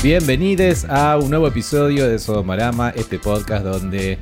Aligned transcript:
Bienvenidos 0.00 0.84
a 0.84 1.18
un 1.18 1.28
nuevo 1.28 1.48
episodio 1.48 2.08
de 2.08 2.20
Sodomarama, 2.20 2.90
este 2.90 3.18
podcast 3.18 3.64
donde 3.64 4.18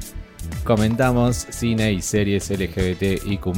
comentamos 0.64 1.36
cine 1.50 1.92
y 1.92 2.00
series 2.00 2.48
LGBT 2.48 3.26
y 3.26 3.36
Q. 3.36 3.52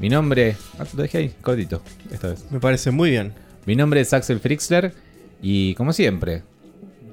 Mi 0.00 0.08
nombre. 0.08 0.56
Ah, 0.78 0.86
lo 0.94 1.02
dejé 1.02 1.18
ahí, 1.18 1.34
cortito, 1.42 1.82
esta 2.10 2.28
vez. 2.28 2.50
Me 2.50 2.60
parece 2.60 2.90
muy 2.90 3.10
bien. 3.10 3.34
Mi 3.66 3.76
nombre 3.76 4.00
es 4.00 4.14
Axel 4.14 4.40
Frixler 4.40 4.94
y 5.42 5.74
como 5.74 5.92
siempre, 5.92 6.44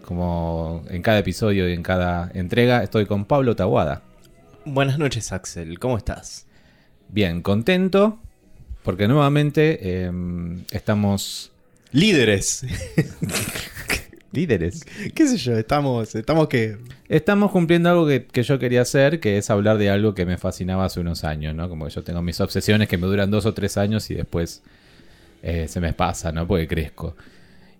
como 0.05 0.85
en 0.87 1.01
cada 1.01 1.19
episodio 1.19 1.69
y 1.69 1.73
en 1.73 1.83
cada 1.83 2.31
entrega, 2.33 2.83
estoy 2.83 3.05
con 3.05 3.25
Pablo 3.25 3.57
Taguada. 3.57 4.01
Buenas 4.63 4.97
noches, 4.97 5.33
Axel. 5.33 5.77
¿Cómo 5.77 5.97
estás? 5.97 6.47
Bien, 7.09 7.41
contento 7.41 8.17
porque 8.83 9.09
nuevamente 9.09 10.05
em, 10.05 10.63
estamos 10.71 11.51
Líderes. 11.91 12.65
líderes. 14.31 14.85
¿Qué 15.15 15.27
sé 15.27 15.37
yo? 15.37 15.57
Estamos, 15.57 16.15
estamos 16.15 16.47
que. 16.47 16.77
Estamos 17.07 17.51
cumpliendo 17.51 17.89
algo 17.89 18.05
que, 18.05 18.25
que 18.25 18.43
yo 18.43 18.59
quería 18.59 18.81
hacer, 18.81 19.19
que 19.19 19.37
es 19.37 19.49
hablar 19.49 19.77
de 19.77 19.89
algo 19.89 20.13
que 20.13 20.25
me 20.25 20.37
fascinaba 20.37 20.85
hace 20.85 20.99
unos 20.99 21.23
años, 21.23 21.55
¿no? 21.55 21.69
Como 21.69 21.85
que 21.85 21.91
yo 21.91 22.03
tengo 22.03 22.21
mis 22.21 22.39
obsesiones 22.41 22.89
que 22.89 22.97
me 22.97 23.07
duran 23.07 23.31
dos 23.31 23.45
o 23.45 23.53
tres 23.53 23.77
años 23.77 24.09
y 24.11 24.15
después 24.15 24.61
eh, 25.41 25.67
se 25.69 25.79
me 25.79 25.93
pasa, 25.93 26.31
¿no? 26.31 26.45
Porque 26.47 26.67
crezco. 26.67 27.15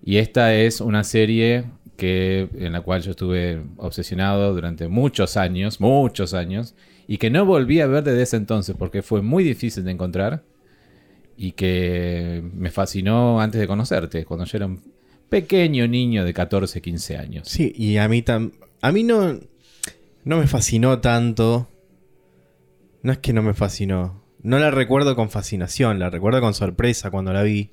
Y 0.03 0.17
esta 0.17 0.53
es 0.55 0.79
una 0.79 1.03
serie 1.03 1.65
que, 1.97 2.47
en 2.57 2.71
la 2.71 2.81
cual 2.81 3.01
yo 3.01 3.11
estuve 3.11 3.61
obsesionado 3.77 4.53
durante 4.53 4.87
muchos 4.87 5.35
años, 5.35 5.81
muchos 5.81 6.33
años, 6.33 6.75
y 7.07 7.17
que 7.17 7.29
no 7.29 7.45
volví 7.45 7.81
a 7.81 7.87
ver 7.87 8.03
desde 8.03 8.21
ese 8.21 8.37
entonces 8.37 8.75
porque 8.77 9.01
fue 9.01 9.21
muy 9.21 9.43
difícil 9.43 9.83
de 9.83 9.91
encontrar 9.91 10.43
y 11.37 11.51
que 11.51 12.43
me 12.55 12.71
fascinó 12.71 13.39
antes 13.39 13.61
de 13.61 13.67
conocerte, 13.67 14.25
cuando 14.25 14.45
yo 14.45 14.57
era 14.57 14.65
un 14.65 14.81
pequeño 15.29 15.87
niño 15.87 16.25
de 16.25 16.33
14, 16.33 16.81
15 16.81 17.17
años. 17.17 17.47
Sí, 17.47 17.71
y 17.75 17.97
a 17.97 18.07
mí 18.07 18.23
tam... 18.23 18.51
A 18.81 18.91
mí 18.91 19.03
no. 19.03 19.39
No 20.23 20.37
me 20.37 20.47
fascinó 20.47 20.99
tanto. 20.99 21.69
No 23.03 23.11
es 23.11 23.19
que 23.19 23.33
no 23.33 23.43
me 23.43 23.53
fascinó. 23.53 24.23
No 24.41 24.59
la 24.59 24.71
recuerdo 24.71 25.15
con 25.15 25.29
fascinación, 25.29 25.99
la 25.99 26.09
recuerdo 26.09 26.41
con 26.41 26.53
sorpresa 26.53 27.11
cuando 27.11 27.33
la 27.33 27.43
vi. 27.43 27.71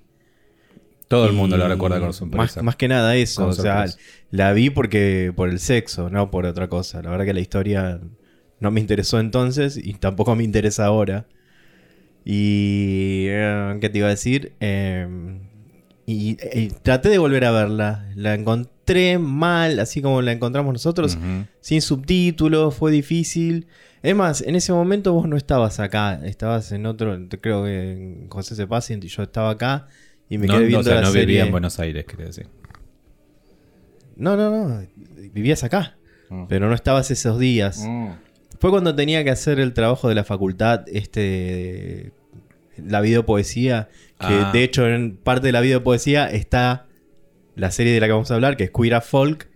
Todo 1.09 1.27
el 1.27 1.33
mundo 1.33 1.57
lo 1.57 1.69
recuerda 1.69 2.01
con 2.01 2.13
sorpresa. 2.13 2.61
Más, 2.61 2.65
más 2.65 2.77
que 2.77 2.89
nada 2.89 3.17
eso. 3.17 3.43
Con 3.43 3.51
o 3.51 3.55
sea, 3.55 3.87
la 4.31 4.53
vi 4.53 4.71
porque 4.71 5.33
por 5.35 5.49
el 5.49 5.59
sexo, 5.59 6.11
no 6.11 6.31
por 6.31 6.47
otra 6.47 6.69
cosa. 6.69 7.03
La 7.03 7.11
verdad 7.11 7.25
que 7.27 7.35
la 7.35 7.41
historia 7.41 8.01
no 8.61 8.71
me 8.71 8.81
interesó 8.81 9.21
entonces 9.21 9.77
y 9.77 9.95
tampoco 9.95 10.35
me 10.35 10.45
interesa 10.45 10.87
ahora. 10.87 11.27
Y. 12.25 13.27
eh, 13.29 13.77
¿Qué 13.81 13.89
te 13.91 13.99
iba 13.99 14.07
a 14.09 14.11
decir? 14.11 14.53
Eh, 14.61 15.07
y 16.07 16.35
traté 16.83 17.09
de 17.09 17.19
volver 17.19 17.45
a 17.45 17.51
verla. 17.51 18.11
La 18.15 18.35
encontré 18.35 19.19
mal, 19.19 19.79
así 19.81 20.03
como 20.03 20.21
la 20.23 20.33
encontramos 20.33 20.73
nosotros, 20.73 21.17
sin 21.61 21.81
subtítulos, 21.81 22.75
fue 22.75 22.93
difícil. 22.93 23.67
Es 24.03 24.15
más, 24.15 24.43
en 24.43 24.55
ese 24.55 24.71
momento 24.73 25.15
vos 25.15 25.27
no 25.27 25.37
estabas 25.39 25.81
acá, 25.81 26.21
estabas 26.27 26.71
en 26.73 26.85
otro, 26.85 27.19
creo 27.41 27.65
que 27.65 27.93
en 27.93 28.29
José 28.29 28.55
C. 28.55 28.67
Pacient 28.67 29.03
y 29.05 29.09
yo 29.09 29.23
estaba 29.23 29.49
acá 29.51 29.87
y 30.29 30.37
me 30.37 30.47
no, 30.47 30.55
quedé 30.55 30.61
no, 30.63 30.67
o 30.67 30.69
viendo 30.69 30.85
sea, 30.85 30.95
la 30.97 31.01
no 31.03 31.07
serie. 31.13 31.25
vivía 31.27 31.45
en 31.47 31.51
Buenos 31.53 31.79
Aires, 31.81 32.05
quería 32.05 32.27
decir. 32.27 32.47
No, 34.17 34.37
no, 34.37 34.51
no, 34.69 34.87
vivías 35.33 35.65
acá, 35.65 35.97
Mm. 36.31 36.45
pero 36.49 36.69
no 36.69 36.75
estabas 36.75 37.11
esos 37.11 37.39
días. 37.39 37.83
Mm. 37.87 38.09
Fue 38.61 38.71
cuando 38.71 38.95
tenía 38.95 39.25
que 39.25 39.31
hacer 39.31 39.61
el 39.61 39.73
trabajo 39.75 40.09
de 40.09 40.15
la 40.15 40.25
facultad, 40.25 40.85
este, 40.89 42.13
la 42.77 43.01
videopoesía, 43.01 43.89
que 44.19 44.27
Ah. 44.27 44.51
de 44.53 44.63
hecho 44.65 44.87
en 44.89 45.17
parte 45.17 45.49
de 45.49 45.53
la 45.53 45.61
videopoesía 45.61 46.31
está 46.31 46.87
la 47.57 47.71
serie 47.71 47.93
de 47.93 48.01
la 48.01 48.07
que 48.07 48.13
vamos 48.13 48.31
a 48.31 48.35
hablar, 48.35 48.57
que 48.57 48.65
es 48.65 48.71
Queer 48.71 48.95
as 48.95 49.05
Folk, 49.05 49.49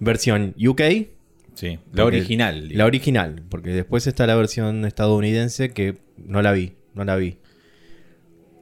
versión 0.00 0.54
UK, 0.58 1.08
Sí, 1.54 1.78
la 1.92 2.04
original. 2.04 2.68
la 2.72 2.84
original, 2.86 3.42
porque 3.48 3.70
después 3.70 4.06
está 4.06 4.26
la 4.26 4.34
versión 4.34 4.84
estadounidense 4.84 5.70
que 5.70 5.98
no 6.16 6.42
la 6.42 6.52
vi, 6.52 6.72
no 6.94 7.04
la 7.04 7.14
vi. 7.16 7.38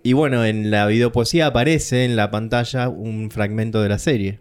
Y 0.02 0.12
bueno, 0.14 0.44
en 0.44 0.70
la 0.70 0.86
videopoesía 0.86 1.46
aparece 1.46 2.04
en 2.04 2.16
la 2.16 2.30
pantalla 2.30 2.88
un 2.88 3.30
fragmento 3.30 3.80
de 3.82 3.88
la 3.88 3.98
serie. 3.98 4.40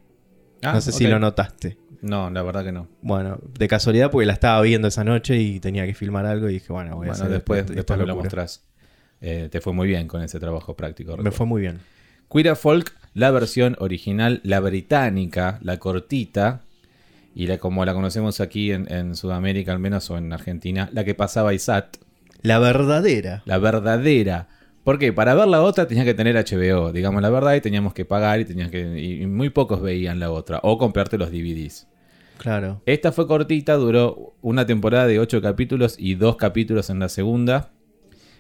Ah, 0.63 0.73
no 0.73 0.81
sé 0.81 0.91
si 0.91 1.05
lo 1.07 1.19
notaste. 1.19 1.77
No, 2.01 2.29
la 2.29 2.41
verdad 2.44 2.63
que 2.63 2.72
no. 2.72 2.88
Bueno, 3.01 3.39
de 3.57 3.67
casualidad 3.67 4.09
porque 4.12 4.25
la 4.25 4.34
estaba 4.34 4.62
viendo 4.62 4.88
esa 4.88 5.03
noche 5.03 5.38
y 5.38 5.59
tenía 5.59 5.85
que 5.85 5.94
filmar 5.94 6.25
algo 6.25 6.50
y 6.50 6.53
dije, 6.53 6.73
bueno, 6.73 6.95
voy 6.95 7.06
a 7.07 7.09
Bueno, 7.12 7.13
hacer 7.13 7.29
después, 7.29 7.67
después 7.67 8.00
me 8.00 8.06
lo 8.06 8.16
mostrás. 8.16 8.63
Eh, 9.22 9.50
te 9.51 9.62
fue 9.62 9.72
muy 9.73 9.88
bien 9.88 10.07
con 10.07 10.22
ese 10.23 10.39
trabajo 10.39 10.75
práctico. 10.75 11.16
Me 11.17 11.31
fue 11.31 11.45
muy 11.45 11.62
bien. 11.62 11.79
Queer 12.31 12.56
Folk, 12.56 12.91
la 13.13 13.29
versión 13.29 13.75
original, 13.79 14.41
la 14.44 14.59
británica, 14.62 15.59
la 15.62 15.78
cortita, 15.78 16.62
y 17.35 17.45
la 17.47 17.59
como 17.59 17.85
la 17.85 17.94
conocemos 17.94 18.41
aquí 18.41 18.72
en, 18.72 18.91
en 18.91 19.16
Sudamérica 19.16 19.72
al 19.72 19.79
menos, 19.79 20.09
o 20.09 20.18
en 20.18 20.33
Argentina, 20.33 20.89
la 20.91 21.03
que 21.03 21.13
pasaba 21.13 21.53
ISAT, 21.53 21.97
La 22.41 22.57
verdadera. 22.57 23.44
la 23.45 23.57
verdadera. 23.59 24.47
Porque 24.84 25.14
para 25.14 25.36
ver 25.36 25.47
la 25.47 25.62
otra 25.62 25.88
tenías 25.88 26.06
que 26.06 26.14
tener 26.14 26.36
HBO, 26.36 26.92
digamos 26.92 27.22
la 27.22 27.30
verdad, 27.30 27.53
y 27.53 27.62
teníamos 27.62 27.94
que 27.94 28.06
pagar 28.06 28.40
y 28.40 28.46
tenías 28.46 28.72
que. 28.72 29.00
Y, 29.00 29.28
muy 29.28 29.50
pocos 29.50 29.81
veían 29.81 30.19
la 30.19 30.31
otra. 30.31 30.59
O 30.64 30.78
comprarte 30.78 31.18
los 31.18 31.30
DVDs. 31.31 31.88
Claro. 32.38 32.81
Esta 32.88 33.12
fue 33.12 33.28
cortita, 33.28 33.75
duró 33.75 34.34
una 34.42 34.66
temporada 34.66 35.06
de 35.06 35.19
8 35.19 35.42
capítulos 35.42 35.96
y 36.00 36.16
dos 36.16 36.38
capítulos 36.38 36.90
en 36.90 37.00
la 37.00 37.09
segunda. 37.09 37.72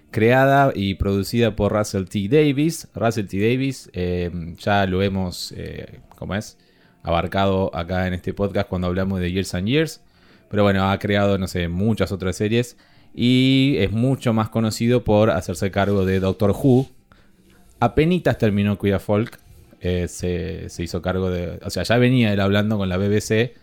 Creada 0.09 0.71
y 0.75 0.95
producida 0.95 1.55
por 1.55 1.71
Russell 1.71 2.05
T. 2.05 2.27
Davis. 2.27 2.87
Russell 2.95 3.27
T. 3.27 3.37
Davis, 3.37 3.89
eh, 3.93 4.31
ya 4.57 4.85
lo 4.87 5.03
hemos, 5.03 5.53
eh, 5.55 5.99
¿cómo 6.17 6.33
es? 6.33 6.57
Abarcado 7.03 7.73
acá 7.75 8.07
en 8.07 8.13
este 8.13 8.33
podcast 8.33 8.67
cuando 8.67 8.87
hablamos 8.87 9.19
de 9.19 9.31
Years 9.31 9.53
and 9.53 9.67
Years. 9.67 10.01
Pero 10.49 10.63
bueno, 10.63 10.89
ha 10.89 10.97
creado, 10.97 11.37
no 11.37 11.47
sé, 11.47 11.67
muchas 11.67 12.11
otras 12.11 12.35
series. 12.35 12.77
Y 13.13 13.75
es 13.79 13.91
mucho 13.91 14.33
más 14.33 14.49
conocido 14.49 15.03
por 15.03 15.31
hacerse 15.31 15.71
cargo 15.71 16.05
de 16.05 16.19
Doctor 16.19 16.51
Who. 16.51 16.87
Apenitas 17.79 18.37
terminó 18.37 18.77
as 18.93 19.03
Folk. 19.03 19.39
eh, 19.81 20.07
se, 20.07 20.69
se 20.69 20.83
hizo 20.83 21.01
cargo 21.01 21.29
de. 21.29 21.59
O 21.63 21.69
sea, 21.69 21.83
ya 21.83 21.97
venía 21.97 22.31
él 22.31 22.39
hablando 22.39 22.77
con 22.77 22.87
la 22.87 22.97
BBC 22.97 23.53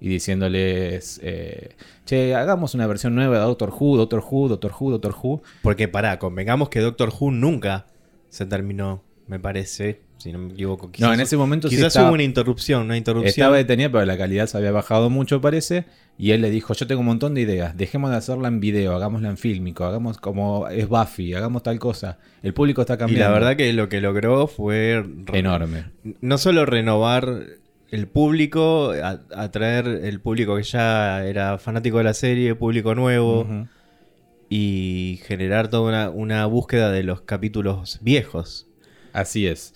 y 0.00 0.08
diciéndoles: 0.08 1.20
eh, 1.22 1.76
Che, 2.04 2.34
hagamos 2.34 2.74
una 2.74 2.86
versión 2.86 3.14
nueva 3.14 3.38
de 3.38 3.44
Doctor 3.44 3.72
Who, 3.78 3.96
Doctor 3.96 4.22
Who, 4.28 4.48
Doctor 4.48 4.72
Who, 4.78 4.90
Doctor 4.90 5.14
Who. 5.22 5.42
Porque 5.62 5.88
pará, 5.88 6.18
convengamos 6.18 6.68
que 6.68 6.80
Doctor 6.80 7.12
Who 7.18 7.30
nunca 7.30 7.86
se 8.28 8.44
terminó, 8.44 9.02
me 9.26 9.38
parece, 9.38 10.00
si 10.18 10.32
no 10.32 10.38
me 10.40 10.52
equivoco. 10.52 10.90
no, 10.98 11.14
en 11.14 11.20
ese 11.20 11.36
momento 11.36 11.68
sí 11.68 11.76
Quizás 11.76 11.88
estaba, 11.88 12.08
hubo 12.08 12.14
una 12.14 12.24
interrupción, 12.24 12.82
una 12.82 12.96
interrupción. 12.96 13.28
estaba 13.28 13.56
detenida, 13.56 13.90
pero 13.90 14.04
la 14.04 14.18
calidad 14.18 14.46
se 14.46 14.58
había 14.58 14.72
bajado 14.72 15.10
mucho, 15.10 15.40
parece. 15.40 15.86
Y 16.18 16.32
él 16.32 16.42
le 16.42 16.50
dijo: 16.50 16.74
Yo 16.74 16.86
tengo 16.86 17.00
un 17.00 17.06
montón 17.06 17.34
de 17.34 17.42
ideas, 17.42 17.76
dejemos 17.76 18.10
de 18.10 18.16
hacerla 18.16 18.48
en 18.48 18.58
video, 18.58 18.94
hagámosla 18.94 19.28
en 19.28 19.36
fílmico, 19.36 19.84
hagamos 19.84 20.18
como 20.18 20.68
es 20.68 20.88
Buffy, 20.88 21.34
hagamos 21.34 21.62
tal 21.62 21.78
cosa. 21.78 22.18
El 22.42 22.52
público 22.52 22.80
está 22.80 22.94
y 22.94 22.98
cambiando. 22.98 23.26
la 23.26 23.32
verdad 23.32 23.56
que 23.56 23.72
lo 23.72 23.88
que 23.88 24.00
logró 24.00 24.48
fue 24.48 25.04
Enorme. 25.32 25.84
no 26.20 26.36
solo 26.38 26.66
renovar 26.66 27.44
el 27.90 28.08
público, 28.08 28.92
atraer 29.34 29.86
el 29.86 30.20
público 30.20 30.56
que 30.56 30.64
ya 30.64 31.24
era 31.24 31.58
fanático 31.58 31.98
de 31.98 32.04
la 32.04 32.14
serie, 32.14 32.54
público 32.54 32.94
nuevo, 32.94 33.46
y 34.50 35.20
generar 35.24 35.68
toda 35.68 35.88
una, 35.88 36.10
una 36.10 36.46
búsqueda 36.46 36.90
de 36.90 37.02
los 37.02 37.20
capítulos 37.22 37.98
viejos. 38.02 38.66
Así 39.12 39.46
es. 39.46 39.74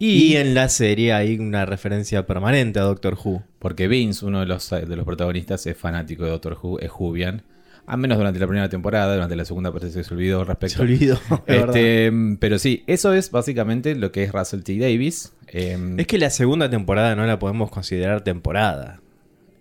Y, 0.00 0.36
en 0.36 0.54
la 0.54 0.70
serie 0.70 1.12
hay 1.12 1.38
una 1.38 1.66
referencia 1.66 2.26
permanente 2.26 2.80
a 2.80 2.84
Doctor 2.84 3.18
Who. 3.22 3.42
Porque 3.58 3.86
Vince, 3.86 4.24
uno 4.24 4.40
de 4.40 4.46
los, 4.46 4.70
de 4.70 4.96
los 4.96 5.04
protagonistas, 5.04 5.66
es 5.66 5.76
fanático 5.76 6.24
de 6.24 6.30
Doctor 6.30 6.58
Who, 6.60 6.78
es 6.78 6.90
Jubian. 6.90 7.42
Al 7.86 7.98
menos 7.98 8.16
durante 8.16 8.40
la 8.40 8.46
primera 8.46 8.68
temporada, 8.70 9.12
durante 9.12 9.36
la 9.36 9.44
segunda 9.44 9.70
parece 9.70 9.98
que 9.98 10.04
se 10.04 10.14
olvidó 10.14 10.42
respecto. 10.44 10.76
Se 10.76 10.82
olvidó. 10.82 11.20
Este, 11.46 12.10
pero 12.38 12.58
sí, 12.58 12.82
eso 12.86 13.12
es 13.12 13.30
básicamente 13.30 13.94
lo 13.94 14.10
que 14.10 14.24
es 14.24 14.32
Russell 14.32 14.62
T. 14.62 14.78
Davis. 14.78 15.34
Eh, 15.48 15.76
Es 15.98 16.06
que 16.06 16.16
la 16.16 16.30
segunda 16.30 16.70
temporada 16.70 17.14
no 17.14 17.26
la 17.26 17.38
podemos 17.38 17.70
considerar 17.70 18.24
temporada. 18.24 19.02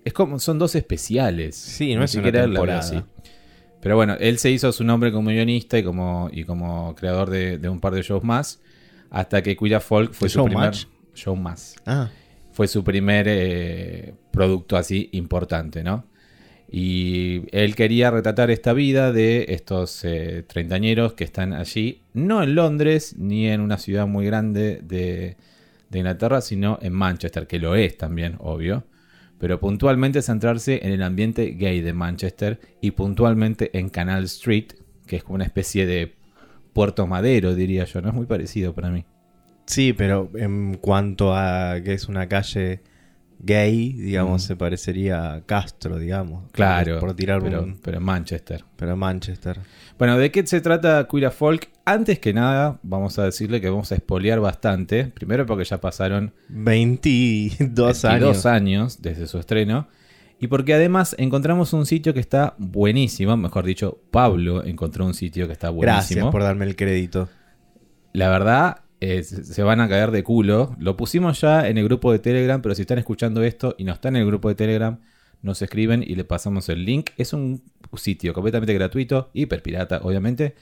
es 0.05 0.13
como, 0.13 0.39
son 0.39 0.57
dos 0.57 0.73
especiales. 0.75 1.57
Sí, 1.57 1.95
no 1.95 2.03
es 2.05 2.15
una 2.15 2.31
temporada. 2.31 3.05
Pero 3.81 3.95
bueno, 3.97 4.15
él 4.17 4.37
se 4.37 4.51
hizo 4.51 4.71
su 4.71 4.85
nombre 4.85 5.11
como 5.11 5.31
guionista 5.31 5.77
y 5.77 5.83
como, 5.83 6.29
y 6.31 6.45
como 6.45 6.95
creador 6.95 7.29
de, 7.29 7.57
de 7.57 7.67
un 7.67 7.81
par 7.81 7.93
de 7.93 8.03
shows 8.03 8.23
más. 8.23 8.61
Hasta 9.09 9.41
que 9.41 9.55
Queer 9.55 9.81
Folk 9.81 10.13
fue 10.13 10.27
¿De 10.27 10.29
su 10.29 10.39
show 10.39 10.45
primer 10.45 10.65
match? 10.65 10.85
show 11.13 11.35
más. 11.35 11.75
Ah, 11.85 12.09
fue 12.51 12.67
su 12.67 12.83
primer 12.83 13.25
eh, 13.29 14.13
producto 14.31 14.75
así 14.77 15.09
importante, 15.13 15.83
¿no? 15.83 16.05
Y 16.71 17.43
él 17.51 17.75
quería 17.75 18.11
retratar 18.11 18.51
esta 18.51 18.73
vida 18.73 19.11
de 19.11 19.45
estos 19.49 20.03
eh, 20.05 20.43
treintañeros 20.47 21.13
que 21.13 21.23
están 21.23 21.53
allí, 21.53 22.03
no 22.13 22.43
en 22.43 22.53
Londres 22.53 23.15
ni 23.17 23.47
en 23.47 23.61
una 23.61 23.77
ciudad 23.79 24.05
muy 24.05 24.25
grande 24.25 24.81
de, 24.83 25.35
de 25.89 25.97
Inglaterra, 25.99 26.41
sino 26.41 26.77
en 26.81 26.93
Manchester, 26.93 27.47
que 27.47 27.57
lo 27.57 27.75
es 27.75 27.97
también, 27.97 28.35
obvio. 28.39 28.83
Pero 29.39 29.59
puntualmente 29.59 30.21
centrarse 30.21 30.81
en 30.83 30.91
el 30.91 31.01
ambiente 31.01 31.51
gay 31.51 31.81
de 31.81 31.93
Manchester 31.93 32.59
y 32.81 32.91
puntualmente 32.91 33.75
en 33.79 33.89
Canal 33.89 34.25
Street, 34.25 34.73
que 35.07 35.15
es 35.15 35.23
como 35.23 35.35
una 35.35 35.45
especie 35.45 35.87
de 35.87 36.13
Puerto 36.73 37.07
Madero, 37.07 37.55
diría 37.55 37.85
yo, 37.85 38.01
¿no? 38.01 38.09
Es 38.09 38.15
muy 38.15 38.25
parecido 38.25 38.73
para 38.73 38.89
mí. 38.89 39.05
Sí, 39.65 39.93
pero 39.93 40.29
en 40.35 40.75
cuanto 40.75 41.35
a 41.35 41.75
que 41.83 41.93
es 41.93 42.07
una 42.07 42.27
calle 42.27 42.81
gay, 43.41 43.93
digamos, 43.93 44.43
Mm. 44.43 44.47
se 44.47 44.55
parecería 44.55 45.33
a 45.33 45.41
Castro, 45.45 45.97
digamos. 45.97 46.49
Claro, 46.51 46.99
Por 46.99 47.13
tirar 47.15 47.41
pero, 47.41 47.63
un... 47.63 47.77
pero 47.81 47.97
en 47.99 48.03
Manchester. 48.03 48.65
Pero 48.75 48.97
Manchester. 48.97 49.59
Bueno, 49.97 50.17
¿de 50.17 50.29
qué 50.31 50.45
se 50.45 50.59
trata 50.59 51.07
Queer 51.09 51.31
Folk? 51.31 51.69
Antes 51.85 52.19
que 52.19 52.33
nada, 52.33 52.79
vamos 52.83 53.17
a 53.19 53.23
decirle 53.25 53.61
que 53.61 53.69
vamos 53.69 53.91
a 53.91 53.95
espolear 53.95 54.39
bastante. 54.41 55.05
Primero 55.05 55.45
porque 55.45 55.63
ya 55.63 55.79
pasaron 55.79 56.33
22 56.49 58.05
años. 58.05 58.19
22 58.21 58.45
años 58.45 59.01
desde 59.01 59.27
su 59.27 59.37
estreno. 59.39 59.87
Y 60.39 60.47
porque 60.47 60.73
además 60.73 61.15
encontramos 61.19 61.73
un 61.73 61.85
sitio 61.85 62.13
que 62.13 62.21
está 62.21 62.55
buenísimo. 62.57 63.35
Mejor 63.35 63.65
dicho, 63.65 63.99
Pablo 64.09 64.63
encontró 64.63 65.05
un 65.05 65.13
sitio 65.13 65.47
que 65.47 65.53
está 65.53 65.69
buenísimo. 65.69 65.97
Gracias 65.97 66.25
por 66.31 66.43
darme 66.43 66.65
el 66.65 66.77
crédito. 66.77 67.27
La 68.13 68.29
verdad, 68.29 68.77
eh, 69.01 69.23
se 69.23 69.63
van 69.63 69.81
a 69.81 69.89
caer 69.89 70.11
de 70.11 70.23
culo. 70.23 70.75
Lo 70.79 70.95
pusimos 70.95 71.41
ya 71.41 71.67
en 71.67 71.77
el 71.77 71.83
grupo 71.83 72.11
de 72.11 72.19
Telegram, 72.19 72.61
pero 72.61 72.73
si 72.73 72.81
están 72.81 72.99
escuchando 72.99 73.43
esto 73.43 73.75
y 73.77 73.83
no 73.83 73.93
están 73.93 74.15
en 74.15 74.21
el 74.21 74.27
grupo 74.27 74.47
de 74.47 74.55
Telegram, 74.55 74.99
nos 75.41 75.61
escriben 75.61 76.03
y 76.03 76.15
le 76.15 76.23
pasamos 76.23 76.69
el 76.69 76.85
link. 76.85 77.11
Es 77.17 77.33
un 77.33 77.61
sitio 77.95 78.33
completamente 78.33 78.73
gratuito, 78.73 79.29
hiper 79.33 79.61
pirata, 79.61 79.99
obviamente. 80.03 80.55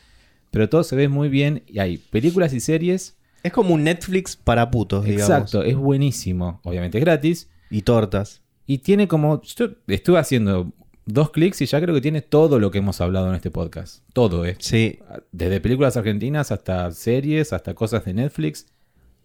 Pero 0.50 0.70
todo 0.70 0.84
se 0.84 0.96
ve 0.96 1.08
muy 1.08 1.30
bien 1.30 1.64
y 1.68 1.80
hay 1.80 1.98
películas 1.98 2.54
y 2.54 2.60
series. 2.62 3.18
Es 3.44 3.52
como 3.52 3.76
un 3.76 3.84
Netflix 3.84 4.36
para 4.36 4.72
putos, 4.72 5.06
digamos. 5.06 5.30
Exacto, 5.30 5.64
es 5.64 5.76
buenísimo. 5.76 6.62
Obviamente 6.64 6.98
es 6.98 7.04
gratis. 7.04 7.50
Y 7.70 7.82
tortas. 7.82 8.42
Y 8.68 8.80
tiene 8.80 9.08
como. 9.08 9.42
Yo 9.42 9.70
estuve 9.88 10.20
haciendo 10.20 10.72
dos 11.06 11.32
clics 11.32 11.62
y 11.62 11.66
ya 11.66 11.80
creo 11.82 11.96
que 11.96 12.02
tiene 12.02 12.22
todo 12.22 12.60
lo 12.60 12.70
que 12.70 12.78
hemos 12.80 13.00
hablado 13.02 13.30
en 13.30 13.36
este 13.36 13.50
podcast. 13.50 14.04
Todo, 14.14 14.46
¿eh? 14.46 14.56
Sí, 14.60 15.00
Desde 15.32 15.60
películas 15.62 15.96
argentinas 15.98 16.52
hasta 16.52 16.92
series, 16.92 17.54
hasta 17.54 17.74
cosas 17.74 18.04
de 18.06 18.14
Netflix. 18.14 18.68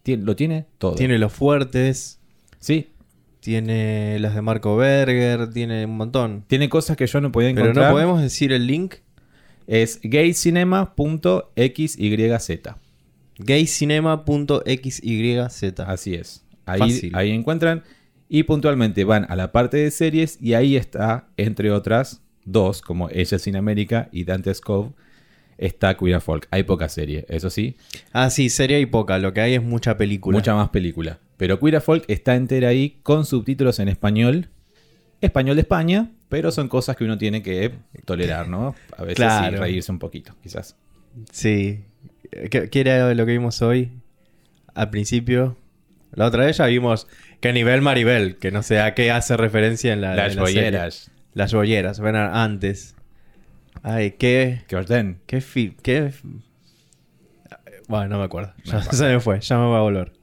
Tien- 0.03 0.23
lo 0.23 0.35
tiene 0.35 0.65
todo. 0.77 0.95
tiene 0.95 1.17
los 1.19 1.31
fuertes, 1.33 2.19
Sí, 2.59 2.91
tiene 3.41 4.17
las 4.19 4.33
de 4.35 4.41
Marco 4.41 4.77
Berger, 4.77 5.49
tiene 5.49 5.83
un 5.85 5.97
montón. 5.97 6.45
tiene 6.47 6.69
cosas 6.69 6.95
que 6.95 7.05
yo 7.07 7.19
no 7.19 7.31
podía 7.33 7.49
Pero 7.49 7.61
encontrar. 7.65 7.87
no 7.87 7.91
podemos 7.93 8.21
decir 8.21 8.53
el 8.53 8.65
link. 8.67 8.95
Es 9.67 9.99
gaycinema.xyz. 10.03 11.97
gaycinema.xyz. 13.39 15.79
Así 15.87 16.13
es. 16.15 16.43
Ahí, 16.65 16.79
Fácil. 16.79 17.11
ahí 17.15 17.31
encuentran. 17.31 17.83
Y 18.29 18.43
puntualmente 18.43 19.03
van 19.03 19.25
a 19.29 19.35
la 19.35 19.51
parte 19.51 19.77
de 19.77 19.91
series 19.91 20.37
y 20.41 20.53
ahí 20.53 20.75
está, 20.75 21.27
entre 21.37 21.71
otras, 21.71 22.21
dos, 22.45 22.81
como 22.81 23.09
Ella 23.09 23.37
sin 23.39 23.55
América 23.55 24.09
y 24.11 24.23
Dante's 24.23 24.61
Cove, 24.61 24.91
está 25.57 25.95
Queer 25.95 26.21
Folk. 26.21 26.47
Hay 26.51 26.63
poca 26.63 26.89
serie, 26.89 27.25
eso 27.29 27.49
sí, 27.49 27.75
Ah, 28.11 28.29
sí, 28.29 28.49
serie 28.49 28.79
y 28.79 28.85
poca. 28.85 29.17
Lo 29.19 29.33
que 29.33 29.41
hay 29.41 29.53
es 29.55 29.63
mucha 29.63 29.97
película. 29.97 30.37
mucha 30.37 30.55
más 30.55 30.69
película. 30.69 31.19
Pero 31.37 31.59
Queer 31.59 31.81
Folk 31.81 32.05
está 32.07 32.35
entera 32.35 32.69
ahí 32.69 32.97
con 33.03 33.25
subtítulos 33.25 33.79
en 33.79 33.87
español. 33.89 34.49
Español 35.21 35.55
de 35.55 35.61
España, 35.61 36.11
pero 36.27 36.51
son 36.51 36.67
cosas 36.67 36.97
que 36.97 37.05
uno 37.05 37.17
tiene 37.17 37.41
que 37.41 37.71
tolerar, 38.03 38.49
¿no? 38.49 38.75
A 38.97 39.03
veces 39.03 39.25
sí, 39.31 39.55
reírse 39.55 39.91
un 39.91 39.99
poquito, 39.99 40.35
quizás. 40.43 40.75
Sí. 41.31 41.81
¿Qué, 42.49 42.69
qué 42.69 42.79
era 42.81 43.13
lo 43.13 43.25
que 43.25 43.31
vimos 43.31 43.61
hoy? 43.61 43.91
Al 44.73 44.89
principio. 44.89 45.55
La 46.13 46.25
otra 46.25 46.45
vez 46.45 46.57
ya 46.57 46.65
vimos 46.65 47.07
que 47.43 47.53
nivel 47.53 47.81
Maribel, 47.81 48.37
que 48.37 48.51
no 48.51 48.63
sé 48.63 48.79
a 48.79 48.93
qué 48.95 49.11
hace 49.11 49.37
referencia 49.37 49.93
en 49.93 50.01
la. 50.01 50.15
Las 50.15 50.31
en 50.33 50.39
la 50.39 50.45
serie. 50.47 50.61
bolleras. 50.63 51.11
Las 51.33 51.53
bolleras, 51.53 51.99
bueno, 51.99 52.19
antes. 52.19 52.95
Ay, 53.81 54.11
qué. 54.11 54.61
Que 54.67 54.75
orden. 54.77 55.19
Qué 55.27 55.41
fi- 55.41 55.75
qué. 55.83 56.11
Bueno, 57.87 58.07
no 58.07 58.19
me 58.19 58.23
acuerdo. 58.25 58.53
Ya 58.63 58.81
se 58.91 59.05
me 59.05 59.19
fue, 59.19 59.39
ya 59.41 59.57
me 59.57 59.65
va 59.65 59.79
a 59.79 59.81
volver. 59.81 60.13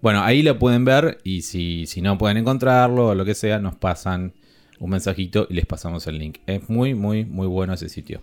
Bueno, 0.00 0.22
ahí 0.22 0.42
lo 0.42 0.58
pueden 0.58 0.84
ver 0.84 1.18
y 1.24 1.42
si, 1.42 1.86
si 1.86 2.00
no 2.00 2.16
pueden 2.16 2.36
encontrarlo 2.36 3.08
o 3.08 3.14
lo 3.14 3.24
que 3.24 3.34
sea, 3.34 3.58
nos 3.58 3.74
pasan 3.74 4.34
un 4.78 4.90
mensajito 4.90 5.46
y 5.50 5.54
les 5.54 5.66
pasamos 5.66 6.06
el 6.06 6.18
link. 6.18 6.38
Es 6.46 6.68
muy, 6.68 6.94
muy, 6.94 7.24
muy 7.24 7.46
bueno 7.46 7.72
ese 7.74 7.88
sitio. 7.88 8.20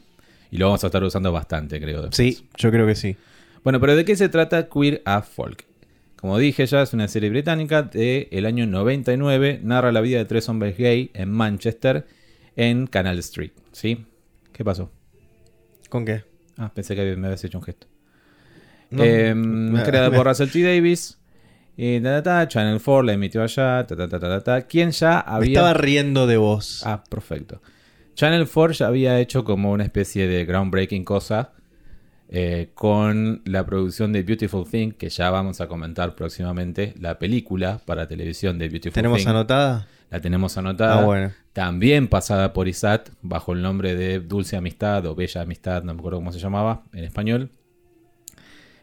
Y 0.49 0.57
lo 0.57 0.67
vamos 0.67 0.83
a 0.83 0.87
estar 0.87 1.03
usando 1.03 1.31
bastante, 1.31 1.81
creo. 1.81 2.03
después. 2.03 2.15
Sí, 2.15 2.47
yo 2.57 2.71
creo 2.71 2.85
que 2.87 2.95
sí. 2.95 3.17
Bueno, 3.63 3.79
pero 3.79 3.95
¿de 3.95 4.05
qué 4.05 4.15
se 4.15 4.29
trata 4.29 4.69
Queer 4.69 5.01
as 5.03 5.27
Folk? 5.27 5.65
Como 6.23 6.37
dije 6.37 6.65
ya, 6.65 6.81
es 6.83 6.93
una 6.93 7.09
serie 7.09 7.29
británica 7.29 7.81
del 7.83 8.45
año 8.45 8.65
99. 8.65 9.59
Narra 9.61 9.91
la 9.91 9.99
vida 9.99 10.19
de 10.19 10.23
tres 10.25 10.47
hombres 10.47 10.77
gay 10.77 11.11
en 11.13 11.29
Manchester, 11.29 12.07
en 12.55 12.87
Canal 12.87 13.19
Street. 13.19 13.51
¿Sí? 13.73 14.05
¿Qué 14.53 14.63
pasó? 14.63 14.89
¿Con 15.89 16.05
qué? 16.05 16.23
Ah, 16.57 16.71
pensé 16.73 16.95
que 16.95 17.17
me 17.17 17.27
habías 17.27 17.43
hecho 17.43 17.57
un 17.57 17.63
gesto. 17.65 17.87
No. 18.89 19.03
Em, 19.03 19.69
Me- 19.73 19.83
creada 19.83 20.09
me- 20.09 20.15
por 20.15 20.25
Russell 20.25 20.47
T. 20.49 20.61
Davis. 20.63 21.19
Y 21.75 21.99
ta, 21.99 22.23
ta, 22.23 22.23
ta, 22.23 22.47
Channel 22.47 22.79
4 22.81 23.03
la 23.03 23.11
emitió 23.11 23.43
allá. 23.43 23.85
Ta, 23.85 23.93
ta, 23.97 24.07
ta, 24.07 24.17
ta, 24.17 24.29
ta, 24.29 24.41
ta. 24.45 24.61
¿Quién 24.61 24.91
ya 24.91 25.25
Me 25.27 25.33
había. 25.35 25.49
estaba 25.59 25.73
riendo 25.73 26.25
de 26.25 26.37
vos. 26.37 26.83
Ah, 26.85 27.03
perfecto. 27.09 27.61
Channel 28.15 28.47
4 28.47 28.71
ya 28.75 28.87
había 28.87 29.19
hecho 29.19 29.43
como 29.43 29.73
una 29.73 29.83
especie 29.83 30.25
de 30.27 30.45
groundbreaking 30.45 31.03
cosa 31.03 31.51
eh, 32.35 32.71
con 32.73 33.43
la 33.45 33.63
producción 33.63 34.11
de 34.11 34.23
Beautiful 34.23 34.67
Thing, 34.67 34.93
que 34.93 35.07
ya 35.09 35.29
vamos 35.29 35.61
a 35.61 35.67
comentar 35.67 36.15
próximamente, 36.15 36.95
la 36.99 37.19
película 37.19 37.79
para 37.85 38.07
televisión 38.07 38.57
de 38.57 38.69
Beautiful 38.69 38.95
¿Tenemos 38.95 39.19
Thing. 39.19 39.27
anotada? 39.27 39.87
La 40.09 40.19
tenemos 40.19 40.57
anotada. 40.57 41.03
Ah, 41.03 41.05
bueno. 41.05 41.31
También 41.53 42.07
pasada 42.07 42.51
por 42.51 42.67
ISAT, 42.67 43.09
bajo 43.21 43.53
el 43.53 43.61
nombre 43.61 43.95
de 43.95 44.19
Dulce 44.19 44.57
Amistad 44.57 45.05
o 45.05 45.13
Bella 45.13 45.41
Amistad, 45.41 45.83
no 45.83 45.93
me 45.93 45.99
acuerdo 45.99 46.17
cómo 46.17 46.31
se 46.31 46.39
llamaba 46.39 46.81
en 46.93 47.03
español. 47.03 47.51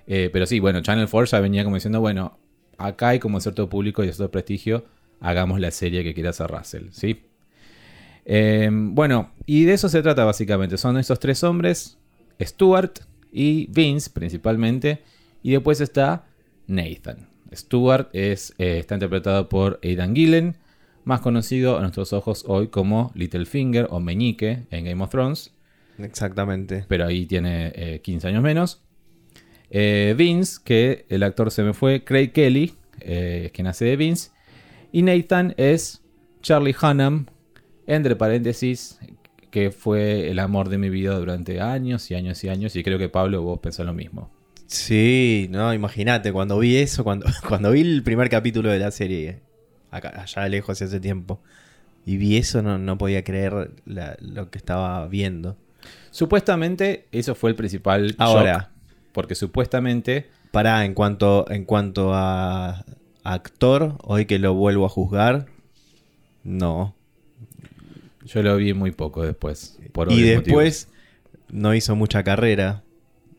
Eh, 0.06 0.30
pero 0.32 0.46
sí, 0.46 0.60
bueno, 0.60 0.80
Channel 0.80 1.08
4 1.10 1.24
ya 1.32 1.40
venía 1.40 1.64
como 1.64 1.74
diciendo, 1.74 1.98
bueno, 1.98 2.38
acá 2.78 3.08
hay 3.08 3.18
como 3.18 3.40
cierto 3.40 3.68
público 3.68 4.04
y 4.04 4.06
cierto 4.06 4.30
prestigio, 4.30 4.84
hagamos 5.18 5.58
la 5.58 5.72
serie 5.72 6.04
que 6.04 6.14
quiera 6.14 6.30
hacer 6.30 6.46
Russell, 6.46 6.90
¿sí? 6.92 7.24
Eh, 8.26 8.70
bueno, 8.70 9.32
y 9.44 9.64
de 9.64 9.72
eso 9.72 9.88
se 9.88 10.02
trata 10.02 10.24
básicamente. 10.24 10.78
Son 10.78 10.96
esos 10.98 11.18
tres 11.18 11.42
hombres, 11.42 11.98
Stuart 12.40 13.09
y 13.32 13.66
Vince 13.70 14.10
principalmente, 14.10 15.02
y 15.42 15.52
después 15.52 15.80
está 15.80 16.26
Nathan. 16.66 17.28
Stuart 17.54 18.08
es, 18.12 18.54
eh, 18.58 18.78
está 18.78 18.94
interpretado 18.94 19.48
por 19.48 19.80
Aidan 19.82 20.14
Gillen, 20.14 20.56
más 21.04 21.20
conocido 21.20 21.78
a 21.78 21.80
nuestros 21.80 22.12
ojos 22.12 22.44
hoy 22.46 22.68
como 22.68 23.10
Littlefinger 23.14 23.88
o 23.90 24.00
Meñique 24.00 24.64
en 24.70 24.84
Game 24.84 25.02
of 25.02 25.10
Thrones, 25.10 25.52
Exactamente. 25.98 26.84
pero 26.88 27.06
ahí 27.06 27.26
tiene 27.26 27.72
eh, 27.74 28.00
15 28.02 28.28
años 28.28 28.42
menos. 28.42 28.82
Eh, 29.70 30.14
Vince, 30.16 30.60
que 30.64 31.06
el 31.08 31.22
actor 31.22 31.50
se 31.50 31.62
me 31.62 31.72
fue, 31.72 32.04
Craig 32.04 32.32
Kelly, 32.32 32.74
eh, 33.00 33.50
que 33.52 33.62
nace 33.62 33.84
de 33.84 33.96
Vince. 33.96 34.30
Y 34.92 35.02
Nathan 35.02 35.54
es 35.56 36.02
Charlie 36.42 36.74
Hunnam, 36.80 37.26
entre 37.86 38.16
paréntesis, 38.16 38.98
que 39.50 39.70
fue 39.70 40.30
el 40.30 40.38
amor 40.38 40.68
de 40.68 40.78
mi 40.78 40.90
vida 40.90 41.14
durante 41.18 41.60
años 41.60 42.10
y 42.10 42.14
años 42.14 42.42
y 42.44 42.48
años. 42.48 42.76
Y 42.76 42.82
creo 42.82 42.98
que 42.98 43.08
Pablo, 43.08 43.42
vos 43.42 43.58
pensás 43.60 43.84
lo 43.86 43.92
mismo. 43.94 44.30
Sí, 44.66 45.48
no, 45.50 45.74
imagínate, 45.74 46.32
cuando 46.32 46.58
vi 46.58 46.76
eso, 46.76 47.02
cuando, 47.02 47.26
cuando 47.48 47.72
vi 47.72 47.80
el 47.80 48.02
primer 48.04 48.28
capítulo 48.28 48.70
de 48.70 48.78
la 48.78 48.90
serie, 48.92 49.40
acá, 49.90 50.22
allá 50.22 50.48
lejos 50.48 50.80
hace 50.80 51.00
tiempo, 51.00 51.40
y 52.06 52.16
vi 52.16 52.36
eso, 52.36 52.62
no, 52.62 52.78
no 52.78 52.96
podía 52.96 53.24
creer 53.24 53.72
la- 53.84 54.16
lo 54.20 54.48
que 54.50 54.58
estaba 54.58 55.06
viendo. 55.08 55.56
Supuestamente, 56.12 57.06
eso 57.12 57.34
fue 57.34 57.50
el 57.50 57.56
principal 57.56 58.14
Ahora. 58.18 58.58
shock, 58.58 58.68
Porque 59.12 59.34
supuestamente 59.34 60.28
Pará, 60.52 60.84
en 60.84 60.94
cuanto, 60.94 61.48
en 61.50 61.64
cuanto 61.64 62.12
a 62.14 62.84
actor, 63.22 63.96
hoy 64.02 64.26
que 64.26 64.38
lo 64.40 64.54
vuelvo 64.54 64.86
a 64.86 64.88
juzgar, 64.88 65.46
no. 66.42 66.94
Yo 68.32 68.42
lo 68.42 68.56
vi 68.56 68.74
muy 68.74 68.92
poco 68.92 69.22
después. 69.22 69.78
Por 69.92 70.10
y 70.12 70.22
después 70.22 70.88
no 71.50 71.74
hizo 71.74 71.96
mucha 71.96 72.22
carrera. 72.22 72.82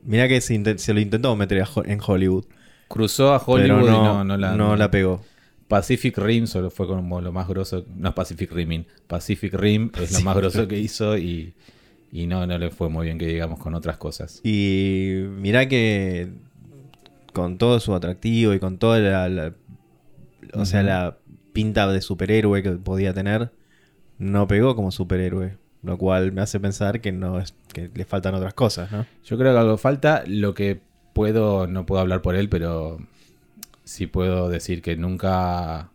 Mirá 0.03 0.27
que 0.27 0.41
se, 0.41 0.57
lo 0.93 0.99
intentó 0.99 1.35
meter 1.35 1.63
en 1.85 1.99
Hollywood. 2.05 2.45
Cruzó 2.87 3.33
a 3.33 3.37
Hollywood 3.37 3.79
no, 3.79 3.87
y 3.87 3.91
no, 3.91 4.23
no 4.23 4.37
la, 4.37 4.55
no 4.55 4.75
la 4.75 4.91
pegó. 4.91 5.21
Pacific 5.67 6.17
Rim 6.17 6.47
solo 6.47 6.69
fue 6.69 6.87
como 6.87 7.21
lo 7.21 7.31
más 7.31 7.47
grosso. 7.47 7.85
No 7.95 8.09
es 8.09 8.15
Pacific 8.15 8.51
Riming. 8.51 8.85
Pacific 9.07 9.53
Rim 9.53 9.91
es 10.01 10.11
lo 10.11 10.19
más 10.21 10.35
grosso 10.35 10.67
que 10.67 10.77
hizo 10.77 11.17
y, 11.17 11.53
y 12.11 12.27
no, 12.27 12.45
no 12.45 12.57
le 12.57 12.71
fue 12.71 12.89
muy 12.89 13.05
bien 13.05 13.17
que 13.17 13.27
digamos 13.27 13.59
con 13.59 13.73
otras 13.75 13.97
cosas. 13.97 14.41
Y 14.43 15.23
mirá 15.37 15.69
que 15.69 16.29
con 17.33 17.57
todo 17.57 17.79
su 17.79 17.93
atractivo 17.95 18.53
y 18.53 18.59
con 18.59 18.77
toda 18.77 18.99
la, 18.99 19.29
la- 19.29 19.53
o 20.53 20.65
sea, 20.65 20.83
la 20.83 21.17
pinta 21.53 21.87
de 21.91 22.01
superhéroe 22.01 22.63
que 22.63 22.71
podía 22.71 23.13
tener, 23.13 23.51
no 24.21 24.47
pegó 24.47 24.75
como 24.75 24.91
superhéroe. 24.91 25.57
Lo 25.83 25.97
cual 25.97 26.31
me 26.31 26.41
hace 26.41 26.59
pensar 26.59 27.01
que 27.01 27.11
no 27.11 27.39
es, 27.39 27.55
que 27.73 27.89
le 27.91 28.05
faltan 28.05 28.35
otras 28.35 28.53
cosas, 28.53 28.91
¿no? 28.91 29.07
Yo 29.25 29.35
creo 29.35 29.51
que 29.51 29.59
algo 29.59 29.77
falta. 29.77 30.23
Lo 30.27 30.53
que 30.53 30.79
puedo, 31.13 31.65
no 31.65 31.87
puedo 31.87 32.01
hablar 32.01 32.21
por 32.21 32.35
él, 32.35 32.47
pero 32.47 32.99
sí 33.83 34.05
puedo 34.05 34.47
decir 34.47 34.83
que 34.83 34.95
nunca, 34.95 35.89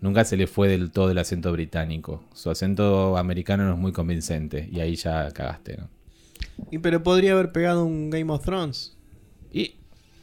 nunca 0.00 0.24
se 0.24 0.36
le 0.36 0.46
fue 0.46 0.68
del 0.68 0.92
todo 0.92 1.10
el 1.10 1.18
acento 1.18 1.50
británico. 1.50 2.22
Su 2.34 2.50
acento 2.50 3.16
americano 3.16 3.64
no 3.64 3.72
es 3.72 3.78
muy 3.78 3.90
convincente 3.90 4.68
y 4.70 4.78
ahí 4.78 4.94
ya 4.94 5.32
cagaste, 5.32 5.76
¿no? 5.76 5.88
Y 6.70 6.78
pero 6.78 7.02
podría 7.02 7.32
haber 7.32 7.50
pegado 7.50 7.84
un 7.84 8.10
Game 8.10 8.32
of 8.32 8.44
Thrones. 8.44 8.96
Y, 9.52 9.74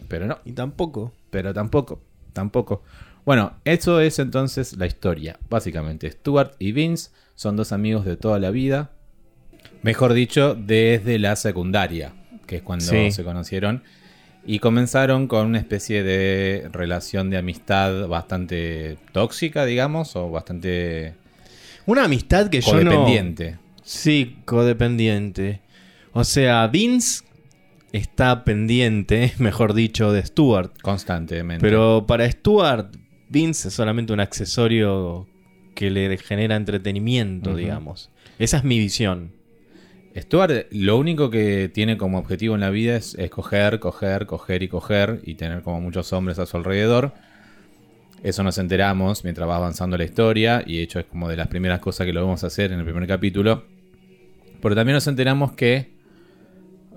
pero 0.08 0.28
no. 0.28 0.40
Y 0.46 0.54
tampoco. 0.54 1.12
pero 1.30 1.54
tampoco, 1.54 2.02
tampoco. 2.32 2.84
Bueno, 3.26 3.58
eso 3.66 4.00
es 4.00 4.18
entonces 4.20 4.78
la 4.78 4.86
historia. 4.86 5.38
Básicamente, 5.50 6.10
Stuart 6.10 6.54
y 6.58 6.72
Vince 6.72 7.12
son 7.36 7.56
dos 7.56 7.72
amigos 7.72 8.06
de 8.06 8.18
toda 8.18 8.40
la 8.40 8.52
vida. 8.52 8.92
Mejor 9.82 10.14
dicho, 10.14 10.56
desde 10.56 11.20
la 11.20 11.36
secundaria, 11.36 12.14
que 12.48 12.58
es 12.58 12.62
cuando 12.62 12.86
Sí. 12.86 13.12
se 13.12 13.24
conocieron. 13.24 13.84
Y 14.46 14.60
comenzaron 14.60 15.28
con 15.28 15.48
una 15.48 15.58
especie 15.60 16.04
de 16.04 16.68
relación 16.74 17.30
de 17.30 17.38
amistad 17.38 18.08
bastante 18.08 18.98
tóxica, 19.14 19.66
digamos, 19.66 20.16
o 20.18 20.30
bastante 20.30 21.14
Una 21.86 22.06
amistad 22.06 22.50
que 22.50 22.62
yo 22.62 22.74
no... 22.84 22.92
codependiente. 22.92 23.58
Sí, 23.84 24.38
codependiente. 24.46 25.62
O 26.14 26.24
sea, 26.24 26.68
Vince 26.68 27.24
está 27.94 28.44
pendiente, 28.44 29.34
mejor 29.40 29.74
dicho, 29.74 30.12
de 30.12 30.26
Stuart. 30.26 30.74
Constantemente. 30.82 31.62
Pero 31.66 32.06
para 32.08 32.30
Stuart, 32.30 32.96
Vince 33.30 33.68
es 33.70 33.74
solamente 33.74 34.12
un 34.14 34.20
accesorio 34.20 35.26
que 35.74 35.90
le 35.90 36.18
genera 36.18 36.56
entretenimiento, 36.56 37.56
digamos. 37.56 38.10
Esa 38.40 38.58
es 38.58 38.64
mi 38.64 38.80
visión. 38.80 39.32
Stuart 40.16 40.68
lo 40.72 40.98
único 40.98 41.30
que 41.30 41.70
tiene 41.74 41.98
como 41.98 42.20
objetivo 42.20 42.56
en 42.56 42.62
la 42.62 42.70
vida 42.70 42.96
es, 42.96 43.16
es 43.16 43.30
coger, 43.32 43.80
coger, 43.80 44.26
coger 44.28 44.62
y 44.62 44.68
coger 44.68 45.22
y 45.24 45.36
tener 45.36 45.64
como 45.64 45.82
muchos 45.82 46.14
hombres 46.14 46.38
a 46.40 46.46
su 46.46 46.58
alrededor. 46.58 47.14
Eso 48.22 48.44
nos 48.44 48.58
enteramos 48.58 49.24
mientras 49.24 49.50
va 49.50 49.56
avanzando 49.56 49.98
la 49.98 50.04
historia 50.04 50.64
y 50.66 50.78
de 50.78 50.84
hecho 50.84 51.00
es 51.00 51.06
como 51.06 51.28
de 51.28 51.36
las 51.36 51.48
primeras 51.48 51.80
cosas 51.80 52.06
que 52.06 52.14
lo 52.14 52.24
vamos 52.24 52.44
a 52.44 52.48
hacer 52.48 52.72
en 52.72 52.80
el 52.80 52.86
primer 52.86 53.08
capítulo. 53.08 53.66
Pero 54.62 54.76
también 54.76 54.94
nos 54.94 55.08
enteramos 55.08 55.54
que, 55.54 55.92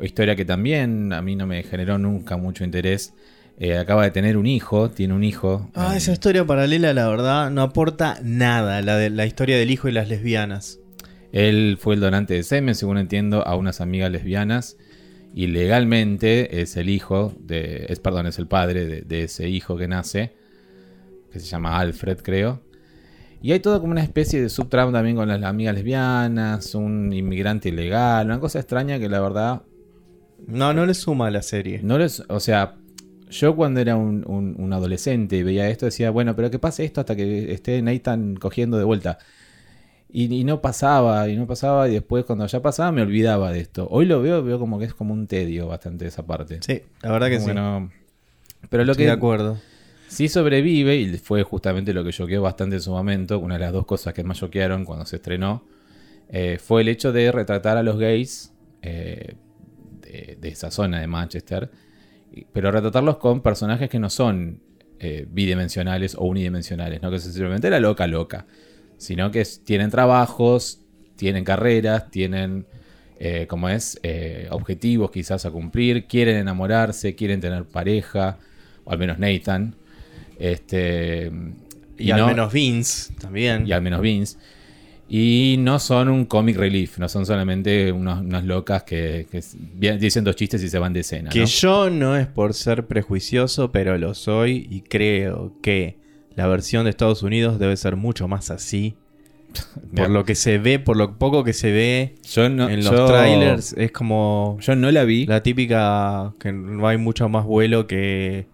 historia 0.01 0.37
que 0.37 0.45
también 0.45 1.13
a 1.13 1.23
mí 1.23 1.35
no 1.35 1.47
me 1.47 1.63
generó 1.65 1.99
nunca 1.99 2.37
mucho 2.37 2.65
interés, 2.65 3.13
eh, 3.59 3.79
acaba 3.79 4.05
de 4.05 4.11
tener 4.11 4.37
un 4.37 4.47
hijo, 4.47 4.91
tiene 4.91 5.15
un 5.15 5.25
hijo. 5.25 5.71
Ah, 5.75 5.95
eh, 5.95 5.97
esa 5.97 6.13
historia 6.13 6.45
paralela, 6.45 6.93
la 6.93 7.09
verdad, 7.09 7.51
no 7.51 7.63
aporta 7.63 8.19
nada. 8.23 8.83
La 8.83 8.97
de 8.97 9.09
la 9.09 9.25
historia 9.25 9.57
del 9.57 9.71
hijo 9.71 9.89
y 9.89 9.93
las 9.93 10.09
lesbianas. 10.09 10.79
Él 11.33 11.79
fue 11.81 11.95
el 11.95 12.01
donante 12.01 12.35
de 12.35 12.43
semen, 12.43 12.75
según 12.75 12.99
entiendo, 12.99 13.47
a 13.47 13.57
unas 13.57 13.81
amigas 13.81 14.11
lesbianas. 14.11 14.77
Y 15.35 15.47
legalmente 15.49 16.61
es 16.61 16.77
el 16.77 16.91
hijo 16.91 17.35
de. 17.41 17.87
Es, 17.89 17.99
perdón, 18.01 18.27
es 18.27 18.39
el 18.39 18.47
padre 18.47 18.85
de, 18.85 19.01
de 19.03 19.25
ese 19.25 19.49
hijo 19.49 19.77
que 19.79 19.89
nace. 19.89 20.35
Que 21.33 21.41
se 21.41 21.47
llama 21.47 21.79
Alfred, 21.79 22.19
creo. 22.23 22.63
Y 23.41 23.53
hay 23.53 23.61
todo 23.61 23.81
como 23.81 23.93
una 23.93 24.03
especie 24.03 24.41
de 24.41 24.49
subtrama 24.51 24.93
también 24.93 25.17
con 25.17 25.29
las 25.29 25.43
amigas 25.43 25.75
lesbianas. 25.75 26.75
Un 26.75 27.11
inmigrante 27.11 27.71
ilegal. 27.71 28.27
Una 28.27 28.39
cosa 28.39 28.59
extraña 28.59 28.99
que 28.99 29.09
la 29.09 29.21
verdad. 29.21 29.63
No, 30.47 30.75
no 30.75 30.85
le 30.85 30.93
suma 30.93 31.29
a 31.29 31.31
la 31.31 31.41
serie. 31.41 31.81
No 31.83 31.97
les. 31.97 32.21
O 32.29 32.39
sea. 32.39 32.77
Yo 33.41 33.57
cuando 33.57 33.81
era 33.81 33.97
un, 33.97 34.25
un- 34.27 34.55
un 34.59 34.73
adolescente 34.73 35.37
y 35.37 35.43
veía 35.43 35.69
esto 35.69 35.87
decía, 35.87 36.11
bueno, 36.11 36.35
pero 36.37 36.51
que 36.51 36.59
pase 36.59 36.85
esto 36.85 37.01
hasta 37.01 37.17
que 37.17 37.53
esté 37.53 37.83
Nathan 37.83 38.37
cogiendo 38.37 38.79
de 38.79 38.85
vuelta. 38.85 39.19
Y, 40.09 40.33
y 40.35 40.45
no 40.45 40.63
pasaba, 40.63 41.29
y 41.29 41.37
no 41.37 41.47
pasaba, 41.47 41.89
y 41.89 41.93
después 41.95 42.25
cuando 42.25 42.47
ya 42.47 42.63
pasaba 42.63 42.93
me 42.93 43.03
olvidaba 43.03 43.53
de 43.53 43.61
esto. 43.61 43.89
Hoy 43.91 44.07
lo 44.07 44.23
veo, 44.23 44.43
veo 44.43 44.59
como 44.59 44.79
que 44.79 44.87
es 44.87 44.95
como 44.95 45.13
un 45.15 45.27
tedio 45.27 45.67
bastante 45.69 46.07
esa 46.07 46.27
parte. 46.27 46.61
Sí, 46.63 46.83
la 47.03 47.11
verdad 47.13 47.29
que 47.29 47.39
Como 47.39 47.47
sí. 47.49 47.53
Pero 48.71 48.85
lo 48.85 48.93
Estoy 48.93 49.05
que 49.05 49.11
de 49.11 49.17
acuerdo. 49.17 49.59
sí 50.09 50.29
sobrevive, 50.29 50.97
y 50.97 51.19
fue 51.19 51.43
justamente 51.43 51.93
lo 51.93 52.05
que 52.05 52.11
choqueó 52.13 52.43
bastante 52.43 52.77
en 52.77 52.83
su 52.83 52.91
momento, 52.93 53.39
una 53.39 53.55
de 53.55 53.61
las 53.61 53.73
dos 53.73 53.87
cosas 53.87 54.15
que 54.15 54.25
más 54.25 54.39
choquearon 54.39 54.85
cuando 54.85 55.05
se 55.07 55.17
estrenó, 55.17 55.65
eh, 56.29 56.59
fue 56.63 56.83
el 56.83 56.89
hecho 56.89 57.13
de 57.13 57.33
retratar 57.33 57.77
a 57.77 57.83
los 57.83 57.99
gays 57.99 58.53
eh, 58.83 59.35
de, 60.03 60.39
de 60.41 60.49
esa 60.49 60.71
zona 60.71 61.01
de 61.01 61.07
Manchester, 61.07 61.71
pero 62.53 62.71
retratarlos 62.71 63.17
con 63.19 63.41
personajes 63.43 63.89
que 63.89 63.99
no 63.99 64.11
son 64.11 64.61
eh, 64.99 65.27
bidimensionales 65.31 66.15
o 66.15 66.25
unidimensionales, 66.25 67.03
no 67.03 67.11
que 67.11 67.19
simplemente 67.19 67.69
la 67.71 67.81
loca 67.81 68.07
loca, 68.07 68.47
sino 68.97 69.31
que 69.31 69.43
es- 69.43 69.63
tienen 69.65 69.91
trabajos, 69.91 70.81
tienen 71.17 71.45
carreras, 71.45 72.11
tienen, 72.11 72.67
eh, 73.19 73.47
como 73.47 73.69
es, 73.69 73.99
Eh, 74.03 74.49
objetivos 74.51 75.11
quizás 75.11 75.45
a 75.47 75.51
cumplir, 75.51 76.07
quieren 76.07 76.37
enamorarse, 76.37 77.15
quieren 77.15 77.41
tener 77.41 77.65
pareja, 77.65 78.39
o 78.85 78.93
al 78.93 78.99
menos 78.99 79.19
Nathan. 79.19 79.75
Este, 80.39 81.31
Y, 81.99 82.11
al 82.11 82.21
no- 82.21 82.27
menos 82.29 82.53
Vince 82.53 83.15
también. 83.21 83.67
y 83.67 83.73
al 83.73 83.83
menos 83.83 84.01
Vince. 84.01 84.39
Y 85.09 85.57
no 85.61 85.79
son 85.79 86.09
un 86.09 86.25
comic 86.25 86.57
relief, 86.57 86.99
no 86.99 87.09
son 87.09 87.27
solamente 87.27 87.93
unos- 87.93 88.21
unas 88.21 88.45
locas 88.45 88.83
que, 88.83 89.27
dicen 90.01 90.25
dos 90.25 90.35
chistes 90.37 90.63
y 90.65 90.69
se 90.69 90.79
van 90.81 90.93
de 90.93 91.01
escena. 91.01 91.31
Que 91.31 91.41
¿no? 91.41 91.47
yo 91.47 91.91
no 91.91 92.17
es 92.17 92.27
por 92.27 92.55
ser 92.55 92.87
prejuicioso, 92.87 93.71
pero 93.71 93.97
lo 93.99 94.15
soy 94.15 94.67
y 94.69 94.81
creo 94.81 95.53
que 95.63 95.97
la 96.35 96.49
versión 96.49 96.85
de 96.85 96.91
Estados 96.91 97.23
Unidos 97.23 97.59
debe 97.61 97.77
ser 97.77 97.95
mucho 97.97 98.27
más 98.29 98.51
así. 98.51 98.97
Por 99.95 100.11
lo 100.11 100.25
que 100.25 100.35
se 100.35 100.59
ve, 100.59 100.79
por 100.79 100.99
lo 100.99 101.17
poco 101.19 101.43
que 101.45 101.55
se 101.55 101.71
ve 101.73 102.17
Yo 102.31 102.51
no, 102.51 102.69
en 102.69 102.85
los 102.85 102.93
yo- 102.93 103.07
trailers, 103.07 103.73
es 103.79 103.91
como 103.91 104.59
Yo 104.61 104.77
no 104.77 104.91
la 104.91 105.05
vi. 105.05 105.25
la 105.25 105.43
típica 105.43 106.35
que 106.39 106.53
no 106.53 106.87
hay 106.87 106.99
mucho 106.99 107.29
más 107.31 107.47
vuelo 107.47 107.87
que 107.87 108.47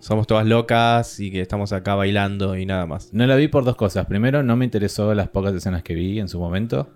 somos 0.00 0.26
todas 0.26 0.46
locas 0.46 1.20
y 1.20 1.30
que 1.30 1.40
estamos 1.40 1.72
acá 1.72 1.94
bailando 1.94 2.56
y 2.56 2.66
nada 2.66 2.86
más. 2.86 3.12
No 3.12 3.26
la 3.26 3.36
vi 3.36 3.48
por 3.48 3.64
dos 3.64 3.76
cosas. 3.76 4.06
Primero, 4.06 4.42
no 4.42 4.56
me 4.56 4.64
interesó 4.64 5.14
las 5.14 5.28
pocas 5.28 5.54
escenas 5.54 5.82
que 5.82 5.94
vi 5.94 6.18
en 6.18 6.28
su 6.28 6.40
momento. 6.40 6.90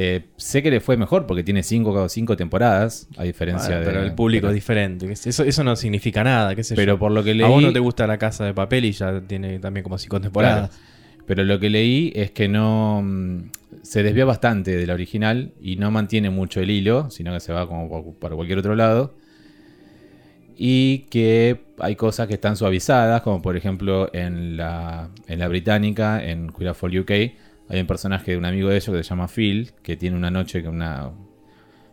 Eh, 0.00 0.26
sé 0.36 0.62
que 0.62 0.70
le 0.70 0.80
fue 0.80 0.96
mejor 0.96 1.26
porque 1.26 1.42
tiene 1.42 1.64
cinco, 1.64 2.08
cinco 2.08 2.36
temporadas, 2.36 3.08
a 3.16 3.24
diferencia 3.24 3.68
Bueno, 3.70 3.80
de. 3.80 3.86
pero 3.86 4.02
el 4.04 4.14
público 4.14 4.42
pero, 4.42 4.50
es 4.50 4.54
diferente. 4.54 5.12
Eso, 5.12 5.42
eso 5.42 5.64
no 5.64 5.74
significa 5.74 6.22
nada, 6.22 6.54
qué 6.54 6.62
sé 6.62 6.76
pero 6.76 6.94
yo. 6.94 6.98
por 6.98 7.10
lo 7.10 7.22
que 7.24 7.34
leí. 7.34 7.44
A 7.44 7.48
vos 7.48 7.62
no 7.62 7.72
te 7.72 7.80
gusta 7.80 8.06
la 8.06 8.16
casa 8.16 8.44
de 8.44 8.54
papel 8.54 8.84
y 8.84 8.92
ya 8.92 9.20
tiene 9.20 9.58
también 9.58 9.82
como 9.82 9.98
cinco 9.98 10.20
temporadas. 10.20 10.70
Pero 11.26 11.44
lo 11.44 11.58
que 11.58 11.68
leí 11.68 12.12
es 12.14 12.30
que 12.30 12.48
no 12.48 13.02
mm, 13.04 13.50
se 13.82 14.02
desvía 14.02 14.24
bastante 14.24 14.76
de 14.76 14.86
la 14.86 14.94
original 14.94 15.52
y 15.60 15.76
no 15.76 15.90
mantiene 15.90 16.30
mucho 16.30 16.60
el 16.60 16.70
hilo, 16.70 17.10
sino 17.10 17.34
que 17.34 17.40
se 17.40 17.52
va 17.52 17.66
como 17.66 18.14
por 18.14 18.34
cualquier 18.34 18.60
otro 18.60 18.74
lado. 18.74 19.14
Y 20.60 21.06
que 21.10 21.60
hay 21.78 21.94
cosas 21.94 22.26
que 22.26 22.34
están 22.34 22.56
suavizadas, 22.56 23.22
como 23.22 23.40
por 23.40 23.56
ejemplo 23.56 24.10
en 24.12 24.56
la, 24.56 25.08
en 25.28 25.38
la 25.38 25.46
británica, 25.46 26.24
en 26.24 26.48
Queer 26.48 26.74
for 26.74 26.90
UK, 26.90 27.10
hay 27.10 27.80
un 27.80 27.86
personaje 27.86 28.32
de 28.32 28.38
un 28.38 28.44
amigo 28.44 28.68
de 28.68 28.76
ellos 28.76 28.96
que 28.96 29.04
se 29.04 29.08
llama 29.08 29.28
Phil, 29.28 29.70
que 29.82 29.96
tiene 29.96 30.16
una 30.16 30.32
noche 30.32 30.64
con 30.64 30.74
una, 30.74 31.12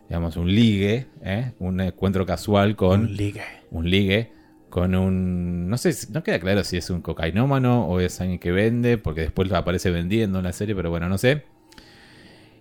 digamos, 0.08 0.36
un 0.36 0.52
ligue, 0.52 1.06
¿eh? 1.22 1.52
un 1.60 1.80
encuentro 1.80 2.26
casual 2.26 2.74
con 2.74 3.02
Un 3.02 3.16
ligue. 3.16 3.42
un 3.70 3.88
ligue 3.88 4.32
con 4.68 4.94
un. 4.94 5.68
No 5.68 5.78
sé, 5.78 5.94
no 6.10 6.22
queda 6.22 6.38
claro 6.40 6.64
si 6.64 6.76
es 6.76 6.90
un 6.90 7.02
cocainómano 7.02 7.86
o 7.86 8.00
es 8.00 8.20
alguien 8.20 8.38
que 8.38 8.52
vende, 8.52 8.98
porque 8.98 9.22
después 9.22 9.50
aparece 9.52 9.90
vendiendo 9.90 10.38
en 10.38 10.44
la 10.44 10.52
serie, 10.52 10.74
pero 10.74 10.90
bueno, 10.90 11.08
no 11.08 11.18
sé. 11.18 11.44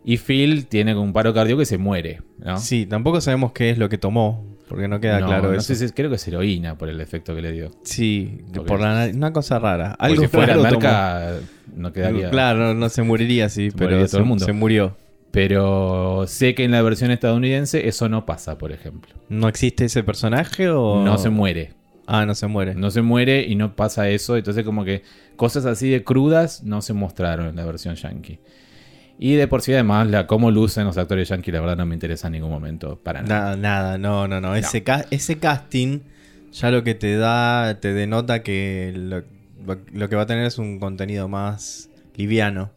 Y 0.03 0.17
Phil 0.17 0.67
tiene 0.67 0.95
un 0.95 1.13
paro 1.13 1.33
cardíaco 1.33 1.63
y 1.63 1.65
se 1.65 1.77
muere, 1.79 2.21
¿no? 2.37 2.59
Sí, 2.59 2.85
tampoco 2.85 3.21
sabemos 3.21 3.53
qué 3.53 3.71
es 3.71 3.79
lo 3.79 3.89
que 3.89 3.97
tomó, 3.97 4.45
porque 4.67 4.87
no 4.87 4.99
queda 4.99 5.19
No, 5.19 5.27
claro 5.27 5.49
no 5.51 5.53
eso. 5.53 5.61
sé 5.67 5.75
si 5.75 5.85
es- 5.85 5.93
creo 5.93 6.09
que 6.09 6.15
es 6.15 6.27
heroína 6.27 6.77
por 6.77 6.89
el 6.89 6.99
efecto 7.01 7.35
que 7.35 7.41
le 7.41 7.51
dio. 7.51 7.71
Sí, 7.83 8.41
Porque- 8.53 8.67
por 8.67 8.79
la, 8.81 9.09
una 9.13 9.31
cosa 9.33 9.59
rara. 9.59 9.91
Algo 9.99 10.21
si 10.21 10.27
fuera 10.27 10.55
merca, 10.57 11.33
no 11.75 11.91
quedaría. 11.93 12.29
Claro, 12.29 12.73
no, 12.73 12.89
se 12.89 13.03
moriría 13.03 13.49
Se 13.49 13.71
pero 13.71 13.89
moriría 13.91 14.07
todo 14.07 14.19
el 14.21 14.25
mundo. 14.25 14.45
se 14.45 14.53
murió. 14.53 14.95
Pero 15.31 16.23
sé 16.27 16.55
que 16.55 16.63
en 16.63 16.71
la 16.71 16.81
versión 16.81 17.11
estadounidense 17.11 17.87
eso 17.89 18.07
no 18.07 18.25
pasa, 18.25 18.57
por 18.57 18.71
ejemplo. 18.71 19.13
¿No 19.29 19.47
existe 19.49 19.85
ese 19.85 20.01
personaje 20.01 20.69
o...? 20.69 21.03
No 21.03 21.17
se 21.17 21.29
muere. 21.29 21.73
Ah, 22.07 22.25
no 22.25 22.35
se 22.35 22.47
muere. 22.47 22.73
No 22.73 22.89
se 22.89 23.01
muere 23.01 23.43
y 23.45 23.55
no 23.55 23.75
pasa 23.75 24.07
eso. 24.09 24.37
Entonces, 24.37 24.63
como 24.63 24.85
que 24.85 25.03
cosas 25.35 25.65
así 25.65 25.89
de 25.89 26.03
crudas 26.03 26.63
no 26.63 26.81
se 26.81 26.93
mostraron 26.93 27.47
en 27.47 27.55
la 27.57 27.65
versión 27.65 27.95
yankee. 27.95 28.39
Y 29.17 29.35
de 29.35 29.47
por 29.47 29.61
sí, 29.61 29.71
además, 29.73 30.07
la 30.07 30.27
cómo 30.27 30.51
lucen 30.51 30.85
los 30.85 30.97
actores 30.97 31.29
yankee, 31.29 31.51
la 31.51 31.61
verdad 31.61 31.77
no 31.77 31.85
me 31.85 31.93
interesa 31.95 32.27
en 32.27 32.33
ningún 32.33 32.49
momento. 32.49 32.99
Para 33.01 33.21
nada. 33.21 33.55
Nada, 33.55 33.57
nada, 33.57 33.97
no, 33.97 34.27
no, 34.27 34.41
no. 34.41 34.55
Ese, 34.55 34.83
ca- 34.83 35.05
ese 35.09 35.37
casting 35.37 35.99
ya 36.51 36.69
lo 36.71 36.83
que 36.83 36.95
te 36.95 37.15
da, 37.17 37.79
te 37.79 37.93
denota 37.93 38.43
que 38.43 38.93
lo, 38.95 39.23
lo 39.93 40.09
que 40.09 40.15
va 40.15 40.23
a 40.23 40.25
tener 40.25 40.45
es 40.45 40.57
un 40.57 40.79
contenido 40.79 41.27
más 41.29 41.89
liviano. 42.15 42.71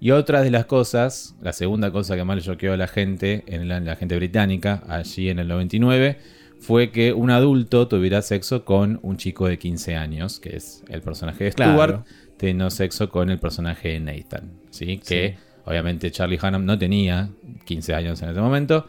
Y 0.00 0.10
otra 0.10 0.42
de 0.42 0.50
las 0.50 0.66
cosas, 0.66 1.34
la 1.40 1.52
segunda 1.52 1.90
cosa 1.90 2.14
que 2.16 2.24
más 2.24 2.36
le 2.36 2.42
choqueó 2.42 2.72
a 2.72 2.76
la 2.76 2.88
gente, 2.88 3.44
en 3.46 3.68
la, 3.68 3.80
la 3.80 3.96
gente 3.96 4.16
británica, 4.16 4.82
allí 4.88 5.28
en 5.30 5.38
el 5.38 5.48
99, 5.48 6.18
fue 6.60 6.90
que 6.90 7.12
un 7.12 7.30
adulto 7.30 7.88
tuviera 7.88 8.22
sexo 8.22 8.64
con 8.64 8.98
un 9.02 9.16
chico 9.16 9.46
de 9.48 9.58
15 9.58 9.96
años, 9.96 10.40
que 10.40 10.56
es 10.56 10.82
el 10.88 11.00
personaje 11.00 11.44
de 11.44 11.52
Stuart, 11.52 11.74
Claro. 11.74 12.04
teniendo 12.36 12.70
sexo 12.70 13.08
con 13.08 13.30
el 13.30 13.38
personaje 13.38 13.90
de 13.90 14.00
Nathan. 14.00 14.50
¿sí? 14.70 14.98
Que 14.98 15.36
Sí. 15.38 15.43
Obviamente 15.64 16.10
Charlie 16.10 16.38
Hunnam 16.42 16.64
no 16.64 16.78
tenía 16.78 17.30
15 17.64 17.94
años 17.94 18.22
en 18.22 18.30
ese 18.30 18.40
momento, 18.40 18.86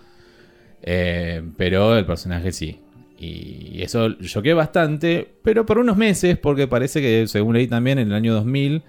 eh, 0.81 1.43
pero 1.57 1.97
el 1.97 2.05
personaje 2.05 2.51
sí. 2.51 2.79
Y 3.17 3.81
eso 3.81 4.13
choqueó 4.13 4.57
bastante, 4.57 5.35
pero 5.41 5.65
por 5.65 5.79
unos 5.79 5.95
meses, 5.95 6.37
porque 6.37 6.67
parece 6.67 7.01
que, 7.01 7.27
según 7.27 7.55
leí 7.55 7.67
también, 7.67 7.97
en 7.97 8.09
el 8.09 8.13
año 8.13 8.33
2000 8.33 8.83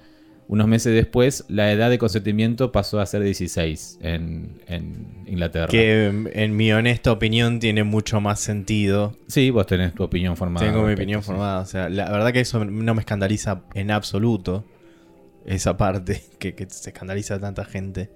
unos 0.48 0.68
meses 0.68 0.94
después, 0.94 1.44
la 1.48 1.72
edad 1.72 1.90
de 1.90 1.98
consentimiento 1.98 2.70
pasó 2.70 3.00
a 3.00 3.06
ser 3.06 3.22
16 3.22 3.98
en, 4.02 4.60
en 4.68 5.24
Inglaterra. 5.26 5.66
Que 5.66 6.06
en, 6.06 6.56
mi 6.56 6.72
honesta 6.72 7.10
opinión 7.10 7.58
tiene 7.58 7.82
mucho 7.82 8.20
más 8.20 8.40
sentido. 8.40 9.16
Sí, 9.26 9.50
vos 9.50 9.66
tenés 9.66 9.94
tu 9.94 10.04
opinión 10.04 10.36
formada. 10.36 10.64
Tengo 10.64 10.86
mi 10.86 10.92
opinión 10.92 11.22
sí. 11.22 11.26
formada. 11.26 11.60
O 11.60 11.66
sea, 11.66 11.88
la 11.88 12.10
verdad 12.10 12.32
que 12.32 12.40
eso 12.40 12.64
no 12.64 12.94
me 12.94 13.00
escandaliza 13.00 13.62
en 13.74 13.90
absoluto. 13.90 14.64
Esa 15.46 15.76
parte 15.76 16.22
que, 16.38 16.54
que 16.54 16.66
se 16.68 16.90
escandaliza 16.90 17.36
a 17.36 17.40
tanta 17.40 17.64
gente. 17.64 18.10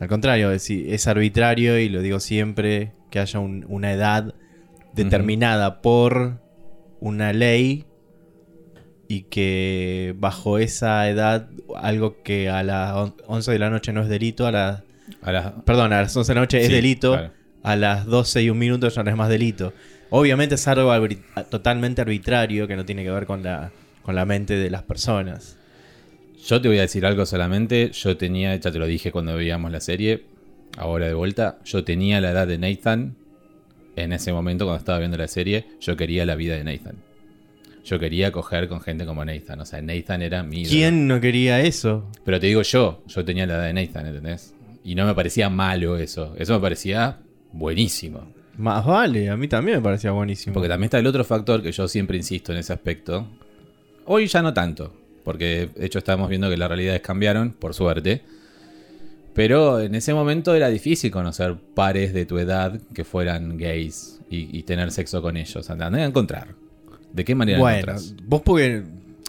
Al 0.00 0.08
contrario, 0.08 0.50
es, 0.52 0.68
es 0.70 1.06
arbitrario 1.06 1.78
y 1.78 1.88
lo 1.88 2.00
digo 2.02 2.20
siempre, 2.20 2.92
que 3.10 3.18
haya 3.20 3.40
un- 3.40 3.64
una 3.68 3.92
edad 3.92 4.34
determinada 4.94 5.80
por 5.80 6.40
una 7.00 7.32
ley 7.32 7.84
y 9.08 9.22
que 9.24 10.14
bajo 10.18 10.58
esa 10.58 11.08
edad 11.08 11.48
algo 11.76 12.22
que 12.22 12.48
a 12.48 12.62
las 12.62 12.92
on- 12.94 13.14
11 13.26 13.52
de 13.52 13.58
la 13.58 13.70
noche 13.70 13.92
no 13.92 14.02
es 14.02 14.08
delito, 14.08 14.46
a 14.46 14.52
las... 14.52 14.82
A 15.22 15.32
las- 15.32 15.52
Perdón, 15.64 15.92
a 15.92 16.02
las 16.02 16.16
11 16.16 16.30
de 16.30 16.34
la 16.34 16.40
noche 16.40 16.60
es 16.60 16.68
delito, 16.68 17.12
claro. 17.12 17.32
a 17.62 17.76
las 17.76 18.06
12 18.06 18.42
y 18.42 18.50
un 18.50 18.58
minuto 18.58 18.88
ya 18.88 19.02
no 19.02 19.10
es 19.10 19.16
más 19.16 19.28
delito. 19.28 19.72
Obviamente 20.10 20.54
es 20.56 20.66
algo 20.68 20.90
arbit- 20.92 21.22
totalmente 21.48 22.00
arbitrario 22.02 22.66
que 22.66 22.76
no 22.76 22.84
tiene 22.84 23.02
que 23.04 23.10
ver 23.10 23.26
con 23.26 23.42
la, 23.42 23.70
con 24.02 24.14
la 24.14 24.24
mente 24.24 24.54
de 24.56 24.70
las 24.70 24.82
personas. 24.82 25.58
Yo 26.44 26.60
te 26.60 26.68
voy 26.68 26.78
a 26.78 26.82
decir 26.82 27.06
algo 27.06 27.24
solamente. 27.24 27.90
Yo 27.92 28.16
tenía, 28.16 28.56
ya 28.56 28.72
te 28.72 28.78
lo 28.78 28.86
dije 28.86 29.12
cuando 29.12 29.36
veíamos 29.36 29.70
la 29.70 29.80
serie, 29.80 30.24
ahora 30.76 31.06
de 31.06 31.14
vuelta, 31.14 31.58
yo 31.64 31.84
tenía 31.84 32.20
la 32.20 32.30
edad 32.30 32.46
de 32.46 32.58
Nathan. 32.58 33.16
En 33.94 34.12
ese 34.12 34.32
momento, 34.32 34.64
cuando 34.64 34.78
estaba 34.78 34.98
viendo 34.98 35.16
la 35.16 35.28
serie, 35.28 35.66
yo 35.80 35.96
quería 35.96 36.26
la 36.26 36.34
vida 36.34 36.56
de 36.56 36.64
Nathan. 36.64 36.96
Yo 37.84 37.98
quería 37.98 38.32
coger 38.32 38.68
con 38.68 38.80
gente 38.80 39.04
como 39.04 39.24
Nathan. 39.24 39.60
O 39.60 39.66
sea, 39.66 39.82
Nathan 39.82 40.22
era 40.22 40.42
mi. 40.42 40.64
¿Quién 40.64 41.06
no 41.06 41.20
quería 41.20 41.60
eso? 41.60 42.10
Pero 42.24 42.40
te 42.40 42.46
digo 42.46 42.62
yo, 42.62 43.02
yo 43.06 43.24
tenía 43.24 43.46
la 43.46 43.54
edad 43.54 43.66
de 43.66 43.72
Nathan, 43.74 44.06
¿entendés? 44.06 44.54
Y 44.82 44.94
no 44.94 45.06
me 45.06 45.14
parecía 45.14 45.48
malo 45.48 45.96
eso. 45.96 46.34
Eso 46.38 46.54
me 46.54 46.60
parecía 46.60 47.18
buenísimo. 47.52 48.32
Más 48.56 48.84
vale, 48.84 49.30
a 49.30 49.36
mí 49.36 49.46
también 49.46 49.78
me 49.78 49.82
parecía 49.82 50.10
buenísimo. 50.10 50.54
Porque 50.54 50.68
también 50.68 50.86
está 50.86 50.98
el 50.98 51.06
otro 51.06 51.24
factor 51.24 51.62
que 51.62 51.70
yo 51.70 51.86
siempre 51.86 52.16
insisto 52.16 52.52
en 52.52 52.58
ese 52.58 52.72
aspecto. 52.72 53.28
Hoy 54.06 54.26
ya 54.26 54.42
no 54.42 54.52
tanto, 54.52 55.01
porque 55.24 55.68
de 55.74 55.86
hecho 55.86 55.98
estamos 55.98 56.28
viendo 56.28 56.48
que 56.50 56.56
las 56.56 56.68
realidades 56.68 57.00
cambiaron, 57.02 57.52
por 57.52 57.74
suerte. 57.74 58.22
Pero 59.34 59.80
en 59.80 59.94
ese 59.94 60.12
momento 60.12 60.54
era 60.54 60.68
difícil 60.68 61.10
conocer 61.10 61.56
pares 61.74 62.12
de 62.12 62.26
tu 62.26 62.38
edad 62.38 62.78
que 62.94 63.04
fueran 63.04 63.56
gays 63.56 64.20
y, 64.28 64.56
y 64.58 64.62
tener 64.64 64.90
sexo 64.92 65.22
con 65.22 65.36
ellos. 65.36 65.70
Andar 65.70 65.94
a 65.94 66.04
encontrar. 66.04 66.48
¿De 67.12 67.24
qué 67.24 67.34
manera 67.34 67.58
Bueno, 67.58 67.78
encontrás? 67.78 68.14
vos 68.24 68.42
porque 68.42 68.82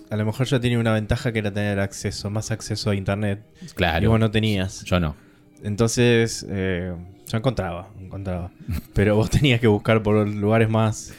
a 0.10 0.16
lo 0.16 0.26
mejor 0.26 0.46
yo 0.46 0.60
tenía 0.60 0.78
una 0.78 0.94
ventaja 0.94 1.32
que 1.32 1.40
era 1.40 1.52
tener 1.52 1.80
acceso, 1.80 2.30
más 2.30 2.52
acceso 2.52 2.90
a 2.90 2.96
internet. 2.96 3.44
Y 3.62 3.68
Claro, 3.68 4.10
vos 4.10 4.20
no 4.20 4.30
tenías. 4.30 4.84
yo 4.84 5.00
no. 5.00 5.16
Entonces, 5.64 6.46
eh, 6.50 6.94
yo 7.32 7.38
encontraba, 7.38 7.90
encontraba. 8.00 8.52
Pero 8.94 9.16
vos 9.16 9.30
tenías 9.30 9.60
que 9.60 9.68
buscar 9.68 10.04
por 10.04 10.28
lugares 10.28 10.70
más... 10.70 11.14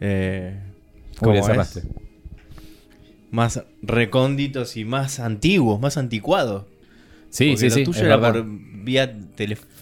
Eh, 0.00 0.58
¿cómo 1.18 1.32
le. 1.34 2.07
Más 3.30 3.62
recónditos 3.82 4.76
y 4.76 4.84
más 4.84 5.20
antiguos, 5.20 5.80
más 5.80 5.96
anticuados. 5.96 6.64
Sí, 7.30 7.50
Porque 7.50 7.58
sí, 7.58 7.66
lo 7.68 7.74
sí. 7.74 7.84
tuyo 7.84 8.06
era 8.06 8.18
por 8.20 8.44
vía 8.46 9.14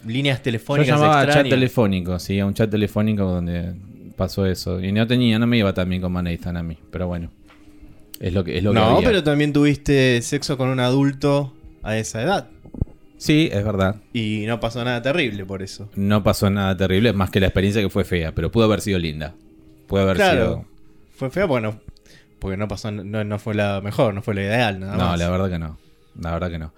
líneas 0.05 0.39
Yo 0.39 0.43
telefónicas 0.43 0.89
llamaba 1.01 1.21
a 1.21 1.29
chat 1.29 1.49
telefónico, 1.49 2.19
sí, 2.19 2.41
a 2.41 2.47
un 2.47 2.55
chat 2.55 2.69
telefónico 2.71 3.25
donde 3.25 3.73
pasó 4.17 4.47
eso. 4.47 4.81
Y 4.81 4.91
no 4.93 5.07
tenía, 5.07 5.39
no 5.39 5.47
me 5.47 5.59
iba 5.59 5.73
tan 5.73 5.89
bien 5.89 6.03
como 6.03 6.19
a 6.19 6.23
Nathan 6.23 6.57
a 6.57 6.63
mí. 6.63 6.77
Pero 6.91 7.07
bueno. 7.07 7.31
Es 8.19 8.33
lo 8.33 8.43
que, 8.45 8.57
es 8.59 8.65
lo 8.65 8.73
que 8.73 8.79
No, 8.81 8.97
había. 8.97 9.09
pero 9.09 9.23
también 9.23 9.53
tuviste 9.53 10.21
sexo 10.23 10.57
con 10.57 10.71
un 10.71 10.81
adulto 10.81 11.55
a 11.83 11.97
esa 11.99 12.23
edad. 12.23 12.49
Sí, 13.19 13.49
es 13.53 13.63
verdad. 13.65 13.97
Y 14.13 14.45
no 14.47 14.59
pasó 14.59 14.83
nada 14.85 15.01
terrible 15.03 15.45
por 15.45 15.63
eso. 15.63 15.89
No 15.95 16.23
pasó 16.23 16.51
nada 16.51 16.77
terrible, 16.77 17.13
más 17.13 17.31
que 17.31 17.41
la 17.41 17.47
experiencia 17.47 17.81
que 17.83 17.91
fue 17.91 18.05
fea, 18.05 18.33
pero 18.35 18.51
pudo 18.51 18.65
haber 18.65 18.81
sido 18.81 18.99
linda. 18.99 19.35
Pudo 19.87 20.01
haber 20.03 20.17
Claro. 20.17 20.45
sido. 20.45 20.65
Fue 21.15 21.31
feo 21.31 21.47
porque 21.49 21.63
no, 21.67 21.81
porque 22.39 22.57
no 22.57 22.69
pasó, 22.69 22.91
no, 22.91 23.25
no 23.25 23.39
fue 23.39 23.55
la 23.55 23.81
mejor, 23.81 24.15
no 24.15 24.23
fue 24.23 24.35
la 24.35 24.43
ideal, 24.43 24.81
nada 24.81 24.97
No, 24.97 25.07
más. 25.07 25.19
la 25.19 25.31
verdad 25.31 25.49
que 25.51 25.59
no. 25.59 25.79
La 26.19 26.33
verdad 26.33 26.51
que 26.51 26.59
no. 26.59 26.73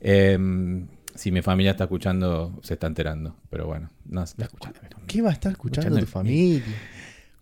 Em, 0.00 0.86
si 1.14 1.30
mi 1.30 1.42
familia 1.42 1.72
está 1.72 1.84
escuchando, 1.84 2.58
se 2.62 2.74
está 2.74 2.86
enterando. 2.86 3.36
Pero 3.50 3.66
bueno, 3.66 3.90
no 4.06 4.24
se 4.26 4.32
está 4.32 4.44
escuchando. 4.44 4.80
¿Qué 5.06 5.22
va 5.22 5.30
a 5.30 5.32
estar 5.32 5.52
escuchando, 5.52 5.88
Escuchando 5.98 6.06
tu 6.06 6.10
familia? 6.10 6.76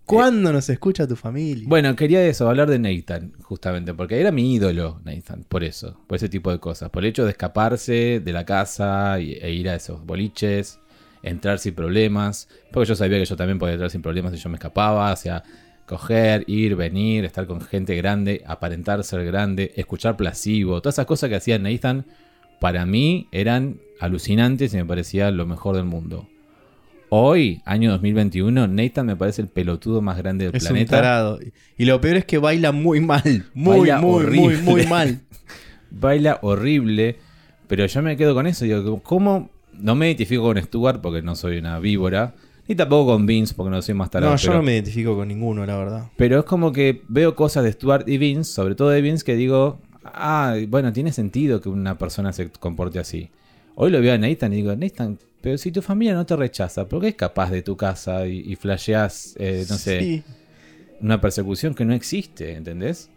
¿Cuándo 0.05 0.53
nos 0.53 0.69
escucha 0.69 1.07
tu 1.07 1.15
familia? 1.15 1.67
Bueno, 1.69 1.95
quería 1.95 2.27
eso, 2.27 2.49
hablar 2.49 2.69
de 2.69 2.81
Nathan, 2.81 3.33
justamente, 3.43 3.95
porque 3.95 4.21
era 4.21 4.33
mi 4.33 4.55
ídolo, 4.55 5.01
Nathan, 5.05 5.45
por 5.49 5.63
eso, 5.63 6.01
por 6.09 6.17
ese 6.17 6.29
tipo 6.29 6.51
de 6.51 6.59
cosas, 6.59 6.91
por 6.91 7.05
el 7.05 7.11
hecho 7.11 7.25
de 7.25 7.31
escaparse 7.31 8.21
de 8.25 8.33
la 8.33 8.45
casa 8.45 9.21
y- 9.21 9.35
e 9.35 9.53
ir 9.53 9.69
a 9.69 9.77
esos 9.77 10.05
boliches, 10.05 10.81
entrar 11.23 11.61
sin 11.61 11.75
problemas, 11.75 12.49
porque 12.73 12.89
yo 12.89 12.97
sabía 12.97 13.19
que 13.19 13.25
yo 13.25 13.37
también 13.37 13.61
podía 13.61 13.75
entrar 13.75 13.91
sin 13.91 14.03
problemas 14.03 14.33
si 14.33 14.39
yo 14.41 14.49
me 14.51 14.57
escapaba, 14.57 15.13
o 15.13 15.17
sea, 15.17 15.45
coger, 15.91 16.45
ir, 16.47 16.77
venir, 16.77 17.25
estar 17.25 17.49
con 17.49 17.61
gente 17.61 17.97
grande, 17.97 18.45
aparentar 18.47 19.03
ser 19.03 19.25
grande, 19.25 19.73
escuchar 19.75 20.17
plasivo, 20.17 20.81
todas 20.81 20.95
esas 20.95 21.07
cosas 21.07 21.29
que 21.29 21.35
hacía 21.35 21.59
Nathan, 21.59 22.07
para 22.61 22.87
mí 22.87 23.27
eran 23.33 23.81
alucinantes 23.99 24.73
y 24.73 24.77
me 24.77 24.85
parecía 24.85 25.33
lo 25.33 25.47
mejor 25.47 25.75
del 25.75 25.87
mundo. 25.87 26.29
Hoy, 27.09 27.61
año 27.65 27.91
2021, 27.91 28.69
Nathan 28.69 29.07
me 29.07 29.17
parece 29.17 29.43
el 29.43 29.49
pelotudo 29.49 30.01
más 30.01 30.17
grande 30.17 30.45
del 30.45 30.55
es 30.55 30.63
un 30.63 30.69
planeta. 30.69 30.97
tarado. 30.97 31.41
Y 31.77 31.85
lo 31.87 32.01
peor 32.01 32.19
es 32.19 32.25
que 32.25 32.39
baila 32.39 32.71
muy 32.71 33.01
mal. 33.01 33.47
Muy, 33.53 33.79
Baila 33.81 34.01
muy, 34.01 34.11
muy, 34.11 34.25
horrible. 34.25 34.63
muy 34.63 34.87
mal. 34.87 35.21
baila 35.91 36.39
horrible, 36.43 37.17
pero 37.67 37.85
yo 37.85 38.01
me 38.01 38.17
quedo 38.17 38.33
con 38.35 38.47
eso. 38.47 38.65
Digo, 38.65 39.03
¿cómo? 39.03 39.51
No 39.73 39.97
me 39.97 40.07
identifico 40.07 40.45
con 40.45 40.63
Stuart 40.63 41.01
porque 41.01 41.21
no 41.21 41.35
soy 41.35 41.59
una 41.59 41.81
víbora, 41.81 42.35
ni 42.71 42.77
tampoco 42.77 43.13
con 43.13 43.27
Vince 43.27 43.53
porque 43.55 43.71
no 43.71 43.83
soy 43.83 43.95
más 43.95 44.11
tarado. 44.11 44.31
No, 44.33 44.39
yo 44.39 44.47
pero, 44.49 44.59
no 44.61 44.63
me 44.65 44.73
identifico 44.75 45.17
con 45.17 45.27
ninguno, 45.29 45.67
la 45.67 45.77
verdad. 45.77 46.05
pero 46.17 46.39
es 46.39 46.45
como 46.45 46.73
que 46.73 47.03
veo 47.09 47.35
cosas 47.35 47.65
de 47.65 47.73
Stuart 47.73 48.09
y 48.09 48.17
Vince, 48.17 48.51
sobre 48.53 48.75
todo 48.77 48.91
de 48.91 49.01
Vince, 49.03 49.25
que 49.25 49.35
digo, 49.35 49.81
ah, 50.05 50.57
bueno, 50.69 50.93
tiene 50.93 51.11
sentido 51.13 51.61
que 51.61 51.69
una 51.69 51.99
persona 51.99 52.33
se 52.33 52.49
comporte 52.51 53.01
así. 53.01 53.29
Hoy 53.75 53.91
lo 53.91 54.01
veo 54.01 54.15
a 54.15 54.19
Nathan 54.19 54.53
y 54.53 54.57
digo, 54.57 54.75
Nathan, 54.77 55.19
pero 55.41 55.59
si 55.59 55.73
tu 55.73 55.83
familia 55.83 56.15
no 56.15 56.25
te 56.27 56.37
rechaza, 56.37 56.89
¿por 56.89 57.01
qué 57.01 57.09
es 57.09 57.15
capaz 57.17 57.51
de 57.51 57.63
tu 57.63 57.77
casa 57.77 58.27
y, 58.29 58.39
y 58.41 58.55
flasheás, 58.57 59.35
eh, 59.39 59.65
no 59.69 59.77
sé, 59.77 60.01
Sí. 60.01 60.23
una 61.01 61.21
persecución 61.21 61.75
que 61.75 61.85
no 61.85 61.93
existe, 61.95 62.53
¿entendés? 62.53 63.11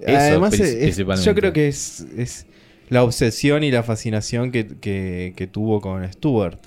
Eso, 0.00 0.16
Además, 0.16 0.54
es- 0.58 0.96
yo 1.24 1.34
creo 1.34 1.52
que 1.52 1.68
es, 1.68 2.06
es 2.16 2.46
la 2.88 3.02
obsesión 3.04 3.62
y 3.62 3.70
la 3.70 3.82
fascinación 3.82 4.50
que, 4.52 4.66
que- 4.66 5.34
que 5.36 5.46
tuvo 5.46 5.82
con 5.82 6.10
Stuart. 6.10 6.58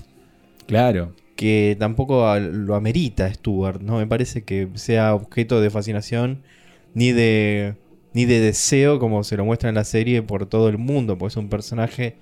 Claro. 0.66 1.12
Que 1.44 1.76
tampoco 1.78 2.38
lo 2.38 2.74
amerita 2.74 3.30
Stuart, 3.30 3.82
¿no? 3.82 3.98
Me 3.98 4.06
parece 4.06 4.44
que 4.44 4.66
sea 4.76 5.14
objeto 5.14 5.60
de 5.60 5.68
fascinación 5.68 6.38
ni 6.94 7.12
de, 7.12 7.74
ni 8.14 8.24
de 8.24 8.40
deseo, 8.40 8.98
como 8.98 9.24
se 9.24 9.36
lo 9.36 9.44
muestra 9.44 9.68
en 9.68 9.74
la 9.74 9.84
serie, 9.84 10.22
por 10.22 10.46
todo 10.46 10.70
el 10.70 10.78
mundo, 10.78 11.18
porque 11.18 11.32
es 11.32 11.36
un 11.36 11.50
personaje 11.50 12.16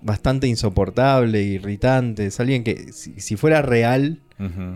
bastante 0.00 0.46
insoportable, 0.46 1.42
irritante. 1.42 2.24
Es 2.24 2.40
alguien 2.40 2.64
que, 2.64 2.90
si, 2.94 3.20
si 3.20 3.36
fuera 3.36 3.60
real, 3.60 4.18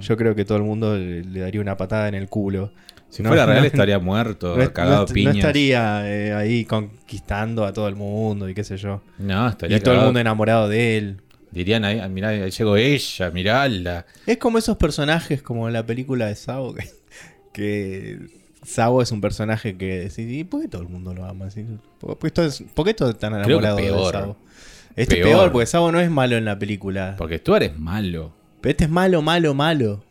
yo 0.02 0.18
creo 0.18 0.34
que 0.34 0.44
todo 0.44 0.58
el 0.58 0.64
mundo 0.64 0.94
le, 0.94 1.24
le 1.24 1.40
daría 1.40 1.62
una 1.62 1.78
patada 1.78 2.08
en 2.08 2.14
el 2.14 2.28
culo. 2.28 2.72
Si 3.08 3.22
No, 3.22 3.30
fuera 3.30 3.46
real 3.46 3.60
no, 3.60 3.66
estaría 3.66 3.98
muerto, 3.98 4.54
No, 4.54 4.72
cagado 4.74 5.06
no 5.08 5.22
no 5.22 5.30
estaría 5.30 6.02
eh, 6.12 6.34
ahí 6.34 6.66
conquistando 6.66 7.64
a 7.64 7.72
todo 7.72 7.88
el 7.88 7.96
mundo 7.96 8.50
y 8.50 8.54
qué 8.54 8.64
sé 8.64 8.76
yo. 8.76 9.00
No, 9.18 9.48
estaría 9.48 9.78
Y 9.78 9.80
todo 9.80 9.94
el 9.94 10.00
mundo 10.02 10.20
enamorado 10.20 10.68
de 10.68 10.98
él. 10.98 11.20
Dirían 11.56 11.86
ahí, 11.86 11.98
ah, 12.00 12.08
mirá, 12.08 12.28
ahí 12.28 12.50
llegó 12.50 12.76
ella, 12.76 13.30
mirala. 13.30 14.04
Es 14.26 14.36
como 14.36 14.58
esos 14.58 14.76
personajes 14.76 15.40
como 15.40 15.66
en 15.68 15.72
la 15.72 15.86
película 15.86 16.26
de 16.26 16.34
Sabo, 16.34 16.74
que, 16.74 16.84
que 17.54 18.18
Sabo 18.62 19.00
es 19.00 19.10
un 19.10 19.22
personaje 19.22 19.76
que 19.78 20.00
decís, 20.00 20.18
¿y 20.30 20.44
por 20.44 20.60
qué 20.60 20.68
todo 20.68 20.82
el 20.82 20.88
mundo 20.88 21.14
lo 21.14 21.24
ama? 21.24 21.48
¿Por, 21.98 22.18
qué 22.18 22.30
todos- 22.30 22.62
por 22.74 22.84
qué 22.84 22.92
todos 22.92 23.14
están 23.14 23.34
enamorados 23.34 23.80
de. 23.80 23.88
Sabo? 23.88 24.36
Este 24.96 25.16
Peor. 25.16 25.28
es 25.28 25.34
peor, 25.34 25.52
porque 25.52 25.66
Sabo 25.66 25.90
no 25.92 25.98
es 26.00 26.10
malo 26.10 26.36
en 26.36 26.44
la 26.44 26.58
película. 26.58 27.14
Porque 27.16 27.38
Stuart 27.38 27.62
es 27.62 27.78
malo. 27.78 28.32
Pero 28.60 28.70
este 28.72 28.84
es 28.84 28.90
malo, 28.90 29.22
malo, 29.22 29.54
malo. 29.54 30.04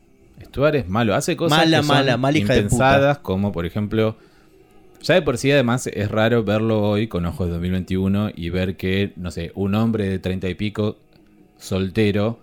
Stuart 0.46 0.76
es 0.76 0.88
malo. 0.88 1.14
Hace 1.14 1.36
cosas 1.38 1.58
Mala, 1.60 1.78
que 1.78 1.84
son 1.84 1.96
mala, 1.96 2.18
de 2.54 2.64
puta. 2.64 3.20
como 3.22 3.52
por 3.52 3.66
ejemplo... 3.68 4.18
Ya 5.02 5.14
de 5.14 5.22
por 5.22 5.38
sí 5.38 5.52
además 5.52 5.86
es 5.86 6.10
raro 6.10 6.44
verlo 6.44 6.82
hoy 6.82 7.08
con 7.08 7.28
ojos 7.28 7.46
de 7.46 7.54
2021 7.54 8.32
y 8.36 8.50
ver 8.50 8.76
que, 8.76 9.14
no 9.18 9.30
sé, 9.30 9.52
un 9.54 9.76
hombre 9.76 10.10
de 10.10 10.18
treinta 10.18 10.50
y 10.50 10.56
pico, 10.56 10.98
soltero, 11.58 12.40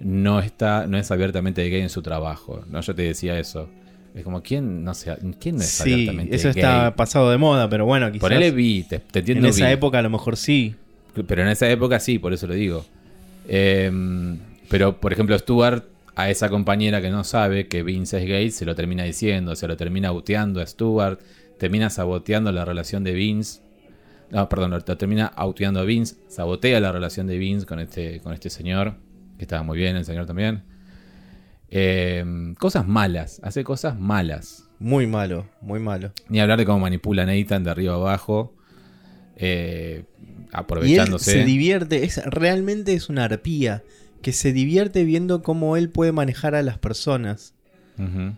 no 0.00 0.40
está, 0.40 0.86
no 0.86 0.98
es 0.98 1.10
abiertamente 1.10 1.68
gay 1.68 1.80
en 1.80 1.90
su 1.90 2.02
trabajo. 2.02 2.64
No, 2.68 2.80
yo 2.80 2.94
te 2.94 3.02
decía 3.02 3.38
eso. 3.38 3.68
Es 4.14 4.24
como, 4.24 4.42
¿quién 4.42 4.84
no, 4.84 4.92
sé, 4.94 5.16
¿quién 5.40 5.56
no 5.56 5.62
es 5.62 5.68
Sí, 5.68 5.92
abiertamente 5.92 6.36
eso 6.36 6.48
gay? 6.48 6.62
está 6.62 6.94
pasado 6.96 7.30
de 7.30 7.38
moda, 7.38 7.68
pero 7.68 7.86
bueno, 7.86 8.10
quizás 8.12 8.20
Ponele 8.20 8.50
vi, 8.50 8.82
te, 8.82 8.98
te 8.98 9.20
entiendo 9.20 9.46
en 9.46 9.50
esa 9.50 9.70
época 9.70 9.98
a 9.98 10.02
lo 10.02 10.10
mejor 10.10 10.36
sí. 10.36 10.74
Pero 11.26 11.42
en 11.42 11.48
esa 11.48 11.68
época 11.70 12.00
sí, 12.00 12.18
por 12.18 12.32
eso 12.32 12.46
lo 12.46 12.54
digo. 12.54 12.84
Em, 13.48 14.38
pero, 14.68 14.98
por 14.98 15.12
ejemplo, 15.12 15.38
Stuart, 15.38 15.84
a 16.14 16.30
esa 16.30 16.48
compañera 16.48 17.00
que 17.00 17.10
no 17.10 17.24
sabe 17.24 17.68
que 17.68 17.82
Vince 17.82 18.18
es 18.18 18.26
gay, 18.26 18.50
se 18.50 18.64
lo 18.64 18.74
termina 18.74 19.04
diciendo, 19.04 19.56
se 19.56 19.66
lo 19.68 19.76
termina 19.76 20.10
buteando 20.10 20.60
a 20.60 20.66
Stuart, 20.66 21.20
termina 21.58 21.90
saboteando 21.90 22.52
la 22.52 22.64
relación 22.64 23.04
de 23.04 23.12
Vince 23.12 23.61
No, 24.32 24.48
perdón, 24.48 24.70
lo, 24.72 24.78
lo 24.78 24.96
termina 24.98 25.26
auteando 25.26 25.78
a 25.78 25.84
Vince. 25.84 26.16
Sabotea 26.28 26.80
la 26.80 26.90
relación 26.90 27.26
de 27.28 27.38
Vince 27.38 27.64
con 27.66 27.78
este, 27.78 28.18
con 28.20 28.32
este 28.32 28.50
señor. 28.50 28.96
Que 29.38 29.44
estaba 29.44 29.62
muy 29.62 29.78
bien, 29.78 29.94
el 29.96 30.04
señor 30.04 30.26
también. 30.26 30.64
Eh, 31.70 32.24
cosas 32.58 32.86
malas. 32.86 33.40
Hace 33.44 33.64
cosas 33.64 33.98
malas. 33.98 34.68
Muy 34.78 35.06
malo, 35.06 35.48
muy 35.60 35.78
malo. 35.80 36.12
Ni 36.28 36.40
hablar 36.40 36.58
de 36.58 36.64
cómo 36.66 36.80
manipula 36.80 37.22
a 37.22 37.26
Nathan 37.26 37.62
de 37.64 37.70
arriba 37.70 37.94
abajo. 37.94 38.54
eh, 39.36 40.04
Y 40.04 40.34
él 40.34 40.48
aprovechándose. 40.52 41.32
se 41.32 41.44
divierte, 41.44 42.04
es, 42.04 42.22
realmente 42.26 42.92
es 42.94 43.08
una 43.08 43.24
arpía 43.24 43.82
que 44.22 44.32
se 44.32 44.52
divierte 44.52 45.04
viendo 45.04 45.42
cómo 45.42 45.76
él 45.76 45.88
puede 45.88 46.12
manejar 46.12 46.54
a 46.54 46.62
las 46.62 46.78
personas. 46.78 47.54
Ujú. 47.98 48.36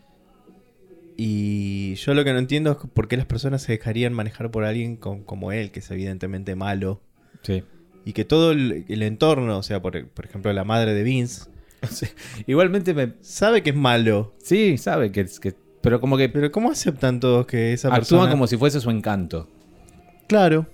Y 1.16 1.94
yo 1.94 2.12
lo 2.14 2.24
que 2.24 2.32
no 2.32 2.38
entiendo 2.40 2.72
es 2.72 2.90
por 2.92 3.06
qué 3.08 3.16
las 3.16 3.26
personas 3.26 3.62
se 3.62 3.72
dejarían 3.72 4.12
manejar 4.12 4.50
por 4.50 4.64
alguien 4.64 4.96
con- 4.96 5.22
como 5.22 5.52
él, 5.52 5.70
que 5.70 5.78
es 5.80 5.90
evidentemente 5.90 6.56
malo. 6.56 7.00
Sí. 7.42 7.62
Y 8.04 8.12
que 8.12 8.24
todo 8.24 8.50
el, 8.52 8.84
el 8.88 9.02
entorno, 9.02 9.56
o 9.58 9.62
sea, 9.62 9.80
por, 9.80 10.06
por 10.08 10.24
ejemplo, 10.26 10.52
la 10.52 10.64
madre 10.64 10.92
de 10.94 11.02
Vince, 11.04 11.44
Sí. 11.90 12.06
Igualmente 12.46 12.94
me. 12.94 13.12
sabe 13.20 13.62
que 13.62 13.70
es 13.70 13.76
malo. 13.76 14.34
Sí, 14.42 14.76
sabe 14.78 15.12
que, 15.12 15.26
que- 15.40 15.54
Pero 15.82 16.00
como 16.00 16.16
que 16.16 16.28
Pero 16.30 16.50
¿cómo 16.50 16.70
aceptan 16.70 17.20
todos 17.20 17.46
que 17.46 17.72
esa 17.74 17.88
actúa 17.88 18.00
persona... 18.00 18.30
como 18.30 18.46
si 18.46 18.56
fuese 18.56 18.80
su 18.80 18.90
encanto. 18.90 19.48
Claro. 20.26 20.66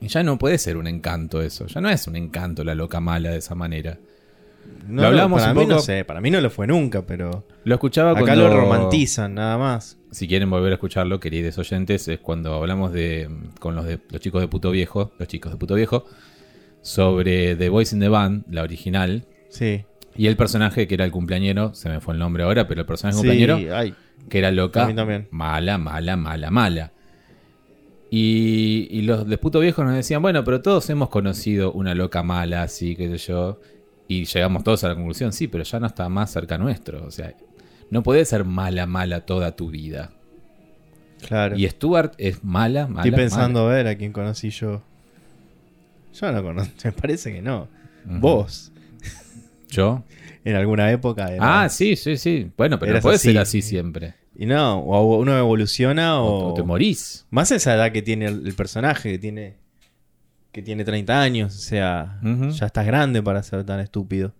Y 0.00 0.08
ya 0.08 0.22
no 0.22 0.38
puede 0.38 0.58
ser 0.58 0.76
un 0.76 0.86
encanto 0.86 1.42
eso. 1.42 1.66
Ya 1.66 1.80
no 1.80 1.88
es 1.90 2.06
un 2.06 2.16
encanto 2.16 2.64
la 2.64 2.74
loca 2.74 3.00
mala 3.00 3.30
de 3.30 3.38
esa 3.38 3.54
manera. 3.54 3.98
No, 4.90 5.02
Lo 5.02 5.08
hablamos 5.08 5.40
para 5.40 5.52
un 5.52 5.58
mí 5.58 5.66
no 5.66 5.78
sé, 5.80 6.04
para 6.04 6.20
mí 6.20 6.30
no 6.30 6.40
lo 6.40 6.50
fue 6.50 6.66
nunca, 6.66 7.02
pero... 7.06 7.46
Lo 7.64 7.74
escuchaba 7.74 8.10
Acá 8.12 8.20
cuando. 8.22 8.48
lo 8.48 8.56
romantizan, 8.60 9.34
nada 9.34 9.56
más. 9.58 9.98
Si 10.10 10.26
quieren 10.28 10.50
volver 10.50 10.72
a 10.72 10.74
escucharlo, 10.74 11.20
queridos 11.20 11.56
oyentes, 11.58 12.08
es 12.08 12.18
cuando 12.18 12.54
hablamos 12.54 12.92
de 12.92 13.28
con 13.60 13.74
los 13.76 13.84
de 13.86 13.98
los 14.10 14.20
chicos 14.20 14.40
de 14.40 14.48
puto 14.48 14.70
viejo, 14.70 15.12
los 15.18 15.28
chicos 15.28 15.52
de 15.52 15.58
puto 15.58 15.74
viejo, 15.74 16.04
sobre 16.82 17.54
The 17.56 17.68
Voice 17.68 17.94
in 17.94 18.00
the 18.00 18.08
Band, 18.08 18.44
la 18.50 18.62
original, 18.62 19.24
Sí. 19.48 19.84
y 20.16 20.26
el 20.26 20.36
personaje 20.36 20.88
que 20.88 20.94
era 20.94 21.04
el 21.04 21.10
cumpleañero, 21.12 21.74
se 21.74 21.88
me 21.88 22.00
fue 22.00 22.14
el 22.14 22.20
nombre 22.20 22.42
ahora, 22.42 22.66
pero 22.66 22.80
el 22.80 22.86
personaje 22.86 23.18
Sí, 23.18 23.26
cumpleañero, 23.26 23.76
ay, 23.76 23.94
que 24.28 24.38
era 24.38 24.50
loca, 24.50 24.84
A 24.84 24.86
mí 24.88 24.94
también. 24.94 25.28
mala, 25.30 25.78
mala, 25.78 26.16
mala, 26.16 26.50
mala. 26.50 26.92
Y, 28.10 28.88
y 28.90 29.02
los 29.02 29.28
de 29.28 29.38
puto 29.38 29.60
viejo 29.60 29.84
nos 29.84 29.94
decían, 29.94 30.20
bueno, 30.22 30.42
pero 30.42 30.60
todos 30.62 30.90
hemos 30.90 31.08
conocido 31.10 31.72
una 31.72 31.94
loca 31.94 32.22
mala, 32.24 32.62
así, 32.64 32.96
qué 32.96 33.08
sé 33.08 33.18
yo. 33.18 33.60
Y 34.12 34.24
llegamos 34.24 34.64
todos 34.64 34.82
a 34.82 34.88
la 34.88 34.94
conclusión, 34.96 35.32
sí, 35.32 35.46
pero 35.46 35.62
ya 35.62 35.78
no 35.78 35.86
está 35.86 36.08
más 36.08 36.32
cerca 36.32 36.58
nuestro. 36.58 37.06
O 37.06 37.10
sea, 37.12 37.32
no 37.90 38.02
puedes 38.02 38.28
ser 38.28 38.44
mala, 38.44 38.84
mala 38.86 39.20
toda 39.24 39.54
tu 39.54 39.70
vida. 39.70 40.10
claro. 41.28 41.56
Y 41.56 41.68
Stuart 41.68 42.14
es 42.18 42.42
mala, 42.42 42.88
mala. 42.88 43.02
Estoy 43.06 43.12
pensando 43.12 43.60
a 43.68 43.72
ver 43.72 43.86
a 43.86 43.94
quién 43.94 44.12
conocí 44.12 44.50
yo. 44.50 44.82
Yo 46.12 46.32
no 46.32 46.42
conozco, 46.42 46.72
me 46.84 46.92
parece 46.92 47.32
que 47.32 47.40
no. 47.40 47.68
Vos. 48.04 48.72
Yo. 49.70 50.02
en 50.44 50.56
alguna 50.56 50.90
época. 50.90 51.32
era- 51.32 51.62
Ah, 51.62 51.68
sí, 51.68 51.94
sí, 51.94 52.16
sí. 52.16 52.50
Bueno, 52.56 52.80
pero 52.80 52.94
no 52.94 53.00
puede 53.00 53.14
así. 53.16 53.28
ser 53.28 53.38
así 53.38 53.62
siempre. 53.62 54.14
Y 54.34 54.46
no, 54.46 54.78
o 54.80 55.18
uno 55.18 55.38
evoluciona 55.38 56.20
O, 56.20 56.50
o... 56.50 56.54
te 56.54 56.64
morís. 56.64 57.26
Más 57.30 57.52
esa 57.52 57.74
edad 57.76 57.92
que 57.92 58.02
tiene 58.02 58.26
el 58.26 58.54
personaje, 58.54 59.12
que 59.12 59.18
tiene, 59.20 59.56
que 60.52 60.62
tiene 60.62 60.84
30 60.84 61.20
años, 61.20 61.54
o 61.56 61.58
sea, 61.60 62.18
ya 62.22 62.66
estás 62.66 62.86
grande 62.86 63.22
para 63.22 63.42
ser 63.42 63.64
tan 63.64 63.80
estúpido. 63.80 64.32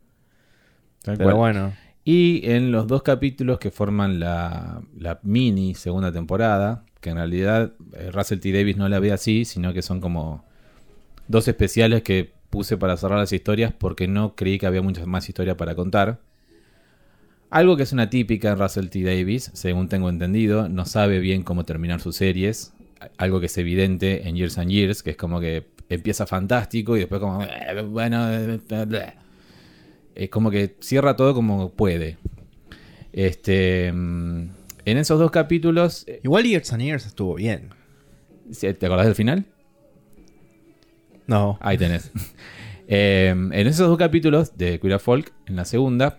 Tal 1.03 1.17
Pero 1.17 1.31
cual. 1.31 1.37
bueno, 1.37 1.73
Y 2.05 2.43
en 2.51 2.73
los 2.73 2.87
dos 2.87 3.03
capítulos 3.03 3.59
que 3.59 3.71
forman 3.71 4.21
la, 4.21 4.83
la 4.99 5.21
mini 5.23 5.75
segunda 5.75 6.13
temporada, 6.13 6.85
que 7.01 7.11
en 7.11 7.17
realidad 7.17 7.73
eh, 7.95 8.11
Russell 8.11 8.41
T. 8.41 8.53
Davis 8.53 8.77
no 8.77 8.89
la 8.89 8.99
ve 9.01 9.13
así, 9.13 9.45
sino 9.45 9.73
que 9.73 9.83
son 9.83 10.01
como 10.01 10.45
dos 11.29 11.47
especiales 11.49 12.03
que 12.03 12.33
puse 12.51 12.77
para 12.77 12.97
cerrar 12.97 13.19
las 13.21 13.33
historias 13.33 13.73
porque 13.73 14.09
no 14.09 14.35
creí 14.35 14.59
que 14.59 14.67
había 14.67 14.83
mucha 14.83 15.07
más 15.07 15.29
historia 15.29 15.57
para 15.57 15.75
contar. 15.75 16.21
Algo 17.51 17.77
que 17.77 17.83
es 17.85 17.93
una 17.93 18.11
típica 18.11 18.51
en 18.53 18.59
Russell 18.59 18.89
T. 18.89 19.03
Davis, 19.03 19.51
según 19.55 19.89
tengo 19.89 20.09
entendido, 20.09 20.69
no 20.69 20.85
sabe 20.85 21.19
bien 21.21 21.43
cómo 21.43 21.65
terminar 21.65 22.01
sus 22.01 22.17
series. 22.17 22.73
Algo 23.17 23.41
que 23.41 23.47
es 23.47 23.57
evidente 23.59 24.29
en 24.29 24.37
Years 24.37 24.59
and 24.59 24.71
Years, 24.71 25.03
que 25.03 25.11
es 25.11 25.17
como 25.17 25.41
que 25.41 25.67
empieza 25.91 26.27
fantástico 26.27 26.97
y 26.97 27.01
después 27.01 27.21
como, 27.21 27.43
"Eh, 27.43 27.83
bueno, 27.83 28.33
eh, 28.33 28.59
bleh". 28.87 29.13
es 30.15 30.31
como 30.31 30.51
que 30.51 30.77
cierra 30.81 31.17
todo 31.17 31.35
como 31.35 31.71
puede. 31.71 32.17
Este, 33.13 33.93
mm, 33.93 34.49
en 34.85 34.99
esos 34.99 35.19
dos 35.19 35.31
capítulos, 35.31 36.05
eh, 36.07 36.21
igual 36.25 36.45
Years 36.45 36.73
and 36.73 36.83
Years 36.83 37.07
estuvo 37.07 37.35
bien. 37.35 37.71
¿te 38.59 38.87
acordás 38.87 39.07
del 39.07 39.15
final? 39.15 39.45
No, 41.27 41.59
Ahí 41.61 41.77
tenés. 41.79 42.11
Eh, 42.93 43.29
en 43.29 43.53
esos 43.69 43.87
dos 43.89 43.97
capítulos 43.97 44.59
de 44.59 44.81
Queer 44.81 44.99
Folk, 44.99 45.33
en 45.47 45.55
la 45.55 45.65
segunda, 45.65 46.19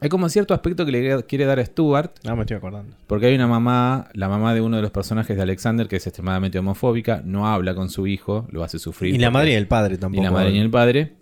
hay 0.00 0.08
como 0.08 0.28
cierto 0.28 0.52
aspecto 0.52 0.84
que 0.84 0.92
le 0.92 1.22
quiere 1.24 1.46
dar 1.46 1.58
a 1.58 1.64
Stuart, 1.64 2.18
no 2.24 2.36
me 2.36 2.42
estoy 2.42 2.56
acordando. 2.56 2.94
porque 3.06 3.26
hay 3.26 3.34
una 3.34 3.46
mamá, 3.46 4.08
la 4.12 4.28
mamá 4.28 4.54
de 4.54 4.60
uno 4.60 4.76
de 4.76 4.82
los 4.82 4.90
personajes 4.90 5.36
de 5.36 5.42
Alexander, 5.42 5.88
que 5.88 5.96
es 5.96 6.06
extremadamente 6.06 6.58
homofóbica, 6.58 7.22
no 7.24 7.48
habla 7.48 7.74
con 7.74 7.88
su 7.88 8.06
hijo, 8.06 8.46
lo 8.50 8.62
hace 8.62 8.78
sufrir. 8.78 9.14
Y 9.14 9.18
la 9.18 9.30
madre 9.30 9.52
y 9.52 9.54
el 9.54 9.66
padre 9.66 9.96
tampoco. 9.96 10.22
la 10.22 10.30
madre 10.30 10.52
ni 10.52 10.58
el 10.58 10.70
padre. 10.70 11.14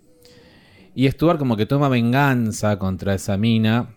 Y 0.94 1.08
Stuart 1.08 1.38
como 1.38 1.56
que 1.56 1.66
toma 1.66 1.88
venganza 1.88 2.78
contra 2.78 3.14
esa 3.14 3.37
mina. 3.37 3.90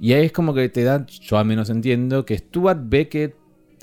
Y 0.00 0.14
ahí 0.14 0.26
es 0.26 0.32
como 0.32 0.54
que 0.54 0.68
te 0.68 0.82
da, 0.82 1.06
yo 1.06 1.38
al 1.38 1.44
menos 1.44 1.70
entiendo, 1.70 2.24
que 2.24 2.38
Stuart 2.38 2.80
ve 2.84 3.08
que 3.08 3.34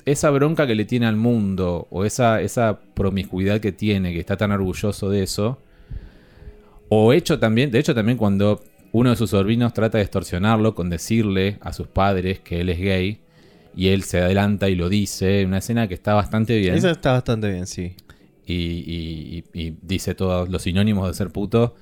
esa 0.04 0.30
bronca 0.30 0.66
que 0.66 0.74
le 0.74 0.84
tiene 0.84 1.06
al 1.06 1.16
mundo, 1.16 1.86
o 1.90 2.04
esa, 2.04 2.40
esa 2.40 2.80
promiscuidad 2.94 3.60
que 3.60 3.72
tiene, 3.72 4.12
que 4.12 4.20
está 4.20 4.36
tan 4.36 4.52
orgulloso 4.52 5.10
de 5.10 5.22
eso, 5.22 5.58
o 6.88 7.12
hecho 7.12 7.38
también, 7.38 7.70
de 7.70 7.78
hecho 7.78 7.94
también 7.94 8.16
cuando 8.16 8.62
uno 8.92 9.10
de 9.10 9.16
sus 9.16 9.30
sobrinos 9.30 9.72
trata 9.74 9.98
de 9.98 10.04
extorsionarlo 10.04 10.74
con 10.74 10.90
decirle 10.90 11.58
a 11.60 11.72
sus 11.72 11.86
padres 11.88 12.40
que 12.40 12.60
él 12.60 12.68
es 12.70 12.78
gay, 12.78 13.20
y 13.76 13.88
él 13.88 14.02
se 14.02 14.18
adelanta 14.20 14.68
y 14.68 14.74
lo 14.74 14.88
dice, 14.88 15.44
una 15.44 15.58
escena 15.58 15.86
que 15.86 15.94
está 15.94 16.14
bastante 16.14 16.58
bien 16.58 16.74
Eso 16.74 16.90
está 16.90 17.12
bastante 17.12 17.48
bien, 17.50 17.66
sí. 17.66 17.94
y, 18.46 18.54
y- 18.54 19.44
y- 19.54 19.60
y 19.66 19.76
dice 19.82 20.14
todos 20.14 20.48
los 20.48 20.62
sinónimos 20.62 21.06
de 21.06 21.14
ser 21.14 21.30
puto 21.30 21.76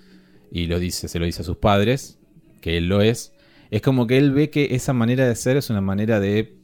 y 0.51 0.67
lo 0.67 0.79
dice, 0.79 1.09
se 1.09 1.19
lo 1.19 1.25
dice 1.25 1.43
a 1.43 1.45
sus 1.45 1.57
padres, 1.57 2.19
que 2.61 2.77
él 2.77 2.89
lo 2.89 3.01
es. 3.03 3.33
Es 3.71 3.83
como 3.83 4.07
que 4.07 4.19
él 4.19 4.33
ve 4.33 4.51
que 4.51 4.75
esa 4.75 4.93
manera 4.93 5.27
de 5.27 5.35
ser 5.37 5.57
es 5.57 5.71
una 5.71 5.81
manera 5.81 6.21
de, 6.21 6.55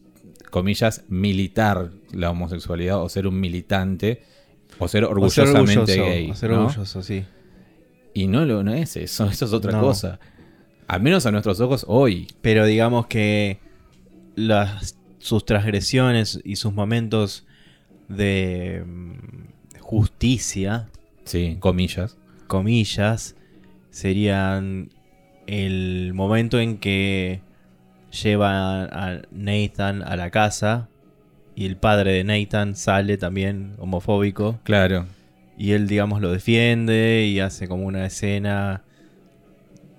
comillas, 0.50 1.04
militar 1.08 1.90
la 2.12 2.30
homosexualidad 2.30 3.02
o 3.02 3.08
ser 3.08 3.26
un 3.26 3.40
militante 3.40 4.22
o 4.78 4.86
ser 4.88 5.04
O 5.04 5.08
ser 5.08 5.44
orgullosamente 5.46 5.80
orgulloso, 5.92 6.04
gay. 6.04 6.30
o 6.30 6.34
ser 6.34 6.50
¿no? 6.50 6.60
orgulloso, 6.66 7.02
sí. 7.02 7.24
Y 8.14 8.26
no, 8.26 8.44
lo, 8.44 8.62
no 8.62 8.72
es 8.74 8.96
eso, 8.96 9.26
eso 9.26 9.44
es 9.46 9.52
otra 9.52 9.72
No. 9.72 9.80
cosa. 9.80 10.18
Al 10.88 11.00
menos 11.02 11.24
a 11.26 11.30
nuestros 11.30 11.60
ojos 11.60 11.84
hoy. 11.88 12.26
Pero 12.42 12.66
digamos 12.66 13.06
que 13.06 13.58
las, 14.34 14.98
sus 15.18 15.44
transgresiones 15.46 16.40
y 16.44 16.56
sus 16.56 16.72
momentos 16.74 17.46
de 18.08 18.84
mm, 18.86 19.80
justicia, 19.80 20.88
Sí, 21.24 21.56
comillas. 21.60 22.16
comillas, 22.48 23.36
serían 23.90 24.90
el 25.46 26.12
momento 26.14 26.58
en 26.60 26.78
que 26.78 27.40
lleva 28.22 28.84
a 28.84 29.22
Nathan 29.30 30.02
a 30.02 30.16
la 30.16 30.30
casa 30.30 30.88
y 31.54 31.66
el 31.66 31.76
padre 31.76 32.12
de 32.12 32.24
Nathan 32.24 32.74
sale 32.76 33.16
también 33.16 33.74
homofóbico 33.78 34.58
Claro. 34.64 35.06
Y 35.58 35.72
él 35.72 35.86
digamos 35.88 36.20
lo 36.20 36.32
defiende 36.32 37.26
y 37.28 37.40
hace 37.40 37.68
como 37.68 37.84
una 37.84 38.06
escena 38.06 38.82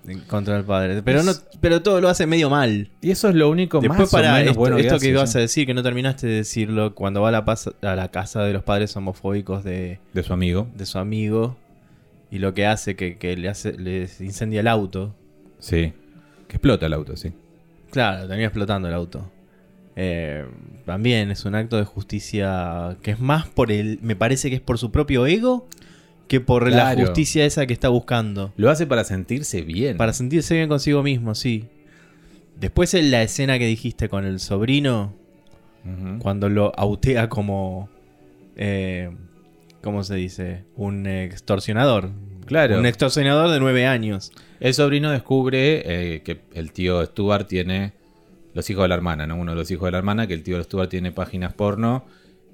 en 0.08 0.20
contra 0.22 0.56
del 0.56 0.66
padre 0.66 1.02
pero 1.04 1.24
no 1.24 1.32
pero 1.62 1.82
todo 1.82 2.02
lo 2.02 2.10
hace 2.10 2.26
medio 2.28 2.50
mal 2.50 2.90
Y 3.02 3.12
eso 3.12 3.30
es 3.30 3.36
lo 3.36 3.50
único 3.50 3.80
después 3.80 4.00
más 4.00 4.12
para 4.12 4.32
o 4.32 4.34
menos 4.34 4.48
esto, 4.50 4.60
bueno 4.60 4.78
esto 4.78 4.96
hace, 4.96 5.06
que 5.06 5.12
ibas 5.12 5.32
sí, 5.32 5.38
a 5.38 5.42
decir 5.42 5.66
que 5.66 5.74
no 5.74 5.82
terminaste 5.82 6.28
de 6.28 6.34
decirlo 6.36 6.94
cuando 6.94 7.22
va 7.22 7.30
a 7.30 7.32
la, 7.32 7.46
pas- 7.46 7.74
a 7.82 7.96
la 7.96 8.10
casa 8.10 8.44
de 8.44 8.52
los 8.52 8.64
padres 8.64 8.96
homofóbicos 8.98 9.64
de, 9.64 10.00
de 10.14 10.24
su 10.24 10.34
amigo. 10.34 10.68
de 10.76 10.86
su 10.86 10.98
amigo 11.00 11.56
y 12.32 12.40
lo 12.40 12.54
que 12.54 12.66
hace 12.66 12.96
que, 12.98 13.18
que 13.18 13.38
le 13.38 13.48
hace 13.48 13.74
les 13.74 14.20
incendia 14.20 14.60
el 14.60 14.68
auto 14.68 15.16
Sí. 15.60 15.94
Que 16.50 16.58
explota 16.58 16.88
el 16.88 16.94
auto, 16.94 17.16
sí. 17.16 17.32
Claro, 17.92 18.28
termina 18.28 18.48
explotando 18.48 18.90
el 18.90 18.94
auto. 18.94 19.32
Eh, 19.96 20.46
también 20.86 21.32
es 21.32 21.46
un 21.46 21.56
acto 21.56 21.78
de 21.78 21.86
justicia 21.86 22.98
que 23.02 23.12
es 23.12 23.20
más 23.20 23.48
por 23.48 23.72
el. 23.72 24.00
Me 24.02 24.16
parece 24.16 24.50
que 24.50 24.56
es 24.56 24.62
por 24.62 24.78
su 24.78 24.92
propio 24.92 25.26
ego 25.26 25.68
que 26.28 26.40
por 26.40 26.70
la 26.72 26.96
justicia 26.96 27.46
esa 27.46 27.66
que 27.66 27.74
está 27.74 27.90
buscando. 27.90 28.54
Lo 28.58 28.70
hace 28.70 28.88
para 28.88 29.04
sentirse 29.04 29.62
bien. 29.62 29.98
Para 29.98 30.14
sentirse 30.14 30.56
bien 30.56 30.68
consigo 30.68 31.04
mismo, 31.04 31.36
sí. 31.36 31.66
Después 32.60 32.94
en 32.94 33.12
la 33.12 33.22
escena 33.24 33.60
que 33.60 33.68
dijiste 33.68 34.10
con 34.10 34.26
el 34.26 34.40
sobrino, 34.40 35.14
cuando 36.20 36.50
lo 36.50 36.72
autea 36.78 37.30
como. 37.30 37.90
Eh, 38.56 39.12
¿Cómo 39.82 40.04
se 40.04 40.16
dice? 40.16 40.64
Un 40.76 41.08
extorsionador. 41.08 42.10
Claro. 42.46 42.80
Un 42.80 42.86
extorsionador 42.86 43.52
de 43.52 43.60
nueve 43.60 43.86
años. 43.86 44.32
El 44.60 44.74
sobrino 44.74 45.12
descubre 45.12 45.84
eh, 46.16 46.22
que 46.22 46.42
el 46.54 46.72
tío 46.72 47.06
Stuart 47.06 47.48
tiene 47.48 47.92
los 48.54 48.70
hijos 48.70 48.84
de 48.84 48.90
la 48.90 48.96
hermana, 48.96 49.26
¿no? 49.28 49.36
Uno 49.36 49.52
de 49.52 49.58
los 49.58 49.70
hijos 49.72 49.88
de 49.88 49.92
la 49.92 49.98
hermana, 50.00 50.28
que 50.28 50.34
el 50.34 50.44
tío 50.44 50.62
Stuart 50.64 50.90
tiene 50.90 51.12
páginas 51.12 51.54
porno 51.54 52.06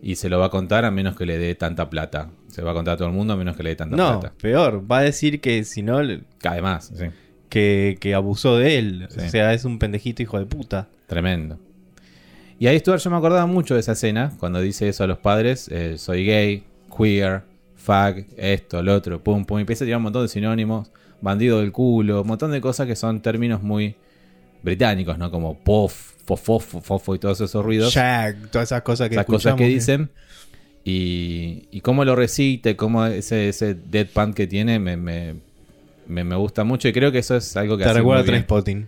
y 0.01 0.15
se 0.15 0.29
lo 0.29 0.39
va 0.39 0.45
a 0.45 0.49
contar 0.49 0.85
a 0.85 0.91
menos 0.91 1.15
que 1.15 1.25
le 1.25 1.37
dé 1.37 1.55
tanta 1.55 1.89
plata. 1.89 2.29
Se 2.47 2.61
va 2.61 2.71
a 2.71 2.73
contar 2.73 2.93
a 2.93 2.97
todo 2.97 3.07
el 3.09 3.13
mundo 3.13 3.33
a 3.33 3.37
menos 3.37 3.55
que 3.57 3.63
le 3.63 3.71
dé 3.71 3.75
tanta 3.75 3.95
No, 3.97 4.19
plata. 4.21 4.35
peor. 4.41 4.89
Va 4.89 4.99
a 4.99 5.01
decir 5.01 5.41
que 5.41 5.63
si 5.65 5.81
no, 5.83 5.99
Además, 6.43 6.91
sí. 6.95 7.05
que, 7.49 7.97
que 7.99 8.13
abusó 8.15 8.57
de 8.57 8.77
él. 8.79 9.07
Sí. 9.09 9.19
O 9.25 9.29
sea, 9.29 9.53
es 9.53 9.65
un 9.65 9.77
pendejito 9.77 10.23
hijo 10.23 10.39
de 10.39 10.45
puta. 10.45 10.87
Tremendo. 11.07 11.59
Y 12.59 12.67
ahí 12.67 12.79
Stuart 12.79 13.01
yo 13.01 13.09
me 13.09 13.17
acordaba 13.17 13.45
mucho 13.45 13.73
de 13.73 13.79
esa 13.81 13.93
escena, 13.93 14.33
cuando 14.39 14.59
dice 14.61 14.89
eso 14.89 15.03
a 15.05 15.07
los 15.07 15.17
padres, 15.19 15.69
eh, 15.69 15.97
soy 15.97 16.25
gay, 16.25 16.63
queer, 16.97 17.43
fag, 17.75 18.25
esto, 18.35 18.83
lo 18.83 18.93
otro, 18.93 19.23
pum, 19.23 19.45
pum, 19.45 19.59
y 19.59 19.61
empieza 19.61 19.83
a 19.83 19.87
tirar 19.87 19.97
un 19.97 20.03
montón 20.03 20.23
de 20.23 20.27
sinónimos, 20.27 20.91
bandido 21.21 21.59
del 21.61 21.71
culo, 21.71 22.21
un 22.21 22.27
montón 22.27 22.51
de 22.51 22.59
cosas 22.59 22.85
que 22.85 22.97
son 22.97 23.21
términos 23.21 23.63
muy 23.63 23.95
británicos, 24.63 25.17
¿no? 25.17 25.31
Como 25.31 25.57
pof, 25.59 26.13
fofofo, 26.25 26.81
fofo 26.81 27.15
y 27.15 27.19
todos 27.19 27.41
esos 27.41 27.63
ruidos. 27.63 27.93
Shag, 27.93 28.49
todas 28.51 28.67
esas 28.69 28.81
cosas 28.81 29.09
que 29.09 29.15
esas 29.15 29.25
cosas 29.25 29.55
que 29.55 29.65
dicen. 29.67 30.09
Y, 30.85 31.67
y 31.71 31.81
cómo 31.81 32.05
lo 32.05 32.15
recite, 32.15 32.75
cómo 32.75 33.05
ese, 33.05 33.49
ese 33.49 33.73
deadpan 33.75 34.33
que 34.33 34.47
tiene, 34.47 34.79
me, 34.79 34.95
me, 34.97 35.35
me- 36.07 36.23
me 36.23 36.35
gusta 36.35 36.63
mucho 36.63 36.87
y 36.87 36.93
creo 36.93 37.11
que 37.11 37.19
eso 37.19 37.35
es 37.35 37.55
algo 37.57 37.77
que 37.77 37.83
Te 37.83 37.89
hace 37.89 37.99
recuerda 37.99 38.21
a 38.21 38.23
muy. 38.23 38.27
Trainspotting. 38.29 38.87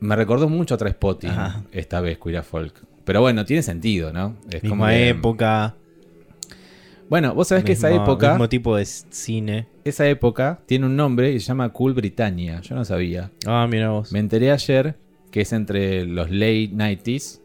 Me 0.00 0.16
recordó 0.16 0.48
mucho 0.48 0.74
a 0.74 0.78
Trainspotting 0.78 1.30
esta 1.72 2.00
vez, 2.00 2.18
Queer 2.18 2.42
Folk. 2.42 2.74
Pero 3.04 3.20
bueno, 3.20 3.44
tiene 3.44 3.62
sentido, 3.62 4.12
¿no? 4.12 4.36
Es 4.50 4.62
Misma 4.62 4.94
época. 4.96 5.74
Bueno, 7.10 7.34
vos 7.34 7.48
sabés 7.48 7.64
que 7.64 7.72
esa 7.72 7.90
época, 7.92 8.30
Mismo 8.30 8.48
tipo 8.48 8.76
de 8.76 8.84
cine. 8.86 9.66
esa 9.84 10.06
época 10.08 10.60
tiene 10.66 10.86
un 10.86 10.96
nombre 10.96 11.32
y 11.32 11.40
se 11.40 11.46
llama 11.46 11.68
Cool 11.70 11.92
Britannia. 11.92 12.60
Yo 12.60 12.74
no 12.76 12.84
sabía. 12.84 13.30
Ah, 13.46 13.66
mira 13.68 13.90
vos. 13.90 14.12
Me 14.12 14.20
enteré 14.20 14.52
ayer 14.52 14.96
que 15.32 15.40
es 15.42 15.52
entre 15.52 16.06
los 16.06 16.30
late 16.30 16.70
90s. 16.72 17.40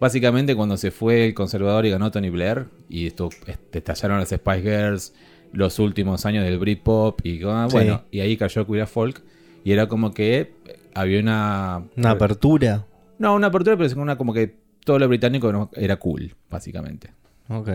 Básicamente 0.00 0.56
cuando 0.56 0.76
se 0.78 0.90
fue 0.90 1.26
el 1.26 1.34
conservador 1.34 1.84
y 1.84 1.90
ganó 1.90 2.10
Tony 2.10 2.30
Blair. 2.30 2.66
Y 2.88 3.06
esto, 3.06 3.28
est- 3.46 3.76
estallaron 3.76 4.18
las 4.18 4.30
Spice 4.30 4.62
Girls. 4.62 5.12
Los 5.52 5.78
últimos 5.78 6.24
años 6.26 6.44
del 6.44 6.58
Britpop. 6.58 7.20
Y 7.26 7.42
ah, 7.44 7.66
Sí. 7.68 7.76
bueno, 7.76 8.02
y 8.10 8.20
ahí 8.20 8.36
cayó 8.38 8.66
Queer 8.66 8.86
Folk. 8.86 9.22
Y 9.64 9.72
era 9.72 9.86
como 9.86 10.12
que 10.14 10.54
había 10.94 11.20
una... 11.20 11.84
Una 11.96 12.10
apertura. 12.12 12.86
No, 13.18 13.34
una 13.34 13.48
apertura, 13.48 13.76
pero 13.76 13.86
es 13.86 13.94
una 13.94 14.16
como 14.16 14.32
que 14.32 14.54
todo 14.82 14.98
lo 14.98 15.06
británico 15.08 15.68
era 15.74 15.96
cool, 15.96 16.34
básicamente. 16.48 17.10
Ok. 17.50 17.68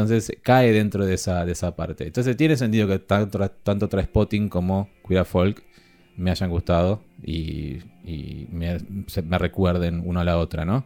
Entonces 0.00 0.36
cae 0.42 0.72
dentro 0.72 1.04
de 1.04 1.14
esa, 1.14 1.44
de 1.44 1.52
esa 1.52 1.74
parte. 1.74 2.06
Entonces 2.06 2.36
tiene 2.36 2.56
sentido 2.56 2.86
que 2.86 3.00
tanto, 3.00 3.50
tanto 3.64 3.88
Trainspotting 3.88 4.48
como 4.48 4.88
Queer 5.06 5.24
Folk 5.24 5.64
me 6.16 6.30
hayan 6.30 6.50
gustado 6.50 7.02
y, 7.20 7.78
y 8.04 8.46
me, 8.52 8.78
recuerden 9.38 10.02
uno 10.04 10.20
a 10.20 10.24
la 10.24 10.38
otra, 10.38 10.64
¿no? 10.64 10.84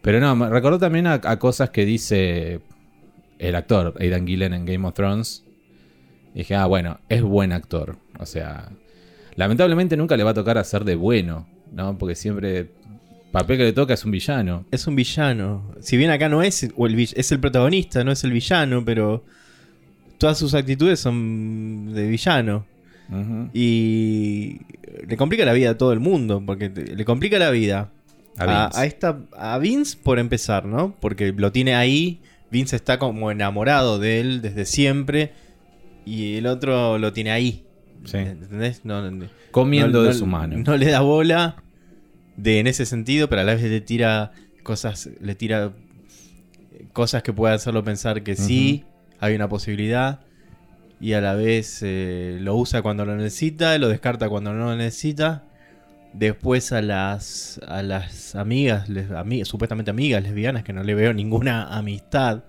Pero 0.00 0.20
no, 0.20 0.36
me 0.36 0.48
recordó 0.48 0.78
también 0.78 1.08
a, 1.08 1.20
cosas 1.40 1.70
que 1.70 1.84
dice 1.84 2.60
el 3.40 3.54
actor 3.56 3.94
Aidan 3.98 4.26
Gillen 4.26 4.54
en 4.54 4.64
Game 4.64 4.86
of 4.86 4.94
Thrones. 4.94 5.44
Dije, 6.32 6.54
ah, 6.54 6.66
bueno, 6.66 7.00
es 7.08 7.22
buen 7.22 7.50
actor. 7.52 7.98
O 8.20 8.26
sea, 8.26 8.70
lamentablemente 9.34 9.96
nunca 9.96 10.16
le 10.16 10.22
va 10.22 10.30
a 10.30 10.34
tocar 10.34 10.56
hacer 10.56 10.84
de 10.84 10.94
bueno, 10.94 11.48
¿no? 11.72 11.98
Porque 11.98 12.14
siempre 12.14 12.70
papel 13.32 13.58
que 13.58 13.64
le 13.64 13.72
toca 13.72 13.94
es 13.94 14.04
un 14.04 14.10
villano. 14.10 14.64
Es 14.70 14.86
un 14.86 14.96
villano. 14.96 15.72
Si 15.80 15.96
bien 15.96 16.10
acá 16.10 16.28
no 16.28 16.42
es, 16.42 16.68
o 16.76 16.86
el 16.86 16.98
es 17.00 17.32
el 17.32 17.40
protagonista, 17.40 18.02
no 18.04 18.12
es 18.12 18.24
el 18.24 18.32
villano, 18.32 18.84
pero 18.84 19.24
todas 20.18 20.38
sus 20.38 20.54
actitudes 20.54 21.00
son 21.00 21.92
de 21.94 22.06
villano. 22.08 22.66
Y 23.52 24.60
le 25.06 25.16
complica 25.16 25.44
la 25.44 25.52
vida 25.52 25.70
a 25.70 25.78
todo 25.78 25.92
el 25.92 26.00
mundo, 26.00 26.42
porque 26.44 26.68
te- 26.70 26.94
le 26.94 27.04
complica 27.04 27.38
la 27.38 27.50
vida 27.50 27.90
A 28.38 28.46
Vince. 28.46 28.80
a 28.80 28.84
esta, 28.86 29.18
a 29.36 29.58
Vince 29.58 29.96
por 30.02 30.18
empezar, 30.18 30.64
¿no? 30.66 30.94
Porque 31.00 31.32
lo 31.36 31.50
tiene 31.52 31.74
ahí, 31.74 32.20
Vince 32.50 32.76
está 32.76 32.98
como 32.98 33.30
enamorado 33.30 33.98
de 33.98 34.20
él 34.20 34.42
desde 34.42 34.64
siempre 34.64 35.32
y 36.04 36.36
el 36.36 36.46
otro 36.46 36.98
lo 36.98 37.12
tiene 37.12 37.30
ahí. 37.32 37.64
Sí. 38.04 38.16
¿Entendés? 38.18 38.82
No, 38.84 39.08
no- 39.10 39.26
Comiendo 39.50 40.02
no- 40.02 40.04
de 40.08 40.14
su 40.14 40.26
mano. 40.26 40.56
No 40.58 40.76
le 40.76 40.86
da 40.90 41.00
bola 41.00 41.56
de 42.42 42.58
en 42.60 42.66
ese 42.66 42.86
sentido, 42.86 43.28
pero 43.28 43.42
a 43.42 43.44
la 43.44 43.54
vez 43.54 43.62
le 43.62 43.80
tira 43.80 44.32
cosas, 44.62 45.08
le 45.20 45.34
tira 45.34 45.72
cosas 46.92 47.22
que 47.22 47.32
puedan 47.32 47.56
hacerlo 47.56 47.84
pensar 47.84 48.22
que 48.22 48.36
sí, 48.36 48.84
hay 49.18 49.34
una 49.34 49.48
posibilidad. 49.48 50.20
Y 51.00 51.14
a 51.14 51.20
la 51.22 51.34
vez 51.34 51.80
eh, 51.82 52.38
lo 52.40 52.56
usa 52.56 52.82
cuando 52.82 53.04
lo 53.06 53.16
necesita, 53.16 53.76
lo 53.78 53.88
descarta 53.88 54.28
cuando 54.28 54.52
no 54.52 54.66
lo 54.66 54.76
necesita. 54.76 55.44
Después 56.12 56.72
a 56.72 56.82
las 56.82 57.60
a 57.68 57.82
las 57.82 58.34
amigas, 58.34 58.88
les- 58.88 59.06
supuestamente 59.46 59.90
amigas 59.92 60.22
lesbianas, 60.22 60.62
que 60.64 60.72
no 60.72 60.82
le 60.82 60.94
veo 60.94 61.14
ninguna 61.14 61.64
amistad. 61.76 62.42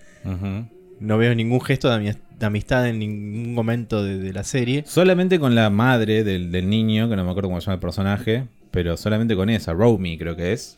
No 0.99 1.17
veo 1.17 1.34
ningún 1.34 1.62
gesto 1.62 1.89
de, 1.89 1.95
ami- 2.12 2.17
de 2.39 2.45
amistad 2.45 2.88
en 2.88 2.99
ningún 2.99 3.54
momento 3.54 4.04
de, 4.04 4.17
de 4.17 4.34
la 4.34 4.43
serie. 4.43 4.84
Solamente 4.86 5.39
con 5.39 5.56
la 5.56 5.69
madre 5.69 6.23
del, 6.23 6.51
del 6.51 6.69
niño, 6.69 7.10
que 7.10 7.15
no 7.15 7.23
me 7.23 7.30
acuerdo 7.32 7.49
cómo 7.49 7.62
se 7.62 7.65
llama 7.67 7.75
el 7.75 7.80
personaje, 7.80 8.47
pero 8.71 8.97
solamente 8.97 9.36
con 9.36 9.49
esa, 9.49 9.73
Romy 9.73 10.17
creo 10.17 10.36
que 10.36 10.53
es. 10.53 10.77